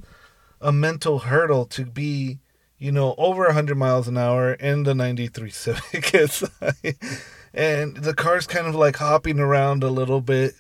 a 0.61 0.73
mental 0.73 1.21
hurdle 1.21 1.67
to 1.67 1.85
be, 1.85 2.39
you 2.79 2.91
know, 2.91 3.15
over 3.19 3.45
100 3.45 3.77
miles 3.77 4.09
an 4.09 4.17
hour 4.17 4.55
in 4.55 4.83
the 4.85 4.95
93 4.95 5.51
Civic. 5.65 6.15
It's 6.15 6.43
like- 6.61 6.99
and 7.53 7.97
the 7.97 8.15
car's 8.15 8.47
kind 8.47 8.67
of 8.67 8.75
like 8.75 8.97
hopping 8.97 9.39
around 9.41 9.83
a 9.83 9.89
little 9.91 10.21
bit. 10.21 10.55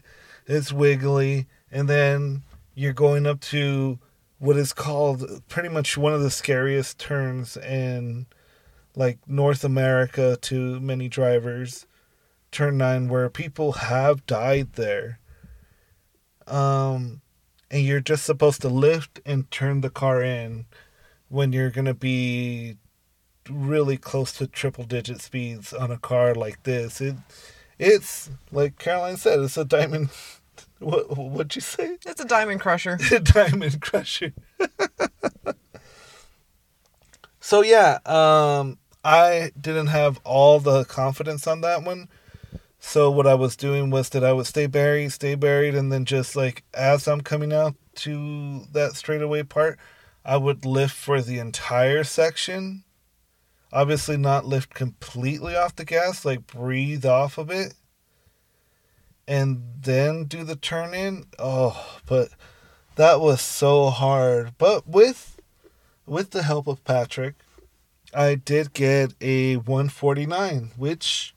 It's 0.46 0.72
wiggly. 0.72 1.46
And 1.70 1.88
then 1.88 2.42
you're 2.74 2.92
going 2.92 3.26
up 3.26 3.40
to 3.40 3.98
what 4.38 4.56
is 4.56 4.72
called 4.72 5.42
pretty 5.48 5.68
much 5.70 5.96
one 5.98 6.12
of 6.12 6.22
the 6.22 6.30
scariest 6.30 6.98
turns 6.98 7.56
in 7.56 8.26
like 8.94 9.18
North 9.26 9.64
America 9.64 10.38
to 10.42 10.80
many 10.80 11.08
drivers. 11.08 11.86
Turn 12.56 12.78
9 12.78 13.10
where 13.10 13.28
people 13.28 13.72
have 13.72 14.24
died 14.24 14.72
there. 14.76 15.18
Um 16.46 17.20
and 17.70 17.82
you're 17.82 18.00
just 18.00 18.24
supposed 18.24 18.62
to 18.62 18.70
lift 18.70 19.20
and 19.26 19.50
turn 19.50 19.82
the 19.82 19.90
car 19.90 20.22
in 20.22 20.64
when 21.28 21.52
you're 21.52 21.68
going 21.68 21.84
to 21.84 21.92
be 21.92 22.78
really 23.50 23.98
close 23.98 24.32
to 24.32 24.46
triple 24.46 24.84
digit 24.84 25.20
speeds 25.20 25.74
on 25.74 25.90
a 25.90 25.98
car 25.98 26.34
like 26.34 26.62
this. 26.62 27.02
It 27.02 27.16
it's 27.78 28.30
like 28.50 28.78
Caroline 28.78 29.18
said, 29.18 29.40
it's 29.40 29.58
a 29.58 29.64
diamond 29.66 30.08
what 30.78 31.14
what'd 31.14 31.56
you 31.56 31.60
say? 31.60 31.98
It's 32.06 32.22
a 32.22 32.24
diamond 32.24 32.62
crusher. 32.62 32.98
a 33.12 33.20
Diamond 33.20 33.82
Crusher. 33.82 34.32
so 37.38 37.62
yeah, 37.62 37.98
um, 38.06 38.78
I 39.04 39.52
didn't 39.60 39.88
have 39.88 40.20
all 40.24 40.58
the 40.58 40.86
confidence 40.86 41.46
on 41.46 41.60
that 41.60 41.82
one. 41.82 42.08
So 42.86 43.10
what 43.10 43.26
I 43.26 43.34
was 43.34 43.56
doing 43.56 43.90
was 43.90 44.10
that 44.10 44.22
I 44.22 44.32
would 44.32 44.46
stay 44.46 44.66
buried, 44.66 45.10
stay 45.10 45.34
buried, 45.34 45.74
and 45.74 45.90
then 45.92 46.04
just 46.04 46.36
like 46.36 46.62
as 46.72 47.08
I'm 47.08 47.20
coming 47.20 47.52
out 47.52 47.74
to 47.96 48.60
that 48.72 48.94
straightaway 48.94 49.42
part, 49.42 49.76
I 50.24 50.36
would 50.36 50.64
lift 50.64 50.94
for 50.94 51.20
the 51.20 51.40
entire 51.40 52.04
section. 52.04 52.84
Obviously, 53.72 54.16
not 54.16 54.46
lift 54.46 54.72
completely 54.72 55.56
off 55.56 55.74
the 55.74 55.84
gas, 55.84 56.24
like 56.24 56.46
breathe 56.46 57.04
off 57.04 57.38
of 57.38 57.50
it, 57.50 57.74
and 59.26 59.64
then 59.80 60.24
do 60.24 60.44
the 60.44 60.56
turn 60.56 60.94
in. 60.94 61.24
Oh, 61.40 61.98
but 62.06 62.28
that 62.94 63.20
was 63.20 63.40
so 63.40 63.90
hard. 63.90 64.54
But 64.58 64.86
with 64.86 65.40
with 66.06 66.30
the 66.30 66.44
help 66.44 66.68
of 66.68 66.84
Patrick, 66.84 67.34
I 68.14 68.36
did 68.36 68.72
get 68.72 69.12
a 69.20 69.56
149, 69.56 70.70
which 70.76 71.34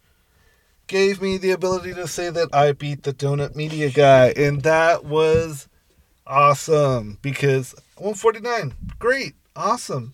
gave 0.89 1.21
me 1.21 1.37
the 1.37 1.51
ability 1.51 1.93
to 1.93 2.07
say 2.07 2.29
that 2.31 2.53
I 2.53 2.73
beat 2.73 3.03
the 3.03 3.13
Donut 3.13 3.55
Media 3.55 3.89
guy, 3.89 4.33
and 4.35 4.63
that 4.63 5.05
was 5.05 5.69
awesome 6.27 7.19
because 7.21 7.73
149, 7.95 8.73
great, 8.97 9.35
awesome. 9.55 10.13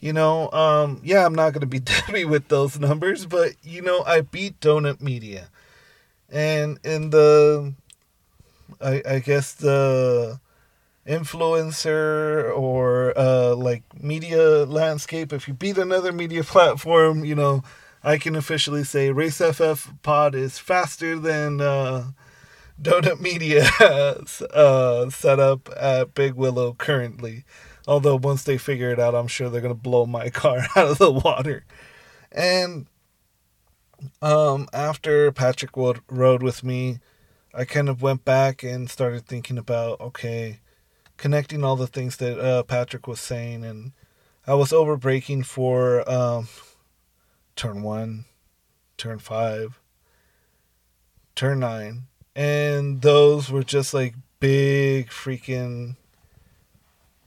You 0.00 0.14
know, 0.14 0.50
um, 0.52 1.00
yeah, 1.04 1.24
I'm 1.24 1.34
not 1.34 1.52
gonna 1.52 1.66
be 1.66 1.78
Debbie 2.08 2.24
with 2.24 2.48
those 2.48 2.80
numbers, 2.80 3.26
but 3.26 3.52
you 3.62 3.82
know, 3.82 4.02
I 4.02 4.22
beat 4.22 4.58
Donut 4.60 5.00
Media, 5.00 5.48
and 6.30 6.80
in 6.82 7.10
the, 7.10 7.74
I, 8.80 9.02
I 9.06 9.18
guess 9.18 9.52
the 9.52 10.40
influencer 11.06 12.56
or 12.56 13.16
uh, 13.18 13.54
like 13.54 13.82
media 14.02 14.64
landscape, 14.64 15.32
if 15.32 15.46
you 15.46 15.52
beat 15.52 15.76
another 15.76 16.10
media 16.10 16.42
platform, 16.42 17.22
you 17.22 17.34
know, 17.34 17.62
I 18.02 18.16
can 18.16 18.34
officially 18.34 18.84
say 18.84 19.10
Race 19.10 19.38
FF 19.38 19.92
Pod 20.02 20.34
is 20.34 20.58
faster 20.58 21.18
than 21.18 21.60
uh, 21.60 22.12
Donut 22.80 23.20
Media's 23.20 24.40
uh, 24.54 25.10
setup 25.10 25.68
at 25.78 26.14
Big 26.14 26.34
Willow 26.34 26.72
currently. 26.74 27.44
Although 27.86 28.16
once 28.16 28.42
they 28.42 28.56
figure 28.56 28.90
it 28.90 28.98
out, 28.98 29.14
I'm 29.14 29.26
sure 29.26 29.50
they're 29.50 29.60
gonna 29.60 29.74
blow 29.74 30.06
my 30.06 30.30
car 30.30 30.60
out 30.76 30.88
of 30.88 30.98
the 30.98 31.10
water. 31.10 31.64
And 32.32 32.86
um, 34.22 34.68
after 34.72 35.30
Patrick 35.32 35.76
would, 35.76 36.00
rode 36.08 36.42
with 36.42 36.64
me, 36.64 37.00
I 37.52 37.64
kind 37.64 37.88
of 37.88 38.00
went 38.00 38.24
back 38.24 38.62
and 38.62 38.88
started 38.88 39.26
thinking 39.26 39.58
about 39.58 40.00
okay, 40.00 40.60
connecting 41.18 41.64
all 41.64 41.76
the 41.76 41.86
things 41.86 42.16
that 42.16 42.38
uh, 42.38 42.62
Patrick 42.62 43.06
was 43.06 43.20
saying, 43.20 43.64
and 43.64 43.92
I 44.46 44.54
was 44.54 44.72
over 44.72 44.96
braking 44.96 45.42
for 45.42 46.08
um, 46.10 46.48
turn 47.60 47.82
one, 47.82 48.24
turn 48.96 49.18
five, 49.18 49.78
turn 51.34 51.60
nine, 51.60 52.04
and 52.34 53.02
those 53.02 53.50
were 53.50 53.62
just 53.62 53.92
like 53.92 54.14
big 54.38 55.10
freaking 55.10 55.94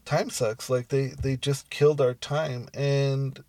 time 0.06 0.32
sucks. 0.32 0.72
Like 0.72 0.88
they 0.88 1.10
they 1.10 1.38
just 1.38 1.70
killed 1.70 2.02
our 2.02 2.16
time, 2.16 2.68
and 2.74 3.44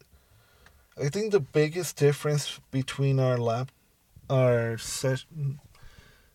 I 1.02 1.08
think 1.08 1.32
the 1.32 1.40
biggest 1.40 1.96
difference 1.96 2.60
between 2.70 3.18
our 3.18 3.38
lap, 3.38 3.70
our 4.28 4.76
session, 4.76 5.60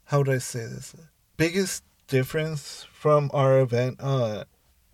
how 0.05 0.17
would 0.17 0.29
I 0.29 0.39
say 0.39 0.61
this? 0.61 0.95
Biggest 1.37 1.83
difference 2.07 2.87
from 2.91 3.29
our 3.35 3.59
event 3.59 3.97
uh, 3.99 4.45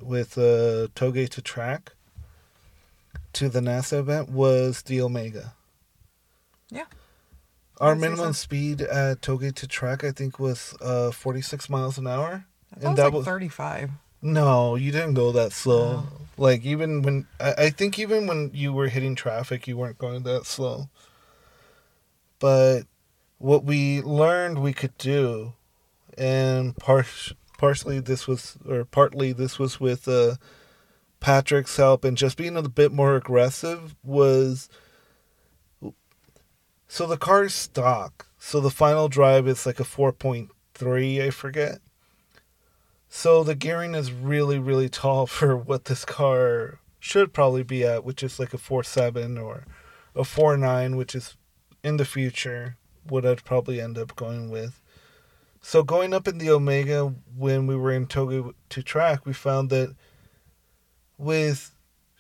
with 0.02 0.38
uh, 0.38 0.92
Toge 0.96 1.30
to 1.30 1.42
track 1.42 1.94
to 3.36 3.50
the 3.50 3.60
NASA 3.60 4.00
event 4.00 4.30
was 4.30 4.82
the 4.84 5.02
Omega. 5.02 5.54
Yeah. 6.70 6.86
Our 7.80 7.96
minimum 7.96 8.28
so. 8.28 8.32
speed 8.34 8.82
at 8.82 9.22
Toge 9.22 9.54
to 9.56 9.68
track, 9.68 10.04
I 10.04 10.12
think, 10.12 10.40
was 10.40 10.76
uh, 10.82 11.12
46 11.12 11.70
miles 11.70 11.98
an 11.98 12.08
hour. 12.08 12.46
That 12.78 12.88
And 12.88 12.98
that 12.98 13.04
like 13.06 13.14
was- 13.14 13.26
35. 13.26 13.92
No, 14.22 14.76
you 14.76 14.92
didn't 14.92 15.14
go 15.14 15.32
that 15.34 15.52
slow. 15.52 16.06
Oh. 16.08 16.22
Like 16.38 16.66
even 16.66 17.02
when 17.04 17.28
I, 17.40 17.54
I 17.66 17.70
think 17.70 18.00
even 18.00 18.26
when 18.26 18.50
you 18.54 18.74
were 18.74 18.88
hitting 18.88 19.14
traffic, 19.16 19.68
you 19.68 19.78
weren't 19.78 19.98
going 20.00 20.24
that 20.24 20.46
slow. 20.46 20.90
But 22.40 22.84
what 23.38 23.64
we 23.64 24.02
learned 24.02 24.60
we 24.60 24.74
could 24.74 24.98
do, 24.98 25.54
and 26.18 26.76
par- 26.78 27.06
partially 27.58 28.00
this 28.00 28.28
was, 28.28 28.58
or 28.68 28.84
partly 28.86 29.32
this 29.32 29.60
was 29.60 29.80
with 29.80 30.08
uh, 30.08 30.36
Patrick's 31.20 31.78
help 31.78 32.04
and 32.04 32.18
just 32.18 32.38
being 32.38 32.58
a 32.58 32.62
bit 32.64 32.92
more 32.92 33.16
aggressive 33.16 33.96
was. 34.04 34.70
So 36.88 37.08
the 37.08 37.18
car's 37.18 37.54
stock. 37.54 38.28
So 38.38 38.60
the 38.60 38.70
final 38.70 39.10
drive 39.10 39.48
is 39.48 39.66
like 39.66 39.80
a 39.80 39.84
four 39.84 40.12
point 40.12 40.50
three, 40.74 41.22
I 41.22 41.30
forget. 41.30 41.80
So 43.10 43.44
the 43.44 43.56
gearing 43.56 43.96
is 43.96 44.12
really, 44.12 44.60
really 44.60 44.90
tall 44.90 45.26
for 45.28 45.56
what 45.56 45.86
this 45.86 46.06
car 46.06 46.80
should 47.00 47.34
probably 47.34 47.64
be 47.64 47.84
at, 47.84 48.04
which 48.04 48.24
is 48.24 48.40
like 48.40 48.54
a 48.54 48.58
four 48.58 48.84
seven 48.84 49.38
or 49.38 49.66
a 50.16 50.24
four 50.24 50.58
nine, 50.58 50.96
which 50.96 51.16
is 51.16 51.38
in 51.84 51.98
the 51.98 52.06
future 52.06 52.78
what 53.08 53.26
I'd 53.26 53.44
probably 53.44 53.80
end 53.80 53.98
up 53.98 54.16
going 54.16 54.50
with. 54.50 54.82
So 55.62 55.82
going 55.82 56.14
up 56.14 56.28
in 56.28 56.38
the 56.38 56.52
Omega 56.52 57.14
when 57.36 57.68
we 57.68 57.76
were 57.76 57.92
in 57.92 58.06
Toge 58.06 58.54
to 58.70 58.84
track, 58.84 59.26
we 59.26 59.34
found 59.34 59.70
that 59.72 59.96
with 61.18 61.72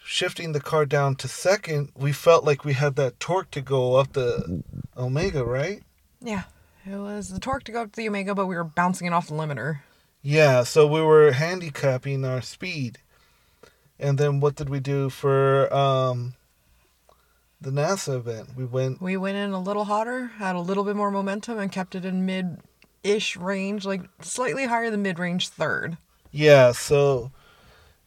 shifting 0.03 0.51
the 0.51 0.59
car 0.61 0.85
down 0.85 1.15
to 1.15 1.27
second, 1.27 1.89
we 1.95 2.11
felt 2.11 2.43
like 2.43 2.63
we 2.63 2.73
had 2.73 2.95
that 2.95 3.19
torque 3.19 3.51
to 3.51 3.61
go 3.61 3.95
up 3.95 4.13
the 4.13 4.63
Omega, 4.97 5.43
right? 5.43 5.81
Yeah. 6.21 6.43
It 6.89 6.97
was 6.97 7.29
the 7.29 7.39
torque 7.39 7.63
to 7.63 7.71
go 7.71 7.81
up 7.81 7.93
to 7.93 7.97
the 7.97 8.07
Omega, 8.07 8.35
but 8.35 8.45
we 8.45 8.55
were 8.55 8.63
bouncing 8.63 9.07
it 9.07 9.13
off 9.13 9.27
the 9.27 9.33
limiter. 9.33 9.79
Yeah, 10.21 10.63
so 10.63 10.85
we 10.85 11.01
were 11.01 11.31
handicapping 11.31 12.23
our 12.23 12.41
speed. 12.41 12.99
And 13.99 14.17
then 14.19 14.39
what 14.39 14.55
did 14.55 14.69
we 14.69 14.79
do 14.79 15.09
for 15.09 15.73
um 15.73 16.35
the 17.59 17.71
NASA 17.71 18.15
event? 18.17 18.49
We 18.55 18.65
went 18.65 19.01
We 19.01 19.17
went 19.17 19.37
in 19.37 19.51
a 19.51 19.59
little 19.59 19.85
hotter, 19.85 20.27
had 20.37 20.55
a 20.55 20.59
little 20.59 20.83
bit 20.83 20.95
more 20.95 21.09
momentum, 21.09 21.57
and 21.57 21.71
kept 21.71 21.95
it 21.95 22.05
in 22.05 22.25
mid 22.25 22.59
ish 23.03 23.35
range, 23.35 23.85
like 23.85 24.01
slightly 24.21 24.65
higher 24.65 24.91
than 24.91 25.01
mid 25.01 25.17
range 25.17 25.49
third. 25.49 25.97
yeah, 26.31 26.71
so 26.71 27.31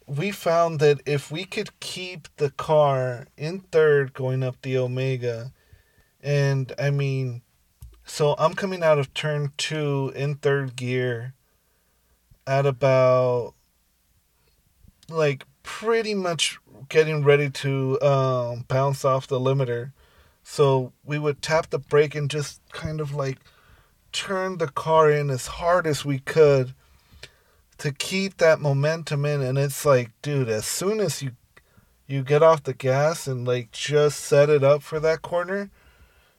we 0.09 0.31
found 0.31 0.81
that 0.81 1.01
if 1.05 1.31
we 1.31 1.45
could 1.45 1.79
keep 1.81 2.29
the 2.37 2.51
car 2.51 3.27
in 3.37 3.61
third 3.61 4.15
going 4.15 4.43
up 4.43 4.57
the 4.63 4.77
Omega 4.77 5.53
and 6.23 6.73
I 6.79 6.91
mean 6.91 7.43
so 8.05 8.35
I'm 8.39 8.55
coming 8.55 8.83
out 8.83 8.99
of 8.99 9.13
turn 9.13 9.53
2 9.59 10.13
in 10.17 10.37
third 10.37 10.77
gear 10.77 11.35
at 12.47 12.65
about 12.65 13.53
like 15.11 15.45
pretty 15.63 16.15
much 16.15 16.59
getting 16.89 17.23
ready 17.23 17.51
to 17.51 18.01
um, 18.01 18.65
bounce 18.69 19.05
off 19.05 19.27
the 19.27 19.39
limiter. 19.39 19.93
So 20.43 20.93
we 21.05 21.19
would 21.19 21.43
tap 21.43 21.69
the 21.69 21.79
brake 21.79 22.15
and 22.15 22.31
just 22.31 22.63
kind 22.73 23.03
of 23.03 23.15
like 23.15 23.39
turn 24.13 24.57
the 24.57 24.69
car 24.69 25.11
in 25.11 25.29
as 25.29 25.47
hard 25.47 25.87
as 25.87 26.07
we 26.07 26.19
could 26.19 26.75
to 27.79 27.93
keep 27.93 28.37
that 28.39 28.61
momentum 28.61 29.24
in. 29.24 29.41
And 29.41 29.59
it's 29.59 29.85
like, 29.85 30.11
dude, 30.22 30.49
as 30.49 30.66
soon 30.66 31.01
as 31.01 31.22
you 31.22 31.33
you 32.07 32.22
get 32.22 32.43
off 32.43 32.62
the 32.62 32.72
gas 32.74 33.26
and 33.26 33.47
like 33.47 33.70
just 33.70 34.20
set 34.20 34.49
it 34.49 34.64
up 34.64 34.83
for 34.83 34.99
that 35.01 35.20
corner, 35.20 35.70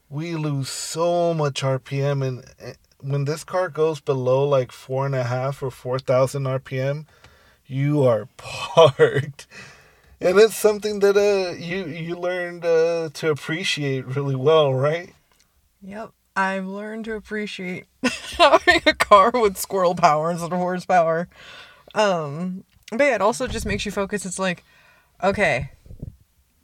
we 0.10 0.36
lose 0.36 0.70
so 0.70 1.34
much 1.34 1.62
RPM. 1.62 2.26
And 2.26 2.46
eh, 2.60 2.74
when 3.00 3.26
this 3.26 3.44
car 3.44 3.70
goes 3.70 4.02
below 4.02 4.44
like 4.44 4.72
four 4.72 5.06
and 5.06 5.16
a 5.16 5.24
half 5.24 5.62
or 5.62 5.72
four 5.72 6.00
thousand 6.00 6.44
RPM, 6.44 7.06
you 7.66 8.04
are 8.04 8.28
parked. 8.38 9.48
And 10.22 10.38
it's 10.38 10.56
something 10.56 11.00
that 11.00 11.16
uh 11.16 11.56
you 11.56 11.86
you 11.86 12.16
learned 12.16 12.66
uh, 12.66 13.10
to 13.14 13.30
appreciate 13.30 14.06
really 14.06 14.36
well, 14.36 14.74
right? 14.74 15.14
Yep. 15.82 16.12
I've 16.40 16.68
learned 16.68 17.04
to 17.04 17.16
appreciate 17.16 17.86
having 18.38 18.82
a 18.86 18.94
car 18.94 19.30
with 19.34 19.58
squirrel 19.58 19.94
power 19.94 20.32
instead 20.32 20.54
of 20.54 20.58
horsepower. 20.58 21.28
Um, 21.94 22.64
but 22.92 23.02
yeah, 23.02 23.16
it 23.16 23.22
also 23.22 23.46
just 23.46 23.66
makes 23.66 23.86
you 23.86 23.92
focus. 23.92 24.26
It's 24.26 24.40
like, 24.40 24.64
okay, 25.22 25.72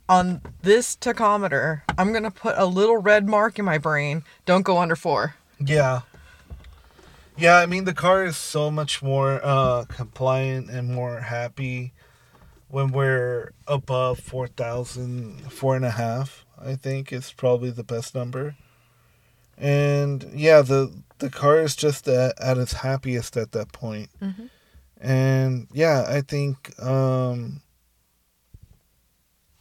on 0.07 0.41
this 0.61 0.95
tachometer, 0.95 1.81
I'm 1.97 2.13
gonna 2.13 2.31
put 2.31 2.57
a 2.57 2.65
little 2.65 2.95
red 2.95 3.27
mark 3.27 3.59
in 3.59 3.65
my 3.65 3.77
brain. 3.77 4.23
Don't 4.45 4.61
go 4.61 4.77
under 4.77 4.95
four. 4.95 5.35
Yeah. 5.59 6.03
Yeah, 7.35 7.57
I 7.57 7.65
mean 7.65 7.83
the 7.83 7.93
car 7.93 8.23
is 8.23 8.37
so 8.37 8.71
much 8.71 9.03
more 9.03 9.41
uh 9.43 9.83
compliant 9.89 10.69
and 10.69 10.95
more 10.95 11.19
happy 11.19 11.91
when 12.69 12.93
we're 12.93 13.51
above 13.67 14.19
4,000, 14.19 15.51
four 15.51 15.75
and 15.75 15.83
a 15.85 15.91
half, 15.91 16.45
I 16.57 16.75
think 16.75 17.11
is 17.11 17.33
probably 17.33 17.71
the 17.71 17.83
best 17.83 18.15
number. 18.15 18.55
And 19.57 20.29
yeah, 20.33 20.61
the 20.61 20.91
the 21.19 21.29
car 21.29 21.61
is 21.61 21.75
just 21.75 22.07
at, 22.07 22.39
at 22.41 22.57
its 22.57 22.73
happiest 22.73 23.37
at 23.37 23.51
that 23.53 23.71
point. 23.71 24.09
Mhm. 24.21 24.49
And 24.99 25.67
yeah, 25.73 26.05
I 26.07 26.21
think 26.21 26.73
um 26.81 27.61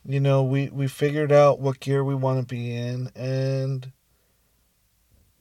you 0.06 0.20
know, 0.20 0.42
we 0.42 0.68
we 0.68 0.86
figured 0.88 1.32
out 1.32 1.60
what 1.60 1.80
gear 1.80 2.04
we 2.04 2.14
want 2.14 2.40
to 2.40 2.44
be 2.54 2.74
in 2.76 3.10
and 3.14 3.92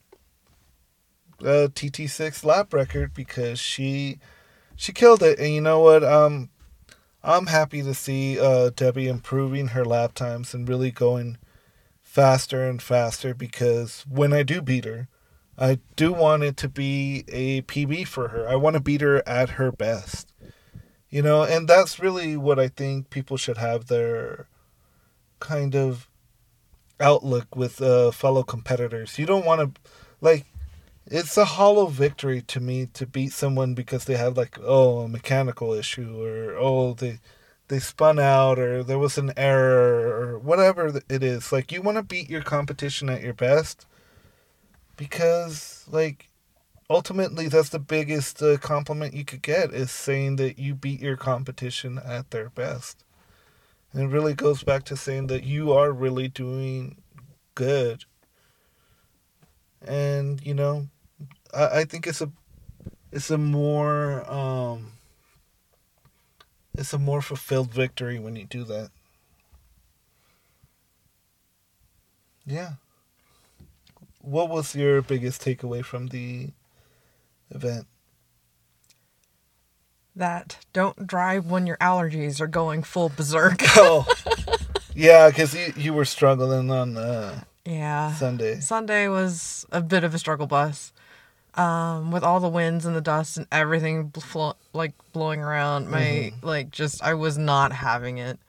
uh, 1.43 1.67
TT6 1.67 2.43
lap 2.45 2.73
record 2.73 3.13
because 3.13 3.59
she 3.59 4.19
she 4.75 4.91
killed 4.91 5.21
it. 5.21 5.39
And 5.39 5.53
you 5.53 5.61
know 5.61 5.79
what? 5.79 6.03
Um, 6.03 6.49
I'm 7.23 7.47
happy 7.47 7.81
to 7.83 7.93
see 7.93 8.39
uh, 8.39 8.71
Debbie 8.75 9.07
improving 9.07 9.69
her 9.69 9.85
lap 9.85 10.13
times 10.13 10.53
and 10.53 10.67
really 10.67 10.91
going 10.91 11.37
faster 12.01 12.63
and 12.67 12.81
faster 12.81 13.33
because 13.33 14.05
when 14.09 14.33
I 14.33 14.43
do 14.43 14.61
beat 14.61 14.85
her, 14.85 15.07
I 15.57 15.79
do 15.95 16.11
want 16.11 16.43
it 16.43 16.57
to 16.57 16.69
be 16.69 17.23
a 17.27 17.61
PB 17.61 18.07
for 18.07 18.29
her. 18.29 18.47
I 18.47 18.55
want 18.55 18.75
to 18.75 18.81
beat 18.81 19.01
her 19.01 19.27
at 19.27 19.51
her 19.51 19.71
best. 19.71 20.33
You 21.09 21.21
know, 21.21 21.43
and 21.43 21.67
that's 21.67 21.99
really 21.99 22.35
what 22.35 22.59
I 22.59 22.67
think 22.67 23.11
people 23.11 23.37
should 23.37 23.57
have 23.57 23.85
their 23.85 24.47
kind 25.39 25.75
of 25.75 26.09
outlook 26.99 27.55
with 27.55 27.81
uh, 27.81 28.09
fellow 28.11 28.41
competitors. 28.41 29.19
You 29.19 29.27
don't 29.27 29.45
want 29.45 29.75
to, 29.75 29.81
like, 30.21 30.45
it's 31.05 31.37
a 31.37 31.45
hollow 31.45 31.87
victory 31.87 32.41
to 32.41 32.59
me 32.59 32.85
to 32.93 33.05
beat 33.05 33.33
someone 33.33 33.73
because 33.73 34.05
they 34.05 34.15
have 34.15 34.37
like 34.37 34.57
oh 34.61 34.99
a 34.99 35.07
mechanical 35.07 35.73
issue 35.73 36.23
or 36.23 36.55
oh 36.57 36.93
they 36.93 37.19
they 37.67 37.79
spun 37.79 38.19
out 38.19 38.59
or 38.59 38.83
there 38.83 38.99
was 38.99 39.17
an 39.17 39.31
error 39.37 40.07
or 40.07 40.39
whatever 40.39 41.01
it 41.09 41.23
is. 41.23 41.51
Like 41.51 41.71
you 41.71 41.81
want 41.81 41.97
to 41.97 42.03
beat 42.03 42.29
your 42.29 42.41
competition 42.41 43.09
at 43.09 43.21
your 43.21 43.33
best 43.33 43.85
because 44.97 45.85
like 45.89 46.29
ultimately 46.89 47.47
that's 47.47 47.69
the 47.69 47.79
biggest 47.79 48.41
uh, 48.41 48.57
compliment 48.57 49.13
you 49.13 49.25
could 49.25 49.41
get 49.41 49.73
is 49.73 49.91
saying 49.91 50.35
that 50.37 50.59
you 50.59 50.75
beat 50.75 51.01
your 51.01 51.17
competition 51.17 51.99
at 52.03 52.31
their 52.31 52.49
best. 52.49 53.03
And 53.91 54.03
it 54.03 54.07
really 54.07 54.33
goes 54.33 54.63
back 54.63 54.83
to 54.85 54.97
saying 54.97 55.27
that 55.27 55.43
you 55.43 55.71
are 55.71 55.91
really 55.91 56.27
doing 56.27 56.97
good 57.55 58.05
and 59.87 60.45
you 60.45 60.53
know 60.53 60.87
I, 61.53 61.79
I 61.79 61.85
think 61.85 62.07
it's 62.07 62.21
a 62.21 62.31
it's 63.11 63.29
a 63.29 63.37
more 63.37 64.29
um 64.31 64.93
it's 66.75 66.93
a 66.93 66.99
more 66.99 67.21
fulfilled 67.21 67.71
victory 67.71 68.19
when 68.19 68.35
you 68.35 68.45
do 68.45 68.63
that 68.65 68.89
yeah 72.45 72.73
what 74.23 74.49
was 74.49 74.73
your 74.73 75.01
biggest 75.01 75.41
takeaway 75.43 75.83
from 75.83 76.07
the 76.07 76.49
event? 77.51 77.85
That 80.15 80.65
don't 80.71 81.05
drive 81.05 81.47
when 81.47 81.67
your 81.67 81.77
allergies 81.77 82.39
are 82.39 82.47
going 82.47 82.83
full 82.83 83.09
berserk. 83.09 83.57
Oh, 83.75 84.07
yeah, 84.95 85.29
because 85.29 85.53
you, 85.53 85.73
you 85.75 85.93
were 85.93 86.05
struggling 86.05 86.71
on 86.71 86.97
uh, 86.97 87.43
yeah. 87.65 88.13
Sunday. 88.13 88.59
Sunday 88.59 89.07
was 89.07 89.65
a 89.71 89.81
bit 89.81 90.03
of 90.03 90.13
a 90.13 90.19
struggle 90.19 90.47
bus. 90.47 90.91
Um, 91.55 92.09
with 92.09 92.23
all 92.23 92.39
the 92.39 92.49
winds 92.49 92.83
and 92.83 92.95
the 92.95 93.01
dust 93.01 93.37
and 93.37 93.45
everything 93.51 94.09
flo- 94.09 94.57
like 94.73 94.93
blowing 95.11 95.39
around, 95.39 95.87
my 95.87 96.33
like 96.41 96.71
just 96.71 97.03
I 97.03 97.13
was 97.13 97.37
not 97.37 97.71
having 97.71 98.17
it. 98.17 98.39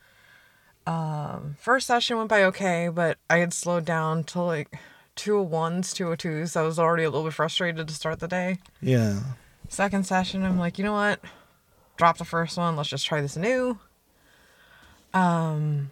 Um, 0.87 1.57
first 1.61 1.87
session 1.87 2.17
went 2.17 2.31
by 2.31 2.45
okay, 2.45 2.89
but 2.89 3.19
I 3.29 3.39
had 3.39 3.53
slowed 3.53 3.85
down 3.85 4.25
to 4.25 4.41
like 4.41 4.75
201s, 5.17 5.93
202s. 5.93 6.51
So 6.51 6.63
I 6.63 6.67
was 6.67 6.79
already 6.79 7.05
a 7.05 7.11
little 7.11 7.25
bit 7.25 7.35
frustrated 7.35 7.89
to 7.89 7.95
start 7.95 8.21
the 8.21 8.29
day. 8.29 8.59
Yeah. 8.81 9.21
Second 9.69 10.07
session, 10.07 10.43
I'm 10.43 10.59
like, 10.59 10.79
you 10.79 10.85
know 10.85 10.93
what? 10.93 11.21
Drop 11.97 12.19
the 12.19 12.25
first 12.25 12.57
one. 12.57 12.77
Let's 12.77 12.89
just 12.89 13.07
try 13.07 13.21
this 13.21 13.37
new. 13.37 13.79
Um, 15.13 15.91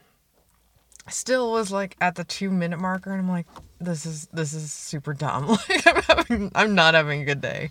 still 1.09 1.53
was 1.53 1.70
like 1.70 1.96
at 2.00 2.14
the 2.14 2.24
two 2.24 2.50
minute 2.50 2.78
marker, 2.78 3.11
and 3.12 3.20
I'm 3.20 3.28
like, 3.28 3.46
this 3.80 4.07
is 4.07 4.28
this 4.32 4.53
is 4.53 4.72
super 4.72 5.14
dumb. 5.14 5.46
Like 5.68 5.86
I'm 5.86 6.03
having, 6.03 6.53
I'm 6.55 6.74
not 6.74 6.94
having 6.94 7.22
a 7.22 7.24
good 7.24 7.40
day. 7.40 7.70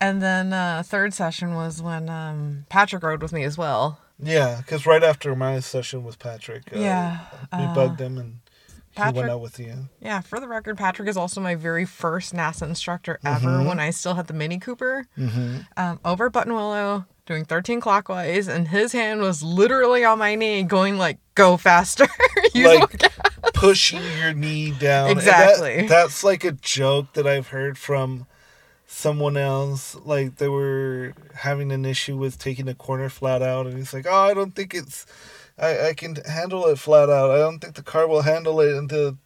And 0.00 0.22
then 0.22 0.52
uh, 0.52 0.82
third 0.84 1.12
session 1.12 1.54
was 1.54 1.82
when 1.82 2.08
um, 2.08 2.64
Patrick 2.68 3.02
rode 3.02 3.20
with 3.20 3.32
me 3.32 3.44
as 3.44 3.58
well. 3.58 4.00
Yeah, 4.22 4.56
because 4.58 4.86
right 4.86 5.02
after 5.02 5.34
my 5.36 5.60
session 5.60 6.04
with 6.04 6.18
Patrick, 6.18 6.64
uh, 6.74 6.78
Yeah, 6.78 7.18
we 7.52 7.64
uh, 7.64 7.74
bugged 7.74 8.00
him 8.00 8.18
and 8.18 8.40
he 8.94 9.12
went 9.12 9.30
out 9.30 9.40
with 9.40 9.58
you. 9.58 9.88
Yeah, 10.00 10.20
for 10.20 10.40
the 10.40 10.48
record, 10.48 10.76
Patrick 10.78 11.08
is 11.08 11.16
also 11.16 11.40
my 11.40 11.54
very 11.54 11.84
first 11.84 12.34
NASA 12.34 12.62
instructor 12.62 13.18
ever 13.24 13.62
when 13.62 13.78
I 13.78 13.90
still 13.90 14.14
had 14.14 14.26
the 14.26 14.34
Mini 14.34 14.58
Cooper. 14.58 15.06
Mm-hmm. 15.18 15.58
um, 15.76 16.00
over 16.04 16.30
Buttonwillow 16.30 17.06
doing 17.30 17.44
13 17.44 17.80
clockwise, 17.80 18.48
and 18.48 18.68
his 18.68 18.92
hand 18.92 19.20
was 19.20 19.40
literally 19.42 20.04
on 20.04 20.18
my 20.18 20.34
knee, 20.34 20.62
going 20.64 20.98
like, 20.98 21.18
"Go 21.34 21.56
faster!" 21.56 22.06
Like 22.54 23.02
pushing 23.54 24.02
your 24.18 24.32
knee 24.32 24.72
down. 24.72 25.10
And 25.10 25.20
that- 25.20 25.50
Exactly. 25.50 25.86
that's 25.86 26.24
like 26.24 26.42
a 26.44 26.50
joke 26.52 27.12
that 27.12 27.26
I've 27.26 27.48
heard 27.48 27.78
from 27.78 28.26
someone 28.86 29.36
else. 29.36 29.94
Like 30.04 30.36
they 30.36 30.48
were 30.48 31.14
having 31.36 31.70
an 31.70 31.84
issue 31.84 32.16
with 32.16 32.38
taking 32.38 32.68
a 32.68 32.74
corner 32.74 33.08
flat 33.08 33.42
out, 33.42 33.66
and 33.66 33.76
he's 33.78 33.94
like, 33.94 34.06
"Oh, 34.08 34.22
I 34.30 34.34
don't 34.34 34.54
think 34.56 34.74
it's, 34.74 35.06
I, 35.56 35.88
I 35.90 35.94
can 35.94 36.16
handle 36.26 36.66
it 36.66 36.78
flat 36.80 37.08
out. 37.08 37.30
I 37.30 37.38
don't 37.38 37.60
think 37.60 37.74
the 37.76 37.82
car 37.84 38.08
will 38.08 38.22
handle 38.22 38.60
it." 38.60 38.74
And 38.76 38.90
the 38.90 39.16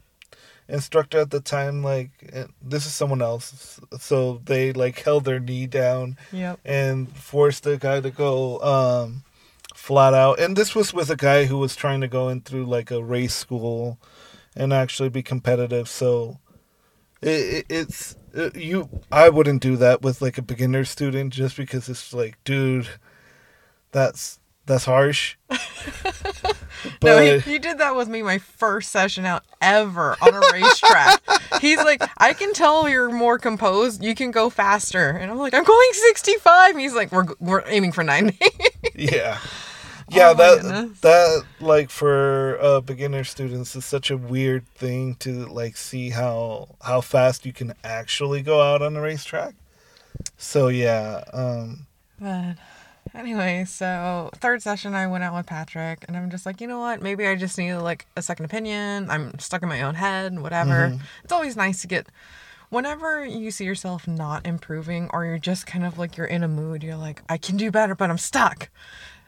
instructor 0.69 1.19
at 1.21 1.31
the 1.31 1.41
time, 1.41 1.83
like, 1.83 2.11
eh, 2.33 2.47
this 2.62 2.87
is 2.87 2.93
someone 2.93 3.21
else, 3.23 3.79
so 3.99 4.41
they 4.45 4.73
like 4.73 5.01
held 5.01 5.25
their 5.25 5.41
knee 5.41 5.67
down 5.67 6.17
Yep. 6.33 6.61
and 6.65 7.09
forced 7.17 7.65
the 7.65 7.77
guy 7.77 8.01
to 8.01 8.11
go 8.11 8.61
um, 8.61 9.25
flat 9.75 10.15
out. 10.15 10.41
And 10.41 10.57
this 10.57 10.75
was 10.75 10.95
with 10.95 11.11
a 11.11 11.17
guy 11.17 11.45
who 11.45 11.59
was 11.59 11.77
trying 11.77 12.01
to 12.01 12.09
go 12.09 12.29
in 12.29 12.41
through 12.41 12.65
like 12.67 12.91
a 12.91 13.03
race 13.03 13.35
school 13.35 13.99
and 14.57 14.73
actually 14.73 15.09
be 15.11 15.23
competitive. 15.23 15.89
So 15.89 16.39
it, 17.21 17.29
it, 17.29 17.67
it's 17.69 18.17
it, 18.33 18.57
you. 18.57 18.89
I 19.12 19.29
wouldn't 19.29 19.62
do 19.62 19.77
that 19.77 20.03
with 20.03 20.23
like 20.23 20.39
a 20.39 20.43
beginner 20.43 20.85
student 20.85 21.33
just 21.33 21.57
because 21.57 21.89
it's 21.89 22.12
like, 22.15 22.37
dude, 22.45 22.89
that's 23.93 24.39
that's 24.67 24.85
harsh. 24.85 25.37
no, 27.03 27.19
he, 27.21 27.39
he 27.41 27.59
did 27.59 27.79
that 27.79 27.97
with 27.97 28.09
me 28.09 28.23
my 28.23 28.39
first 28.39 28.91
session 28.91 29.25
out 29.25 29.45
ever 29.61 30.17
on 30.21 30.35
a 30.35 30.41
racetrack. 30.53 31.21
He's 31.61 31.79
like, 31.79 32.03
I 32.19 32.33
can 32.33 32.53
tell 32.53 32.89
you're 32.89 33.11
more 33.11 33.39
composed. 33.39 34.03
You 34.03 34.15
can 34.15 34.31
go 34.31 34.51
faster. 34.51 35.11
And 35.11 35.31
I'm 35.31 35.39
like, 35.39 35.55
I'm 35.55 35.65
going 35.65 35.89
65. 35.93 36.71
And 36.73 36.81
he's 36.81 36.95
like, 36.95 37.12
we're, 37.12 37.27
we're 37.41 37.62
aiming 37.67 37.93
for 37.93 38.03
90. 38.05 38.39
yeah 38.95 39.39
yeah 40.11 40.31
Oh 40.31 40.35
that 40.35 40.61
goodness. 40.62 41.01
that 41.01 41.45
like 41.61 41.89
for 41.91 42.59
uh 42.61 42.81
beginner 42.81 43.25
students 43.25 43.75
is 43.75 43.85
such 43.87 44.11
a 44.11 44.17
weird 44.19 44.67
thing 44.69 45.15
to 45.17 45.47
like 45.47 45.77
see 45.79 46.11
how 46.11 46.69
how 46.83 47.01
fast 47.01 47.47
you 47.47 47.53
can 47.55 47.73
actually 47.83 48.43
go 48.43 48.61
out 48.61 48.83
on 48.83 48.97
a 48.97 49.01
racetrack 49.01 49.55
so 50.37 50.69
yeah 50.69 51.25
um 51.33 51.87
But 52.21 52.57
anyway, 53.15 53.65
so 53.67 54.31
third 54.37 54.62
session, 54.62 54.95
I 54.95 55.07
went 55.07 55.25
out 55.25 55.35
with 55.35 55.47
Patrick, 55.47 56.05
and 56.09 56.17
I'm 56.17 56.31
just 56.31 56.45
like, 56.47 56.61
you 56.61 56.67
know 56.67 56.81
what? 56.81 57.03
Maybe 57.03 57.27
I 57.27 57.35
just 57.37 57.57
need 57.59 57.75
like 57.77 58.07
a 58.17 58.23
second 58.23 58.45
opinion. 58.47 59.09
I'm 59.11 59.39
stuck 59.39 59.62
in 59.62 59.69
my 59.69 59.83
own 59.83 59.95
head, 59.95 60.39
whatever. 60.41 60.89
Mm-hmm. 60.89 61.03
It's 61.25 61.33
always 61.33 61.57
nice 61.57 61.81
to 61.83 61.87
get. 61.87 62.07
Whenever 62.71 63.25
you 63.25 63.51
see 63.53 63.65
yourself 63.65 64.09
not 64.09 64.47
improving, 64.47 65.09
or 65.12 65.25
you're 65.25 65.39
just 65.39 65.67
kind 65.67 65.85
of 65.87 65.99
like 65.99 66.17
you're 66.17 66.27
in 66.27 66.43
a 66.43 66.49
mood, 66.49 66.83
you're 66.83 66.97
like, 66.97 67.23
I 67.29 67.37
can 67.37 67.57
do 67.57 67.71
better, 67.71 67.95
but 67.95 68.11
I'm 68.11 68.19
stuck. 68.19 68.69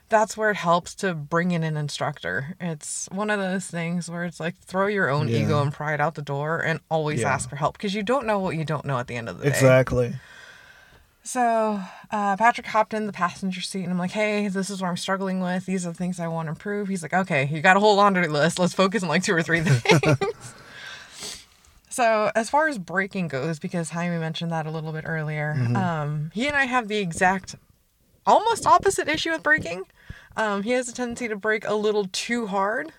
That's 0.08 0.36
where 0.36 0.50
it 0.50 0.56
helps 0.56 0.94
to 0.96 1.14
bring 1.14 1.50
in 1.50 1.62
an 1.64 1.76
instructor. 1.76 2.56
It's 2.60 3.08
one 3.12 3.28
of 3.28 3.38
those 3.40 3.66
things 3.66 4.08
where 4.10 4.24
it's 4.24 4.38
like 4.40 4.56
throw 4.58 4.86
your 4.86 5.08
own 5.10 5.28
Yeah. 5.28 5.38
ego 5.38 5.60
and 5.62 5.72
pride 5.72 6.00
out 6.00 6.14
the 6.14 6.22
door 6.22 6.60
and 6.60 6.80
always 6.90 7.20
Yeah. 7.20 7.32
ask 7.34 7.48
for 7.48 7.56
help 7.56 7.76
because 7.76 7.92
you 7.94 8.02
don't 8.04 8.24
know 8.26 8.38
what 8.38 8.56
you 8.56 8.64
don't 8.64 8.84
know 8.84 8.98
at 8.98 9.06
the 9.08 9.16
end 9.16 9.28
of 9.28 9.38
the 9.38 9.44
day. 9.44 9.50
exactly 9.50 10.14
So 11.26 11.80
uh, 12.12 12.36
Patrick 12.36 12.68
hopped 12.68 12.94
in 12.94 13.06
the 13.06 13.12
passenger 13.12 13.60
seat, 13.60 13.82
and 13.82 13.90
I'm 13.90 13.98
like, 13.98 14.12
"Hey, 14.12 14.46
this 14.46 14.70
is 14.70 14.80
what 14.80 14.86
I'm 14.86 14.96
struggling 14.96 15.40
with. 15.40 15.66
These 15.66 15.84
are 15.84 15.90
the 15.90 15.96
things 15.96 16.20
I 16.20 16.28
want 16.28 16.46
to 16.46 16.50
improve." 16.50 16.86
He's 16.86 17.02
like, 17.02 17.12
"Okay, 17.12 17.46
you 17.52 17.60
got 17.60 17.76
a 17.76 17.80
whole 17.80 17.96
laundry 17.96 18.28
list. 18.28 18.60
Let's 18.60 18.74
focus 18.74 19.02
on 19.02 19.08
like 19.08 19.24
two 19.24 19.34
or 19.34 19.42
three 19.42 19.60
things." 19.62 20.54
so 21.88 22.30
as 22.36 22.48
far 22.48 22.68
as 22.68 22.78
braking 22.78 23.26
goes, 23.26 23.58
because 23.58 23.90
Jaime 23.90 24.18
mentioned 24.18 24.52
that 24.52 24.66
a 24.66 24.70
little 24.70 24.92
bit 24.92 25.02
earlier, 25.04 25.56
um, 25.74 26.30
he 26.32 26.46
and 26.46 26.56
I 26.56 26.66
have 26.66 26.86
the 26.86 26.98
exact, 26.98 27.56
almost 28.24 28.64
opposite 28.64 29.08
issue 29.08 29.32
with 29.32 29.42
braking. 29.42 29.82
Um, 30.36 30.62
he 30.62 30.70
has 30.70 30.88
a 30.88 30.94
tendency 30.94 31.26
to 31.26 31.34
brake 31.34 31.66
a 31.66 31.74
little 31.74 32.08
too 32.12 32.46
hard, 32.46 32.92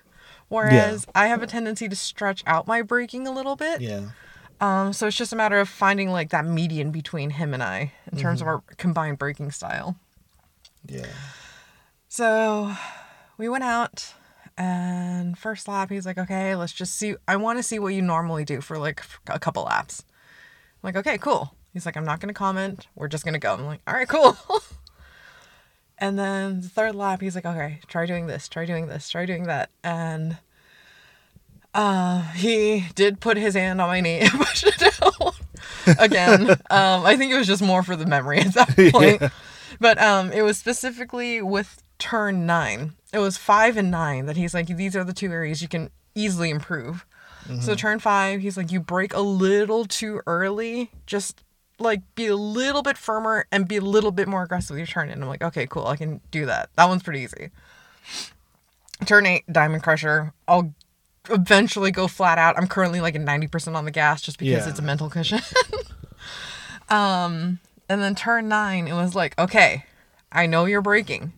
whereas 0.50 1.08
I 1.16 1.28
have 1.28 1.42
a 1.42 1.48
tendency 1.48 1.88
to 1.88 1.96
stretch 1.96 2.44
out 2.46 2.68
my 2.68 2.82
braking 2.82 3.26
a 3.26 3.32
little 3.32 3.56
bit. 3.56 3.80
yeah 3.80 4.10
Um, 4.60 4.92
so 4.94 5.08
it's 5.08 5.18
just 5.18 5.34
a 5.34 5.36
matter 5.36 5.60
of 5.60 5.70
finding 5.70 6.12
like 6.12 6.30
that 6.32 6.46
median 6.46 6.92
between 6.92 7.32
him 7.32 7.54
and 7.54 7.62
I 7.62 7.94
in 8.12 8.18
terms 8.18 8.42
of 8.42 8.48
our 8.48 8.64
combined 8.78 9.20
braking 9.20 9.52
style. 9.52 9.98
yeah 10.88 11.06
So 12.08 12.74
we 13.38 13.50
went 13.50 13.64
out 13.64 14.14
and 14.58 15.38
first 15.38 15.68
lap 15.68 15.92
he's 15.92 16.06
like, 16.06 16.18
okay, 16.18 16.56
let's 16.56 16.74
just 16.74 16.96
see. 16.96 17.16
I 17.28 17.36
want 17.36 17.60
to 17.60 17.64
see 17.64 17.78
what 17.78 17.94
you 17.94 18.02
normally 18.02 18.46
do 18.46 18.62
for 18.62 18.78
like 18.80 19.04
a 19.28 19.40
couple 19.40 19.64
laps. 19.64 20.04
I'm 20.08 20.88
like, 20.88 20.96
okay, 20.96 21.18
cool. 21.18 21.54
He's 21.74 21.86
like, 21.86 21.96
I'm 21.96 22.06
not 22.06 22.20
going 22.20 22.30
to 22.30 22.34
comment. 22.34 22.88
We're 22.96 23.08
just 23.08 23.24
going 23.24 23.34
to 23.34 23.40
go. 23.40 23.54
I'm 23.54 23.66
like, 23.66 23.82
all 23.86 23.94
right, 23.94 24.08
cool. 24.08 24.36
and 26.00 26.18
then 26.18 26.62
the 26.62 26.70
third 26.70 26.96
lap, 26.96 27.22
he's 27.22 27.36
like, 27.36 27.46
okay, 27.46 27.80
try 27.88 28.08
doing 28.08 28.26
this, 28.26 28.48
try 28.48 28.66
doing 28.66 28.88
this, 28.88 29.08
try 29.10 29.28
doing 29.28 29.44
that. 29.44 29.70
And 29.84 30.38
uh, 31.78 32.24
he 32.34 32.86
did 32.96 33.22
put 33.22 33.38
his 33.38 33.54
hand 33.54 33.80
on 33.80 33.88
my 33.88 34.02
knee 34.02 34.20
and 34.20 34.32
push 34.32 34.64
it 34.66 34.78
down 34.78 35.32
again. 36.00 36.50
um, 36.70 37.06
I 37.06 37.16
think 37.16 37.32
it 37.32 37.38
was 37.38 37.48
just 37.48 37.62
more 37.62 37.84
for 37.84 37.96
the 37.96 38.06
memory 38.06 38.40
at 38.40 38.54
that 38.56 38.76
point. 38.92 39.22
But 39.80 40.02
um, 40.02 40.32
it 40.32 40.42
was 40.42 40.58
specifically 40.58 41.42
with 41.42 41.84
turn 42.00 42.46
nine. 42.48 42.94
It 43.14 43.20
was 43.20 43.38
five 43.38 43.78
and 43.78 43.92
nine 43.92 44.26
that 44.26 44.36
he's 44.36 44.54
like, 44.54 44.68
these 44.68 44.96
are 44.96 45.04
the 45.04 45.14
two 45.14 45.32
areas 45.32 45.62
you 45.62 45.68
can 45.68 45.92
easily 46.16 46.50
improve. 46.50 47.06
So 47.62 47.76
turn 47.76 48.00
five, 48.00 48.42
he's 48.42 48.58
like, 48.58 48.74
you 48.74 48.82
brake 48.82 49.14
a 49.14 49.22
little 49.22 49.86
too 49.86 50.20
early. 50.28 50.92
Just 51.06 51.46
like 51.80 52.02
be 52.14 52.28
a 52.28 52.36
little 52.36 52.82
bit 52.82 52.98
firmer 52.98 53.48
and 53.54 53.70
be 53.70 53.78
a 53.78 53.82
little 53.82 54.12
bit 54.12 54.28
more 54.28 54.44
aggressive 54.44 54.72
with 54.72 54.80
your 54.80 54.88
turn. 54.88 55.10
And 55.10 55.24
I'm 55.24 55.30
like, 55.30 55.42
okay, 55.42 55.66
cool, 55.66 55.88
I 55.88 55.96
can 55.96 56.20
do 56.30 56.46
that. 56.46 56.70
That 56.76 56.90
one's 56.90 57.04
pretty 57.04 57.22
easy. 57.22 57.52
Turn 59.06 59.26
eight, 59.26 59.46
Diamond 59.50 59.82
Crusher. 59.82 60.34
I'll 60.46 60.74
eventually 61.30 61.92
go 61.92 62.08
flat 62.08 62.38
out. 62.38 62.58
I'm 62.58 62.68
currently 62.68 63.02
like 63.02 63.16
at 63.16 63.22
90% 63.22 63.76
on 63.76 63.86
the 63.86 63.92
gas 63.92 64.22
just 64.22 64.38
because 64.40 64.64
Yeah. 64.66 64.70
it's 64.70 64.80
a 64.80 64.84
mental 64.84 65.10
cushion. 65.10 65.40
um, 66.90 67.60
and 67.90 68.02
then 68.02 68.16
turn 68.16 68.48
nine, 68.48 68.88
it 68.88 68.94
was 68.94 69.16
like, 69.16 69.38
okay, 69.40 69.86
I 70.32 70.46
know 70.46 70.66
you're 70.66 70.82
braking. 70.82 71.34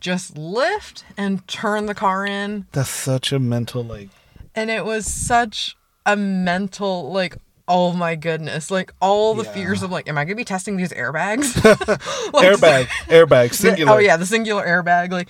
Just 0.00 0.36
lift 0.38 1.04
and 1.16 1.46
turn 1.46 1.86
the 1.86 1.94
car 1.94 2.24
in. 2.24 2.66
that's 2.72 2.88
such 2.88 3.32
a 3.32 3.38
mental 3.38 3.84
like 3.84 4.08
And 4.54 4.70
it 4.70 4.84
was 4.84 5.06
such 5.06 5.76
a 6.06 6.16
mental, 6.16 7.12
like, 7.12 7.36
oh 7.70 7.92
my 7.92 8.16
goodness. 8.16 8.70
Like, 8.70 8.92
all 9.00 9.34
the 9.34 9.44
Yeah. 9.44 9.52
fears 9.52 9.82
of, 9.82 9.90
like, 9.90 10.08
am 10.08 10.18
I 10.18 10.24
going 10.24 10.36
to 10.36 10.40
be 10.40 10.44
testing 10.44 10.76
these 10.76 10.90
airbags? 10.92 11.54
Like, 12.34 12.46
airbag 12.46 12.86
airbag 13.08 13.48
the- 13.50 13.54
singular 13.56 13.92
oh 13.92 13.98
yeah, 13.98 14.16
the 14.16 14.26
singular 14.26 14.64
airbag. 14.66 15.10
Like 15.12 15.28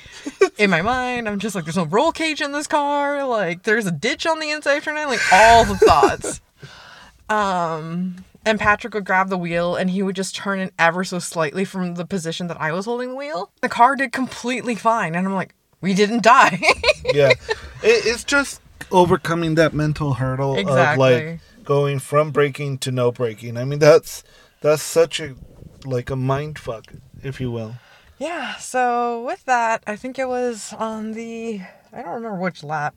in 0.58 0.70
my 0.70 0.82
mind, 0.82 1.28
I'm 1.28 1.38
just 1.38 1.54
like, 1.54 1.64
there's 1.64 1.76
no 1.76 1.84
roll 1.86 2.10
cage 2.12 2.40
in 2.40 2.52
this 2.52 2.66
car. 2.66 3.24
Like 3.26 3.62
there's 3.62 3.86
a 3.86 3.90
ditch 3.92 4.26
on 4.26 4.40
the 4.40 4.50
inside 4.50 4.84
nine. 4.86 5.06
Like 5.08 5.20
all 5.32 5.64
the 5.64 5.76
thoughts. 5.76 6.40
Um, 7.28 8.24
and 8.44 8.58
Patrick 8.58 8.92
would 8.94 9.04
grab 9.04 9.28
the 9.28 9.38
wheel 9.38 9.76
and 9.76 9.88
he 9.88 10.02
would 10.02 10.16
just 10.16 10.34
turn 10.34 10.58
it 10.58 10.74
ever 10.80 11.04
so 11.04 11.20
slightly 11.20 11.64
from 11.64 11.94
the 11.94 12.04
position 12.04 12.48
that 12.48 12.60
I 12.60 12.72
was 12.72 12.86
holding 12.86 13.10
the 13.10 13.14
wheel. 13.14 13.52
The 13.60 13.68
car 13.68 13.94
did 13.94 14.10
completely 14.10 14.74
fine, 14.74 15.14
and 15.14 15.26
I'm 15.28 15.34
like, 15.34 15.54
we 15.80 15.94
didn't 15.94 16.24
die. 16.24 16.58
yeah 17.04 17.28
it, 17.28 17.38
it's 17.82 18.24
just 18.24 18.60
overcoming 18.90 19.54
that 19.54 19.72
mental 19.74 20.14
hurdle 20.14 20.58
of 20.58 20.98
like 20.98 21.38
going 21.70 22.00
from 22.00 22.32
braking 22.32 22.76
to 22.78 22.90
no 22.90 23.12
braking. 23.12 23.56
i 23.56 23.64
mean 23.64 23.78
that's 23.78 24.24
that's 24.60 24.82
such 24.82 25.20
a 25.20 25.36
like 25.84 26.10
a 26.10 26.16
mind 26.16 26.58
fuck, 26.58 26.92
if 27.22 27.40
you 27.40 27.50
will. 27.50 27.76
Yeah, 28.18 28.56
so 28.56 29.24
with 29.24 29.44
that, 29.46 29.82
I 29.86 29.96
think 29.96 30.18
it 30.18 30.28
was 30.28 30.74
on 30.76 31.12
the 31.12 31.60
I 31.92 32.02
don't 32.02 32.14
remember 32.20 32.38
which 32.40 32.62
lap. 32.64 32.94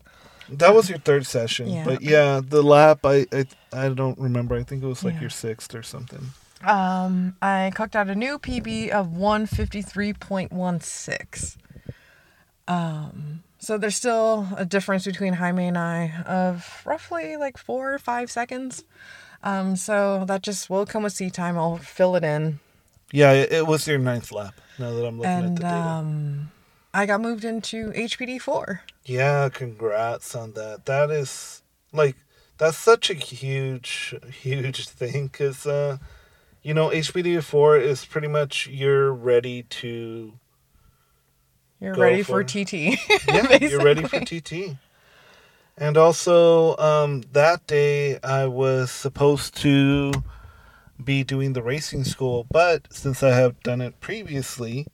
That 0.49 0.73
was 0.75 0.89
your 0.89 0.97
third 0.99 1.25
session, 1.25 1.69
Yeah. 1.69 1.85
but 1.85 2.01
yeah, 2.01 2.41
the 2.43 2.61
lap 2.63 3.05
I 3.05 3.25
I, 3.31 3.45
I 3.71 3.87
don't 3.89 4.17
remember. 4.19 4.55
I 4.55 4.63
think 4.63 4.83
it 4.83 4.87
was 4.87 5.03
like 5.05 5.13
Yeah. 5.15 5.21
your 5.21 5.29
sixth 5.29 5.73
or 5.75 5.83
something. 5.83 6.31
Um, 6.65 7.35
I 7.41 7.71
cooked 7.75 7.95
out 7.95 8.09
a 8.09 8.15
new 8.15 8.37
PB 8.39 8.89
of 8.89 9.07
153.16. 9.07 11.57
Um, 12.67 13.43
so 13.63 13.77
there's 13.77 13.95
still 13.95 14.47
a 14.57 14.65
difference 14.65 15.05
between 15.05 15.33
Jaime 15.33 15.67
and 15.67 15.77
I 15.77 16.21
of 16.25 16.81
roughly 16.85 17.37
like 17.37 17.57
four 17.57 17.93
or 17.93 17.99
five 17.99 18.29
seconds. 18.29 18.83
Um, 19.41 19.75
so 19.75 20.25
that 20.25 20.41
just 20.41 20.69
will 20.69 20.85
come 20.85 21.03
with 21.03 21.13
seat 21.13 21.33
time. 21.33 21.57
I'll 21.57 21.77
fill 21.77 22.15
it 22.15 22.23
in. 22.23 22.59
Yeah, 23.11 23.31
it, 23.33 23.67
was 23.67 23.87
your 23.87 23.99
ninth 23.99 24.31
lap. 24.31 24.55
Now 24.79 24.91
that 24.91 25.05
I'm 25.05 25.17
looking 25.17 25.31
at 25.31 25.43
And 25.43 25.57
the 25.57 25.61
data. 25.61 25.75
um, 25.75 26.51
I 26.93 27.05
got 27.05 27.21
moved 27.21 27.43
into 27.45 27.91
HPD 27.91 28.41
4. 28.41 28.81
Yeah, 29.05 29.49
congrats 29.49 30.35
on 30.35 30.53
that. 30.53 30.85
That 30.85 31.11
is 31.11 31.61
like 31.91 32.15
that's 32.57 32.77
such 32.77 33.09
a 33.09 33.13
huge, 33.13 34.15
huge 34.41 34.87
thing 34.87 35.27
because 35.27 35.65
uh, 35.67 35.97
you 36.61 36.73
know 36.73 36.89
HPD 36.89 37.43
four 37.43 37.77
is 37.77 38.05
pretty 38.05 38.27
much 38.29 38.67
you're 38.67 39.11
ready 39.11 39.63
to 39.63 40.33
You're 41.83 41.95
ready 41.95 42.23
for 42.23 42.43
for. 42.43 42.63
TT. 42.63 42.73
yeah 43.27 43.57
you're 43.57 43.83
ready 43.83 44.03
for 44.03 44.21
TT. 44.21 44.77
And 45.77 45.97
also 45.97 46.77
um, 46.77 47.23
that 47.33 47.67
day 47.67 48.19
I 48.23 48.45
was 48.45 48.89
supposed 48.89 49.57
to 49.57 50.13
be 51.03 51.25
doing 51.25 51.51
the 51.51 51.61
racing 51.61 52.05
school, 52.05 52.47
but 52.49 52.87
since 52.93 53.21
I 53.21 53.31
have 53.31 53.61
done 53.63 53.81
it 53.81 53.99
previously, 53.99 54.87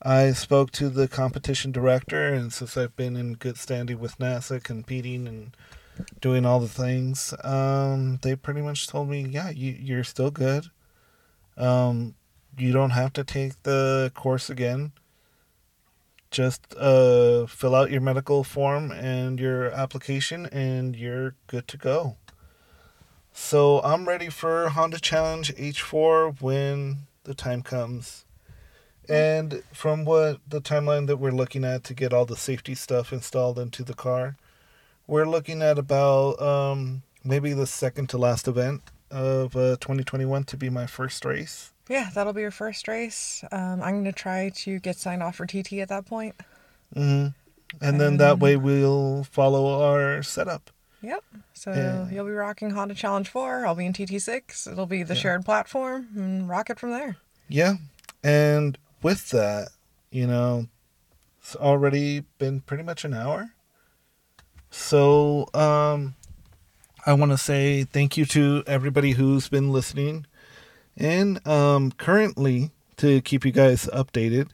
I 0.00 0.32
spoke 0.32 0.70
to 0.72 0.88
the 0.88 1.08
competition 1.08 1.72
director, 1.72 2.32
and 2.32 2.54
since 2.54 2.78
I've 2.78 2.96
been 2.96 3.14
in 3.14 3.34
good 3.34 3.58
standing 3.58 3.98
with 3.98 4.16
NASA, 4.18 4.62
competing 4.62 5.28
and 5.28 5.54
doing 6.22 6.46
all 6.46 6.60
the 6.60 6.68
things, 6.68 7.34
um, 7.44 8.18
they 8.22 8.34
pretty 8.34 8.62
much 8.62 8.86
told 8.86 9.10
me, 9.10 9.26
"Yeah, 9.28 9.50
you, 9.50 9.72
you're 9.72 10.04
still 10.04 10.30
good. 10.30 10.70
Um, 11.58 12.14
you 12.56 12.72
don't 12.72 12.90
have 12.90 13.12
to 13.14 13.24
take 13.24 13.62
the 13.64 14.10
course 14.14 14.48
again. 14.48 14.92
Just 16.30 16.74
uh, 16.76 17.46
fill 17.46 17.74
out 17.74 17.90
your 17.90 18.00
medical 18.00 18.44
form 18.44 18.92
and 18.92 19.40
your 19.40 19.70
application, 19.70 20.46
and 20.46 20.94
you're 20.94 21.34
good 21.46 21.66
to 21.68 21.76
go." 21.76 22.16
So 23.32 23.80
I'm 23.82 24.06
ready 24.06 24.28
for 24.28 24.68
Honda 24.68 24.98
Challenge 24.98 25.54
H4 25.54 26.40
when 26.42 27.06
the 27.24 27.34
time 27.34 27.62
comes. 27.62 28.24
And 29.08 29.62
from 29.72 30.04
what 30.04 30.40
the 30.46 30.60
timeline 30.60 31.06
that 31.06 31.16
we're 31.16 31.30
looking 31.30 31.64
at 31.64 31.82
to 31.84 31.94
get 31.94 32.12
all 32.12 32.26
the 32.26 32.36
safety 32.36 32.74
stuff 32.74 33.12
installed 33.12 33.58
into 33.58 33.82
the 33.82 33.94
car, 33.94 34.36
we're 35.06 35.24
looking 35.24 35.62
at 35.62 35.78
about 35.78 36.42
um, 36.42 37.02
maybe 37.24 37.54
the 37.54 37.66
second 37.66 38.10
to 38.10 38.18
last 38.18 38.46
event 38.48 38.82
of 39.10 39.56
uh, 39.56 39.76
2021 39.80 40.44
to 40.44 40.56
be 40.58 40.68
my 40.68 40.86
first 40.86 41.24
race. 41.24 41.72
Yeah, 41.88 42.10
that'll 42.14 42.32
be 42.32 42.42
your 42.42 42.50
first 42.50 42.86
race. 42.88 43.42
Um, 43.50 43.82
I'm 43.82 43.94
going 44.02 44.04
to 44.04 44.12
try 44.12 44.50
to 44.50 44.78
get 44.78 44.96
signed 44.96 45.22
off 45.22 45.36
for 45.36 45.46
TT 45.46 45.74
at 45.74 45.88
that 45.88 46.06
point. 46.06 46.34
hmm 46.94 47.28
And 47.80 48.00
then 48.00 48.16
that 48.18 48.38
way 48.38 48.56
we'll 48.56 49.24
follow 49.24 49.82
our 49.82 50.22
setup. 50.22 50.70
Yep. 51.02 51.22
So 51.54 51.72
Yeah. 51.72 52.08
you'll 52.10 52.24
be 52.26 52.32
rocking 52.32 52.70
Honda 52.70 52.94
Challenge 52.94 53.28
4. 53.28 53.66
I'll 53.66 53.74
be 53.74 53.86
in 53.86 53.92
TT6. 53.92 54.66
It'll 54.70 54.86
be 54.86 55.02
the 55.02 55.14
Yeah. 55.14 55.20
shared 55.20 55.44
platform 55.44 56.08
and 56.16 56.48
rock 56.48 56.70
it 56.70 56.78
from 56.80 56.90
there. 56.90 57.16
Yeah. 57.48 57.74
And 58.22 58.76
with 59.02 59.30
that, 59.30 59.68
you 60.10 60.26
know, 60.26 60.66
it's 61.40 61.54
already 61.56 62.24
been 62.38 62.60
pretty 62.62 62.82
much 62.82 63.04
an 63.04 63.14
hour. 63.14 63.50
So, 64.70 65.48
um, 65.54 66.14
I 67.06 67.12
want 67.14 67.30
to 67.32 67.38
say 67.38 67.84
thank 67.84 68.16
you 68.16 68.26
to 68.26 68.62
everybody 68.66 69.12
who's 69.12 69.48
been 69.48 69.70
listening. 69.72 70.26
And 70.98 71.46
um, 71.46 71.92
currently, 71.92 72.72
to 72.96 73.20
keep 73.22 73.44
you 73.44 73.52
guys 73.52 73.86
updated, 73.86 74.48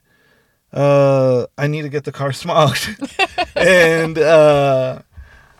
uh, 0.72 1.46
I 1.56 1.66
need 1.66 1.82
to 1.82 1.88
get 1.88 2.04
the 2.04 2.12
car 2.12 2.30
smogged. 2.32 3.00
and 3.56 4.18
uh, 4.18 5.00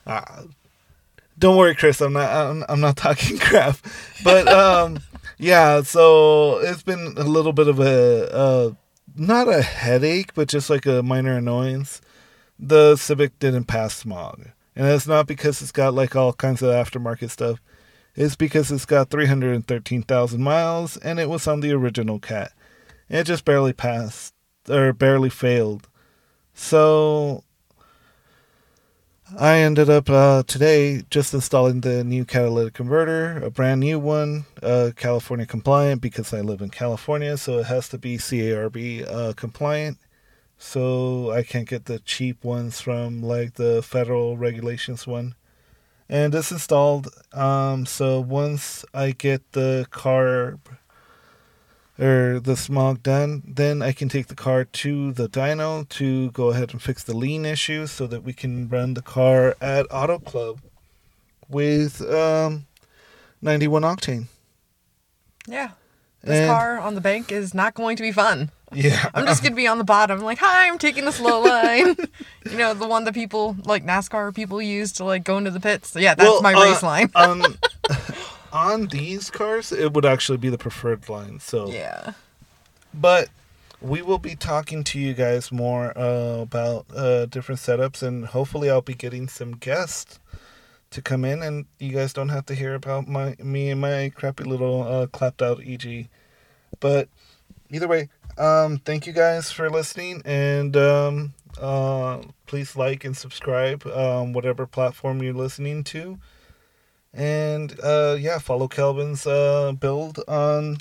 uh, 0.07 0.43
don't 1.39 1.57
worry, 1.57 1.75
Chris. 1.75 2.01
I'm 2.01 2.13
not. 2.13 2.31
I'm, 2.31 2.65
I'm 2.69 2.81
not 2.81 2.97
talking 2.97 3.39
crap. 3.41 3.79
But 4.23 4.47
um, 4.47 5.01
yeah. 5.39 5.83
So 5.83 6.59
it's 6.59 6.83
been 6.83 7.15
a 7.17 7.25
little 7.25 7.53
bit 7.55 7.69
of 7.69 7.81
a 7.81 8.33
uh, 8.33 8.71
not 9.17 9.49
a 9.49 9.63
headache, 9.63 10.35
but 10.35 10.49
just 10.49 10.69
like 10.69 10.85
a 10.87 11.03
minor 11.03 11.37
annoyance. 11.37 12.03
The 12.59 12.97
Civic 12.97 13.39
didn't 13.39 13.65
pass 13.65 13.95
smog, 13.95 14.49
and 14.77 14.87
it's 14.87 15.07
not 15.07 15.27
because 15.27 15.61
it's 15.63 15.73
got 15.73 15.95
like 15.95 16.15
all 16.15 16.33
kinds 16.35 16.63
of 16.63 16.69
aftermarket 16.71 17.31
stuff. 17.31 17.59
It's 18.17 18.37
because 18.37 18.71
it's 18.71 18.85
got 18.85 19.11
313,000 19.11 20.41
miles, 20.41 20.97
and 20.99 21.19
it 21.19 21.29
was 21.29 21.49
on 21.49 21.61
the 21.61 21.73
original 21.73 22.19
cat. 22.19 22.53
It 23.09 23.25
just 23.25 23.45
barely 23.45 23.73
passed 23.73 24.35
or 24.69 24.93
barely 24.93 25.31
failed. 25.31 25.89
So 26.55 27.43
I 29.39 29.57
ended 29.59 29.91
up 29.91 30.09
uh, 30.09 30.45
today 30.47 31.03
just 31.11 31.35
installing 31.35 31.81
the 31.81 32.05
new 32.05 32.25
catalytic 32.25 32.75
converter, 32.75 33.39
a 33.39 33.51
brand 33.51 33.81
new 33.81 33.99
one, 33.99 34.45
uh, 34.63 34.93
California 34.95 35.47
compliant 35.47 36.01
because 36.01 36.33
I 36.33 36.41
live 36.41 36.61
in 36.61 36.71
California, 36.71 37.37
so 37.37 37.59
it 37.59 37.67
has 37.67 37.89
to 37.89 37.99
be 37.99 38.17
CARB 38.17 39.11
uh, 39.11 39.33
compliant. 39.33 39.99
So 40.57 41.33
I 41.33 41.43
can't 41.43 41.69
get 41.69 41.87
the 41.87 41.99
cheap 41.99 42.45
ones 42.45 42.81
from 42.81 43.23
like 43.23 43.55
the 43.55 43.83
federal 43.83 44.37
regulations 44.37 45.07
one. 45.07 45.35
And 46.09 46.35
it's 46.35 46.53
installed. 46.53 47.09
Um, 47.33 47.87
so 47.87 48.21
once 48.21 48.85
I 48.93 49.13
get 49.13 49.53
the 49.53 49.87
carb 49.91 50.59
or 51.99 52.41
the 52.41 52.57
smog 52.57 53.03
done, 53.03 53.43
then 53.47 53.81
I 53.83 53.93
can 53.93 54.09
take 54.09 54.27
the 54.27 54.35
car 54.35 54.65
to 54.65 55.13
the 55.13 55.29
dyno 55.29 55.89
to 55.91 56.31
go 56.33 56.49
ahead 56.51 56.73
and 56.73 56.83
fix 56.83 57.03
the 57.05 57.17
lean 57.17 57.47
issue 57.47 57.87
so 57.87 58.07
that 58.07 58.23
we 58.23 58.33
can 58.33 58.69
run 58.69 58.95
the 58.95 59.03
car 59.03 59.57
at 59.61 59.87
Auto 59.91 60.19
Club 60.19 60.61
with 61.49 62.01
um, 62.03 62.67
91 63.41 63.83
octane. 63.83 64.27
Yeah. 65.47 65.71
This 66.23 66.41
And- 66.41 66.49
car 66.49 66.79
on 66.79 66.95
the 66.95 67.01
bank 67.01 67.31
is 67.33 67.55
not 67.55 67.75
going 67.75 67.97
to 67.97 68.03
be 68.03 68.13
fun. 68.13 68.51
Yeah. 68.75 69.11
I'm 69.15 69.27
just 69.27 69.43
going 69.43 69.53
to 69.53 69.57
be 69.57 69.67
on 69.67 69.79
the 69.79 69.85
bottom, 69.85 70.21
like, 70.21 70.39
hi, 70.39 70.69
I'm 70.69 70.79
taking 70.79 71.05
the 71.05 71.13
slow 71.13 71.41
line. 71.43 71.97
you 72.51 72.57
know, 72.59 72.75
the 72.75 72.87
one 72.87 73.05
that 73.05 73.15
people, 73.15 73.57
like 73.65 73.85
NASCAR 73.85 74.35
people 74.35 74.61
use 74.61 74.93
to, 74.93 75.05
like, 75.05 75.25
go 75.25 75.39
into 75.39 75.51
the 75.51 75.61
pits. 75.61 75.95
Yeah, 75.97 76.15
that's 76.15 76.29
Well, 76.29 76.43
my 76.43 76.55
uh, 76.55 76.65
race 76.65 76.83
line. 76.83 77.11
on, 77.15 77.43
on 78.53 78.87
these 78.87 79.31
cars, 79.31 79.73
it 79.73 79.93
would 79.93 80.05
actually 80.07 80.39
be 80.39 80.49
the 80.49 80.59
preferred 80.59 81.09
line. 81.09 81.41
So 81.41 81.69
yeah. 81.71 82.13
But 82.93 83.29
we 83.81 84.01
will 84.03 84.19
be 84.19 84.35
talking 84.37 84.85
to 84.85 84.99
you 84.99 85.13
guys 85.15 85.53
more 85.53 85.97
uh, 85.99 86.41
about 86.41 86.87
uh, 86.95 87.27
different 87.27 87.61
setups, 87.61 88.03
and 88.03 88.27
hopefully, 88.27 88.71
I'll 88.71 88.81
be 88.81 88.95
getting 88.95 89.29
some 89.29 89.53
guests 89.57 90.19
to 90.91 91.03
come 91.03 91.25
in, 91.25 91.43
and 91.43 91.67
you 91.79 91.93
guys 91.93 92.13
don't 92.13 92.29
have 92.29 92.47
to 92.47 92.55
hear 92.55 92.75
about 92.75 93.09
my 93.09 93.35
me 93.43 93.71
and 93.71 93.81
my 93.81 94.13
crappy 94.15 94.45
little 94.45 94.83
uh, 94.85 95.07
clapped 95.09 95.43
out 95.43 95.61
EG. 95.67 96.09
But 96.81 97.09
either 97.71 97.89
way, 97.89 98.09
um, 98.39 98.79
thank 98.79 99.07
you 99.07 99.13
guys 99.13 99.51
for 99.51 99.71
listening, 99.71 100.23
and 100.25 100.77
um, 100.77 101.35
uh, 101.61 102.21
please 102.47 102.77
like 102.77 103.05
and 103.05 103.17
subscribe, 103.17 103.87
um, 103.87 104.33
whatever 104.33 104.67
platform 104.67 105.23
you're 105.23 105.35
listening 105.35 105.85
to. 105.85 106.19
And 107.13 107.79
uh, 107.83 108.17
yeah, 108.19 108.39
follow 108.39 108.67
Kelvin's 108.67 109.27
uh, 109.27 109.73
build 109.79 110.19
on 110.27 110.79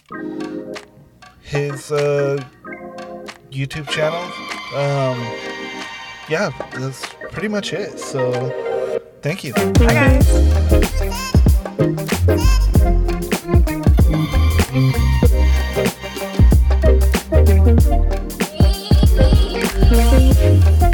his 1.42 1.92
uh, 1.92 2.44
YouTube 3.52 3.88
channel. 3.90 4.24
Um, 4.76 5.20
yeah, 6.30 6.50
that's 6.74 7.06
pretty 7.32 7.50
much 7.50 7.74
it. 7.74 8.00
So, 8.00 9.00
thank 9.22 9.44
you. 9.44 9.54
Hi, 9.56 10.20
guys. 14.74 15.04
Thank 19.96 20.82
you. 20.82 20.93